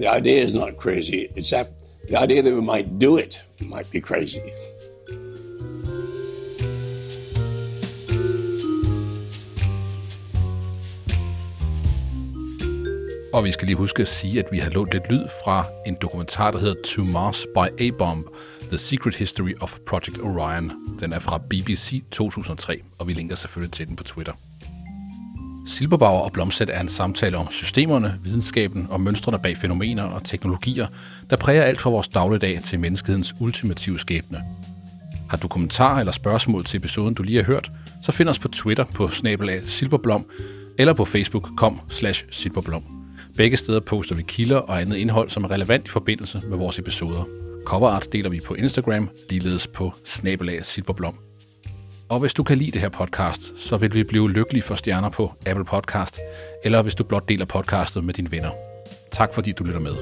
[0.00, 1.26] The idea is not crazy.
[1.36, 1.79] It's ap-
[2.10, 4.40] The idea that we might do it might be crazy.
[13.32, 15.96] Og vi skal lige huske at sige, at vi har lånt lidt lyd fra en
[16.02, 18.26] dokumentar, der hedder To Mars by A-Bomb,
[18.68, 20.72] The Secret History of Project Orion.
[21.00, 24.32] Den er fra BBC 2003, og vi linker selvfølgelig til den på Twitter.
[25.66, 30.86] Silberbauer og Blomsæt er en samtale om systemerne, videnskaben og mønstrene bag fænomener og teknologier,
[31.30, 34.40] der præger alt fra vores dagligdag til menneskehedens ultimative skæbne.
[35.30, 37.70] Har du kommentarer eller spørgsmål til episoden, du lige har hørt,
[38.02, 40.26] så find os på Twitter på snabelag silberblom
[40.78, 42.82] eller på Facebook kom slash silberblom.
[43.36, 46.78] Begge steder poster vi kilder og andet indhold, som er relevant i forbindelse med vores
[46.78, 47.24] episoder.
[47.64, 51.29] Coverart deler vi på Instagram, ligeledes på snabelag silberblom.
[52.10, 55.08] Og hvis du kan lide det her podcast, så vil vi blive lykkelige for stjerner
[55.08, 56.18] på Apple Podcast,
[56.64, 58.50] eller hvis du blot deler podcastet med dine venner.
[59.10, 59.94] Tak fordi du lytter med.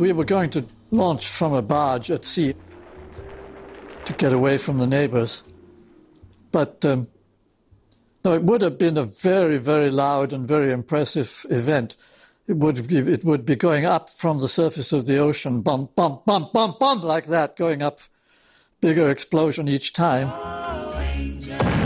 [0.00, 0.60] We were going to
[0.90, 2.52] launch from a barge at sea
[4.06, 5.44] to get away from the neighbors.
[6.52, 7.06] But um,
[8.24, 11.96] no, it would have been a very, very loud and very impressive event.
[12.46, 15.94] It would be, it would be going up from the surface of the ocean, bump,
[15.94, 18.00] bump, bump, bump, bump, like that, going up,
[18.80, 20.28] bigger explosion each time.
[20.30, 21.77] Oh,